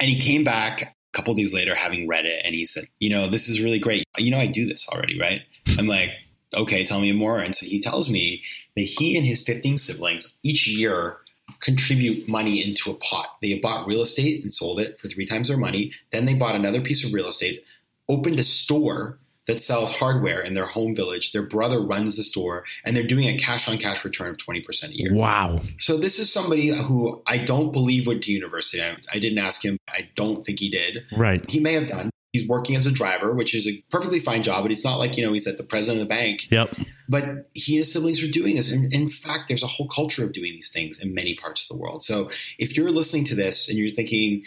And 0.00 0.10
he 0.10 0.20
came 0.20 0.44
back 0.44 0.82
a 0.82 1.16
couple 1.16 1.34
days 1.34 1.52
later 1.52 1.74
having 1.74 2.06
read 2.06 2.24
it 2.24 2.42
and 2.44 2.54
he 2.54 2.66
said, 2.66 2.84
You 3.00 3.10
know, 3.10 3.28
this 3.28 3.48
is 3.48 3.62
really 3.62 3.78
great. 3.78 4.04
You 4.16 4.30
know, 4.30 4.38
I 4.38 4.46
do 4.46 4.66
this 4.66 4.88
already, 4.88 5.18
right? 5.18 5.42
I'm 5.78 5.86
like, 5.86 6.10
okay, 6.54 6.84
tell 6.84 7.00
me 7.00 7.12
more. 7.12 7.40
And 7.40 7.54
so 7.54 7.66
he 7.66 7.80
tells 7.80 8.08
me 8.08 8.42
that 8.76 8.82
he 8.82 9.16
and 9.16 9.26
his 9.26 9.42
15 9.42 9.78
siblings 9.78 10.34
each 10.42 10.66
year 10.66 11.18
contribute 11.60 12.28
money 12.28 12.64
into 12.64 12.90
a 12.90 12.94
pot. 12.94 13.36
They 13.42 13.58
bought 13.58 13.86
real 13.86 14.02
estate 14.02 14.42
and 14.42 14.52
sold 14.52 14.80
it 14.80 14.98
for 14.98 15.08
three 15.08 15.26
times 15.26 15.48
their 15.48 15.56
money. 15.56 15.92
Then 16.12 16.26
they 16.26 16.34
bought 16.34 16.54
another 16.54 16.80
piece 16.80 17.04
of 17.04 17.12
real 17.12 17.28
estate, 17.28 17.64
opened 18.08 18.38
a 18.38 18.44
store 18.44 19.18
that 19.46 19.62
sells 19.62 19.92
hardware 19.92 20.40
in 20.40 20.54
their 20.54 20.66
home 20.66 20.94
village. 20.94 21.32
Their 21.32 21.46
brother 21.46 21.80
runs 21.80 22.16
the 22.16 22.22
store 22.22 22.64
and 22.84 22.96
they're 22.96 23.06
doing 23.06 23.28
a 23.28 23.38
cash 23.38 23.68
on 23.68 23.78
cash 23.78 24.04
return 24.04 24.30
of 24.30 24.36
20% 24.36 24.90
a 24.90 24.96
year. 24.96 25.14
Wow. 25.14 25.60
So 25.78 25.96
this 25.96 26.18
is 26.18 26.32
somebody 26.32 26.68
who 26.68 27.22
I 27.26 27.38
don't 27.38 27.72
believe 27.72 28.06
went 28.06 28.24
to 28.24 28.32
university. 28.32 28.82
I, 28.82 28.96
I 29.12 29.18
didn't 29.18 29.38
ask 29.38 29.64
him. 29.64 29.78
I 29.88 30.02
don't 30.14 30.44
think 30.44 30.58
he 30.58 30.70
did. 30.70 31.04
Right. 31.16 31.48
He 31.48 31.60
may 31.60 31.74
have 31.74 31.86
done. 31.86 32.10
He's 32.32 32.46
working 32.46 32.76
as 32.76 32.84
a 32.84 32.92
driver, 32.92 33.32
which 33.32 33.54
is 33.54 33.66
a 33.66 33.82
perfectly 33.90 34.20
fine 34.20 34.42
job, 34.42 34.62
but 34.62 34.70
it's 34.70 34.84
not 34.84 34.96
like, 34.98 35.16
you 35.16 35.24
know, 35.24 35.32
he's 35.32 35.46
at 35.46 35.56
the 35.56 35.64
president 35.64 36.02
of 36.02 36.08
the 36.08 36.14
bank. 36.14 36.50
Yep. 36.50 36.74
But 37.08 37.24
he 37.54 37.74
and 37.74 37.78
his 37.78 37.92
siblings 37.92 38.22
are 38.22 38.30
doing 38.30 38.56
this. 38.56 38.70
And 38.70 38.92
in 38.92 39.08
fact, 39.08 39.44
there's 39.48 39.62
a 39.62 39.68
whole 39.68 39.88
culture 39.88 40.22
of 40.24 40.32
doing 40.32 40.52
these 40.52 40.70
things 40.70 41.00
in 41.00 41.14
many 41.14 41.34
parts 41.34 41.62
of 41.62 41.68
the 41.68 41.80
world. 41.80 42.02
So 42.02 42.28
if 42.58 42.76
you're 42.76 42.90
listening 42.90 43.24
to 43.26 43.36
this 43.36 43.70
and 43.70 43.78
you're 43.78 43.88
thinking, 43.88 44.42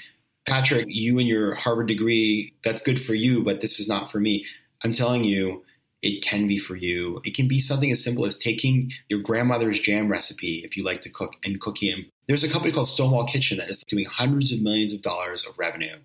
Patrick, 0.45 0.85
you 0.87 1.19
and 1.19 1.27
your 1.27 1.55
Harvard 1.55 1.87
degree, 1.87 2.53
that's 2.63 2.81
good 2.81 3.01
for 3.01 3.13
you, 3.13 3.43
but 3.43 3.61
this 3.61 3.79
is 3.79 3.87
not 3.87 4.11
for 4.11 4.19
me. 4.19 4.45
I'm 4.83 4.93
telling 4.93 5.23
you, 5.23 5.63
it 6.01 6.23
can 6.23 6.47
be 6.47 6.57
for 6.57 6.75
you. 6.75 7.19
It 7.25 7.35
can 7.35 7.47
be 7.47 7.59
something 7.59 7.91
as 7.91 8.03
simple 8.03 8.25
as 8.25 8.37
taking 8.37 8.91
your 9.09 9.21
grandmother's 9.21 9.79
jam 9.79 10.07
recipe 10.07 10.61
if 10.63 10.77
you 10.77 10.83
like 10.83 11.01
to 11.01 11.09
cook 11.09 11.35
and 11.43 11.59
cooking 11.59 11.89
it. 11.89 12.05
There's 12.27 12.43
a 12.43 12.49
company 12.49 12.73
called 12.73 12.87
Stonewall 12.87 13.25
Kitchen 13.25 13.57
that 13.57 13.69
is 13.69 13.83
doing 13.87 14.05
hundreds 14.05 14.53
of 14.53 14.61
millions 14.61 14.93
of 14.93 15.01
dollars 15.01 15.45
of 15.45 15.57
revenue 15.57 15.97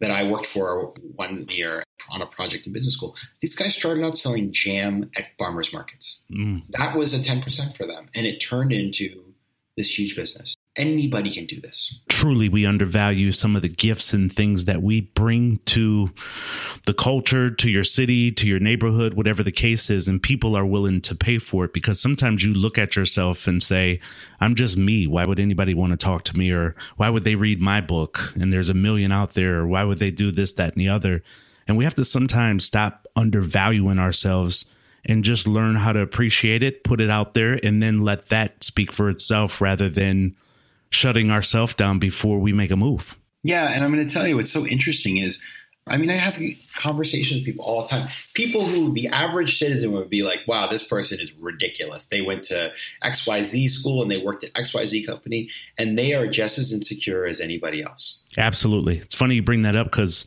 that 0.00 0.10
I 0.10 0.28
worked 0.28 0.46
for 0.46 0.94
one 1.14 1.46
year 1.48 1.82
on 2.10 2.22
a 2.22 2.26
project 2.26 2.66
in 2.66 2.72
business 2.72 2.94
school. 2.94 3.16
These 3.40 3.54
guys 3.54 3.74
started 3.74 4.04
out 4.04 4.16
selling 4.16 4.52
jam 4.52 5.10
at 5.16 5.26
farmers 5.38 5.72
markets. 5.72 6.22
Mm. 6.30 6.62
That 6.70 6.96
was 6.96 7.14
a 7.14 7.18
10% 7.18 7.76
for 7.76 7.86
them. 7.86 8.06
And 8.14 8.26
it 8.26 8.38
turned 8.38 8.72
into 8.72 9.25
this 9.76 9.98
huge 9.98 10.16
business. 10.16 10.54
Anybody 10.76 11.30
can 11.30 11.46
do 11.46 11.60
this. 11.60 11.94
Truly, 12.08 12.48
we 12.48 12.66
undervalue 12.66 13.32
some 13.32 13.56
of 13.56 13.62
the 13.62 13.68
gifts 13.68 14.12
and 14.12 14.32
things 14.32 14.64
that 14.66 14.82
we 14.82 15.02
bring 15.02 15.58
to 15.66 16.10
the 16.86 16.94
culture, 16.94 17.50
to 17.50 17.70
your 17.70 17.84
city, 17.84 18.30
to 18.32 18.46
your 18.46 18.58
neighborhood, 18.58 19.14
whatever 19.14 19.42
the 19.42 19.52
case 19.52 19.88
is, 19.88 20.08
and 20.08 20.22
people 20.22 20.56
are 20.56 20.66
willing 20.66 21.00
to 21.02 21.14
pay 21.14 21.38
for 21.38 21.64
it 21.64 21.72
because 21.72 22.00
sometimes 22.00 22.44
you 22.44 22.52
look 22.52 22.78
at 22.78 22.96
yourself 22.96 23.46
and 23.46 23.62
say, 23.62 24.00
I'm 24.40 24.54
just 24.54 24.76
me. 24.76 25.06
Why 25.06 25.24
would 25.24 25.40
anybody 25.40 25.74
want 25.74 25.92
to 25.92 25.96
talk 25.96 26.24
to 26.24 26.36
me? 26.36 26.50
Or 26.50 26.74
why 26.96 27.08
would 27.08 27.24
they 27.24 27.34
read 27.34 27.60
my 27.60 27.80
book? 27.80 28.32
And 28.34 28.52
there's 28.52 28.70
a 28.70 28.74
million 28.74 29.12
out 29.12 29.32
there. 29.32 29.60
Or 29.60 29.66
why 29.66 29.84
would 29.84 29.98
they 29.98 30.10
do 30.10 30.30
this, 30.30 30.52
that, 30.54 30.74
and 30.74 30.80
the 30.80 30.88
other? 30.88 31.22
And 31.66 31.76
we 31.76 31.84
have 31.84 31.94
to 31.96 32.04
sometimes 32.04 32.64
stop 32.64 33.06
undervaluing 33.16 33.98
ourselves 33.98 34.66
and 35.06 35.24
just 35.24 35.46
learn 35.46 35.76
how 35.76 35.92
to 35.92 36.00
appreciate 36.00 36.62
it, 36.62 36.84
put 36.84 37.00
it 37.00 37.10
out 37.10 37.34
there, 37.34 37.58
and 37.62 37.82
then 37.82 37.98
let 37.98 38.26
that 38.26 38.62
speak 38.62 38.92
for 38.92 39.08
itself 39.08 39.60
rather 39.60 39.88
than 39.88 40.36
shutting 40.90 41.30
ourselves 41.30 41.74
down 41.74 41.98
before 41.98 42.38
we 42.38 42.52
make 42.52 42.70
a 42.70 42.76
move. 42.76 43.18
Yeah, 43.42 43.72
and 43.72 43.84
I'm 43.84 43.92
going 43.92 44.06
to 44.06 44.12
tell 44.12 44.26
you 44.26 44.36
what's 44.36 44.52
so 44.52 44.66
interesting 44.66 45.18
is 45.18 45.40
I 45.88 45.98
mean, 45.98 46.10
I 46.10 46.14
have 46.14 46.36
conversations 46.74 47.40
with 47.40 47.44
people 47.44 47.64
all 47.64 47.82
the 47.82 47.88
time. 47.88 48.08
People 48.34 48.64
who 48.64 48.92
the 48.92 49.06
average 49.06 49.56
citizen 49.56 49.92
would 49.92 50.10
be 50.10 50.24
like, 50.24 50.42
wow, 50.48 50.66
this 50.66 50.84
person 50.84 51.20
is 51.20 51.32
ridiculous. 51.34 52.08
They 52.08 52.22
went 52.22 52.44
to 52.46 52.72
XYZ 53.04 53.70
school 53.70 54.02
and 54.02 54.10
they 54.10 54.18
worked 54.18 54.42
at 54.42 54.52
XYZ 54.54 55.06
company, 55.06 55.48
and 55.78 55.96
they 55.96 56.14
are 56.14 56.26
just 56.26 56.58
as 56.58 56.72
insecure 56.72 57.24
as 57.24 57.40
anybody 57.40 57.84
else. 57.84 58.18
Absolutely. 58.36 58.98
It's 58.98 59.14
funny 59.14 59.36
you 59.36 59.42
bring 59.42 59.62
that 59.62 59.76
up 59.76 59.92
because 59.92 60.26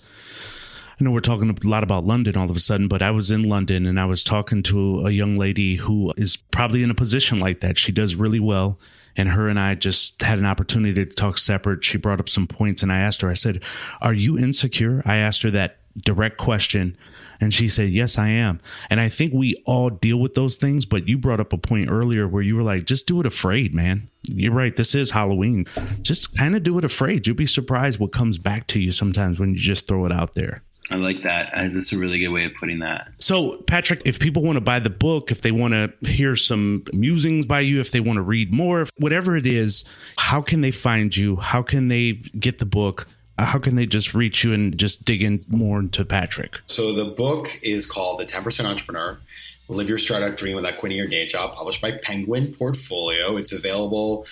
I 1.00 1.06
know 1.06 1.12
we're 1.12 1.22
talking 1.22 1.50
a 1.50 1.68
lot 1.68 1.84
about 1.84 2.06
London 2.06 2.36
all 2.36 2.50
of 2.50 2.58
a 2.58 2.60
sudden, 2.60 2.90
but 2.90 3.02
I 3.02 3.12
was 3.12 3.32
in 3.32 3.44
London 3.44 3.86
and 3.86 3.98
I 3.98 4.06
was 4.06 4.22
talking 4.22 4.62
to 4.64 5.08
a 5.08 5.12
young 5.12 5.38
lady 5.38 5.76
who 5.76 6.12
is 6.18 6.36
probably 6.36 6.84
in 6.84 6.92
a 6.92 6.96
position 6.96 7.40
like 7.40 7.62
that. 7.62 7.78
She 7.78 7.94
does 7.94 8.16
really 8.16 8.42
well 8.42 8.78
and 9.16 9.30
her 9.30 9.48
and 9.48 9.60
I 9.60 9.76
just 9.76 10.22
had 10.22 10.40
an 10.40 10.46
opportunity 10.46 11.06
to 11.06 11.14
talk 11.14 11.38
separate. 11.38 11.86
She 11.86 11.98
brought 11.98 12.20
up 12.20 12.28
some 12.28 12.48
points 12.48 12.84
and 12.84 12.92
I 12.92 13.00
asked 13.00 13.22
her, 13.22 13.30
I 13.30 13.34
said, 13.34 13.64
Are 14.02 14.14
you 14.14 14.38
insecure? 14.38 15.02
I 15.06 15.18
asked 15.18 15.42
her 15.44 15.52
that 15.52 15.78
direct 15.98 16.38
question. 16.38 16.98
And 17.42 17.54
she 17.54 17.70
said, 17.70 17.90
Yes, 17.90 18.18
I 18.18 18.30
am. 18.30 18.60
And 18.90 19.00
I 19.00 19.08
think 19.08 19.34
we 19.34 19.56
all 19.66 19.90
deal 19.90 20.18
with 20.18 20.34
those 20.34 20.58
things. 20.58 20.86
But 20.86 21.08
you 21.08 21.18
brought 21.18 21.40
up 21.40 21.54
a 21.54 21.58
point 21.58 21.90
earlier 21.90 22.28
where 22.28 22.44
you 22.44 22.56
were 22.56 22.64
like, 22.64 22.86
Just 22.86 23.08
do 23.08 23.20
it 23.20 23.26
afraid, 23.26 23.74
man. 23.74 24.10
You're 24.24 24.54
right. 24.54 24.76
This 24.76 24.96
is 24.96 25.12
Halloween. 25.12 25.66
Just 26.02 26.38
kind 26.38 26.56
of 26.56 26.64
do 26.64 26.78
it 26.78 26.86
afraid. 26.86 27.26
You'll 27.26 27.38
be 27.38 27.46
surprised 27.46 28.00
what 28.00 28.12
comes 28.12 28.38
back 28.38 28.68
to 28.68 28.80
you 28.80 28.92
sometimes 28.92 29.40
when 29.40 29.54
you 29.54 29.60
just 29.60 29.88
throw 29.88 30.06
it 30.06 30.12
out 30.12 30.36
there. 30.36 30.62
I 30.92 30.96
like 30.96 31.22
that. 31.22 31.52
That's 31.54 31.94
a 31.94 31.98
really 31.98 32.20
good 32.20 32.30
way 32.30 32.46
of 32.46 32.54
putting 32.56 32.80
that. 32.80 33.10
So, 33.20 33.58
Patrick, 33.64 34.02
if 34.06 34.20
people 34.20 34.42
want 34.42 34.58
to 34.58 34.62
buy 34.62 34.80
the 34.80 34.90
book, 34.90 35.32
if 35.32 35.42
they 35.42 35.52
want 35.52 35.74
to 35.74 35.94
hear 36.08 36.36
some 36.36 36.84
musings 36.94 37.46
by 37.46 37.60
you, 37.60 37.80
if 37.80 37.92
they 37.92 38.00
want 38.00 38.18
to 38.18 38.22
read 38.22 38.52
more, 38.52 38.88
whatever 38.98 39.36
it 39.36 39.46
is, 39.46 39.86
how 40.18 40.42
can 40.42 40.62
they 40.62 40.72
find 40.72 41.16
you? 41.16 41.36
How 41.36 41.62
can 41.62 41.88
they 41.90 42.14
get 42.14 42.60
the 42.60 42.66
book? 42.66 43.08
Uh, 43.38 43.46
how 43.46 43.60
can 43.60 43.76
they 43.76 43.86
just 43.86 44.14
reach 44.14 44.44
you 44.44 44.54
and 44.54 44.78
just 44.78 45.06
dig 45.06 45.22
in 45.22 45.44
more 45.48 45.80
into 45.80 46.04
Patrick? 46.04 46.60
So, 46.66 46.94
the 46.94 47.06
book 47.06 47.48
is 47.62 47.86
called 47.86 48.20
The 48.20 48.26
10% 48.26 48.66
Entrepreneur 48.66 49.20
Live 49.68 49.88
Your 49.88 50.00
Startup 50.00 50.36
Dream 50.36 50.56
Without 50.56 50.78
Quitting 50.78 50.98
Your 50.98 51.08
Day 51.08 51.28
Job, 51.28 51.54
published 51.54 51.82
by 51.82 51.92
Penguin 52.02 52.54
Portfolio. 52.54 53.38
It's 53.38 53.52
available 53.52 54.26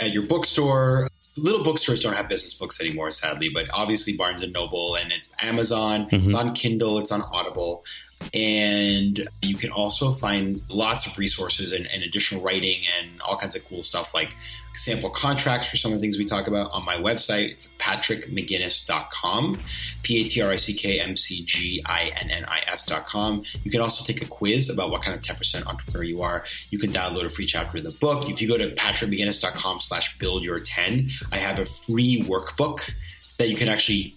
at 0.00 0.12
your 0.12 0.24
bookstore, 0.24 1.08
little 1.36 1.64
bookstores 1.64 2.02
don't 2.02 2.14
have 2.14 2.28
business 2.28 2.54
books 2.54 2.80
anymore, 2.80 3.10
sadly, 3.10 3.48
but 3.48 3.66
obviously 3.72 4.16
Barnes 4.16 4.42
and 4.42 4.52
Noble 4.52 4.94
and 4.94 5.12
it's 5.12 5.34
Amazon. 5.42 6.06
Mm-hmm. 6.06 6.26
It's 6.26 6.34
on 6.34 6.54
Kindle. 6.54 6.98
It's 6.98 7.10
on 7.10 7.22
Audible. 7.32 7.84
And 8.32 9.26
you 9.42 9.56
can 9.56 9.70
also 9.70 10.12
find 10.12 10.58
lots 10.70 11.06
of 11.06 11.18
resources 11.18 11.72
and, 11.72 11.86
and, 11.92 12.02
additional 12.02 12.42
writing 12.42 12.80
and 12.98 13.20
all 13.20 13.36
kinds 13.36 13.54
of 13.54 13.64
cool 13.66 13.82
stuff 13.82 14.14
like 14.14 14.34
sample 14.74 15.10
contracts 15.10 15.68
for 15.68 15.76
some 15.76 15.92
of 15.92 15.98
the 15.98 16.02
things 16.02 16.18
we 16.18 16.24
talk 16.24 16.46
about 16.46 16.70
on 16.72 16.84
my 16.84 16.96
website. 16.96 17.52
It's 17.52 17.68
patrickmcginnis.com, 17.78 19.58
P 20.02 20.20
A 20.20 20.28
T 20.28 20.42
R 20.42 20.50
I 20.50 20.56
C 20.56 20.74
K 20.74 21.00
M 21.00 21.16
C 21.16 21.44
G 21.44 21.82
I 21.86 22.12
N 22.20 22.30
N 22.30 22.44
I 22.46 22.62
S.com. 22.72 23.44
You 23.62 23.70
can 23.70 23.80
also 23.80 24.04
take 24.04 24.22
a 24.22 24.26
quiz 24.26 24.70
about 24.70 24.90
what 24.90 25.02
kind 25.02 25.16
of 25.16 25.22
10% 25.22 25.66
entrepreneur 25.66 26.04
you 26.04 26.22
are. 26.22 26.44
You 26.70 26.78
can 26.78 26.90
download 26.90 27.24
a 27.24 27.28
free 27.28 27.46
chapter 27.46 27.78
of 27.78 27.84
the 27.84 27.96
book. 28.00 28.28
If 28.28 28.42
you 28.42 28.48
go 28.48 28.58
to 28.58 28.70
patrickmcginnis.com 28.74 29.80
slash 29.80 30.18
build 30.18 30.42
your 30.42 30.58
10, 30.58 31.08
I 31.32 31.36
have 31.36 31.58
a 31.58 31.66
free 31.86 32.22
workbook 32.22 32.90
that 33.38 33.48
you 33.48 33.56
can 33.56 33.68
actually 33.68 34.14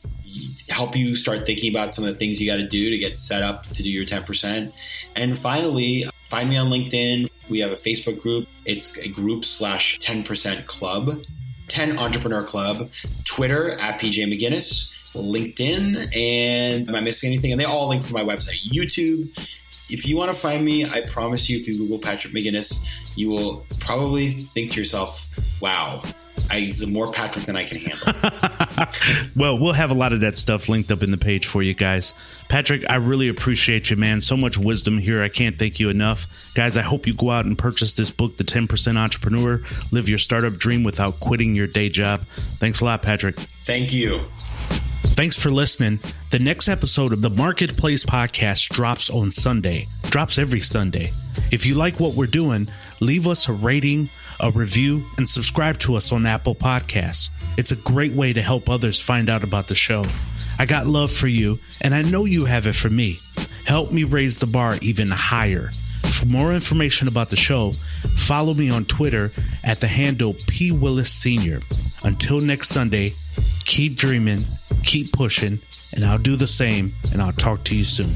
help 0.70 0.96
you 0.96 1.16
start 1.16 1.46
thinking 1.46 1.74
about 1.74 1.94
some 1.94 2.04
of 2.04 2.12
the 2.12 2.18
things 2.18 2.40
you 2.40 2.50
got 2.50 2.58
to 2.58 2.68
do 2.68 2.90
to 2.90 2.98
get 2.98 3.18
set 3.18 3.42
up 3.42 3.66
to 3.68 3.84
do 3.84 3.90
your 3.90 4.06
10%. 4.06 4.72
And 5.16 5.40
finally, 5.40 6.06
find 6.30 6.50
me 6.50 6.58
on 6.58 6.70
LinkedIn. 6.70 7.30
We 7.50 7.60
have 7.60 7.72
a 7.72 7.76
Facebook 7.76 8.22
group. 8.22 8.48
It's 8.66 8.98
a 8.98 9.08
group 9.08 9.46
slash 9.46 10.00
10% 10.00 10.66
club, 10.66 11.24
10 11.68 11.98
entrepreneur 11.98 12.44
club, 12.44 12.90
Twitter 13.26 13.72
at 13.80 14.00
PJ 14.00 14.24
McGinnis, 14.26 14.92
LinkedIn, 15.14 16.16
and 16.16 16.88
am 16.88 16.96
I 16.96 17.02
missing 17.02 17.32
anything? 17.32 17.52
And 17.52 17.60
they 17.60 17.66
all 17.66 17.88
link 17.90 18.06
to 18.06 18.14
my 18.14 18.24
website, 18.24 18.62
YouTube. 18.70 19.30
If 19.90 20.06
you 20.06 20.18
want 20.18 20.32
to 20.32 20.38
find 20.38 20.66
me, 20.66 20.86
I 20.86 21.02
promise 21.10 21.50
you, 21.50 21.60
if 21.60 21.68
you 21.68 21.78
Google 21.78 22.00
Patrick 22.00 22.34
McGinnis, 22.34 22.74
you 23.16 23.30
will 23.30 23.66
probably 23.80 24.34
think 24.34 24.74
to 24.74 24.80
yourself, 24.80 25.40
wow, 25.62 26.04
I, 26.52 26.60
he's 26.60 26.86
more 26.86 27.12
Patrick 27.12 27.46
than 27.46 27.56
I 27.56 27.66
can 27.66 27.78
handle. 27.78 28.88
well, 29.36 29.58
we'll 29.58 29.74
have 29.74 29.92
a 29.92 29.94
lot 29.94 30.14
of 30.14 30.22
that 30.22 30.36
stuff 30.36 30.70
linked 30.70 30.92
up 30.92 31.04
in 31.04 31.12
the 31.12 31.18
page 31.18 31.46
for 31.46 31.62
you 31.62 31.74
guys. 31.74 32.14
Patrick, 32.50 32.90
I 32.90 32.96
really 32.96 33.28
appreciate 33.28 33.90
you, 33.90 33.98
man. 33.98 34.22
So 34.22 34.38
much 34.38 34.58
wisdom 34.58 34.98
here. 34.98 35.22
I 35.22 35.30
can't 35.30 35.58
thank 35.58 35.80
you 35.80 35.90
enough. 35.90 36.28
Guys, 36.54 36.78
I 36.78 36.82
hope 36.82 37.08
you 37.08 37.14
go 37.14 37.32
out 37.32 37.46
and 37.46 37.58
purchase 37.58 37.94
this 37.94 38.12
book, 38.12 38.38
The 38.38 38.44
10% 38.44 38.98
Entrepreneur 38.98 39.62
Live 39.92 40.08
Your 40.08 40.18
Startup 40.18 40.54
Dream 40.54 40.84
Without 40.84 41.20
Quitting 41.20 41.56
Your 41.56 41.68
Day 41.68 41.90
Job. 41.90 42.22
Thanks 42.36 42.82
a 42.82 42.86
lot, 42.86 43.02
Patrick. 43.02 43.36
Thank 43.66 43.92
you. 43.92 44.22
Thanks 45.18 45.36
for 45.36 45.50
listening. 45.50 46.00
The 46.30 46.40
next 46.40 46.68
episode 46.68 47.12
of 47.12 47.22
the 47.22 47.30
Marketplace 47.30 48.06
Podcast 48.06 48.70
drops 48.70 49.10
on 49.10 49.32
Sunday, 49.32 49.88
drops 50.04 50.38
every 50.38 50.62
Sunday. 50.62 51.10
If 51.52 51.66
you 51.66 51.74
like 51.74 52.00
what 52.00 52.14
we're 52.14 52.28
doing, 52.28 52.68
leave 53.00 53.26
us 53.26 53.48
a 53.48 53.54
rating, 53.54 54.10
a 54.40 54.52
review, 54.52 55.04
and 55.18 55.28
subscribe 55.28 55.80
to 55.80 55.96
us 55.96 56.12
on 56.12 56.26
Apple 56.26 56.56
Podcasts. 56.56 57.30
It's 57.58 57.72
a 57.72 57.76
great 57.76 58.14
way 58.14 58.34
to 58.34 58.42
help 58.42 58.70
others 58.70 59.02
find 59.02 59.30
out 59.30 59.44
about 59.44 59.68
the 59.68 59.76
show. 59.76 60.04
I 60.60 60.66
got 60.66 60.88
love 60.88 61.12
for 61.12 61.28
you, 61.28 61.60
and 61.84 61.94
I 61.94 62.02
know 62.04 62.26
you 62.26 62.46
have 62.46 62.68
it 62.68 62.76
for 62.76 62.90
me. 62.90 63.18
Help 63.66 63.92
me 63.92 64.04
raise 64.04 64.38
the 64.38 64.48
bar 64.48 64.78
even 64.82 65.08
higher. 65.10 65.70
For 65.72 66.26
more 66.26 66.54
information 66.54 67.08
about 67.08 67.30
the 67.30 67.36
show, 67.36 67.72
follow 68.16 68.54
me 68.54 68.70
on 68.70 68.86
Twitter 68.86 69.32
at 69.64 69.80
the 69.80 69.88
handle 69.88 70.36
P. 70.48 70.72
Willis 70.72 71.12
Sr. 71.12 71.62
Until 72.04 72.40
next 72.40 72.70
Sunday, 72.70 73.12
keep 73.66 73.96
dreaming, 73.96 74.40
keep 74.84 75.12
pushing, 75.12 75.60
and 75.96 76.06
I'll 76.06 76.18
do 76.18 76.36
the 76.36 76.48
same, 76.48 76.94
and 77.14 77.22
I'll 77.22 77.34
talk 77.34 77.64
to 77.66 77.76
you 77.76 77.84
soon. 77.84 78.16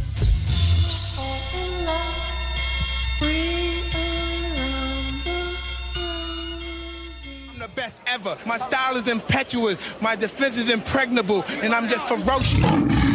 Ever. 8.22 8.38
My 8.46 8.58
style 8.58 8.98
is 8.98 9.08
impetuous. 9.08 9.78
My 10.02 10.16
defense 10.16 10.58
is 10.58 10.70
impregnable, 10.70 11.44
and 11.62 11.74
I'm 11.74 11.88
just 11.88 12.08
ferocious. 12.08 13.11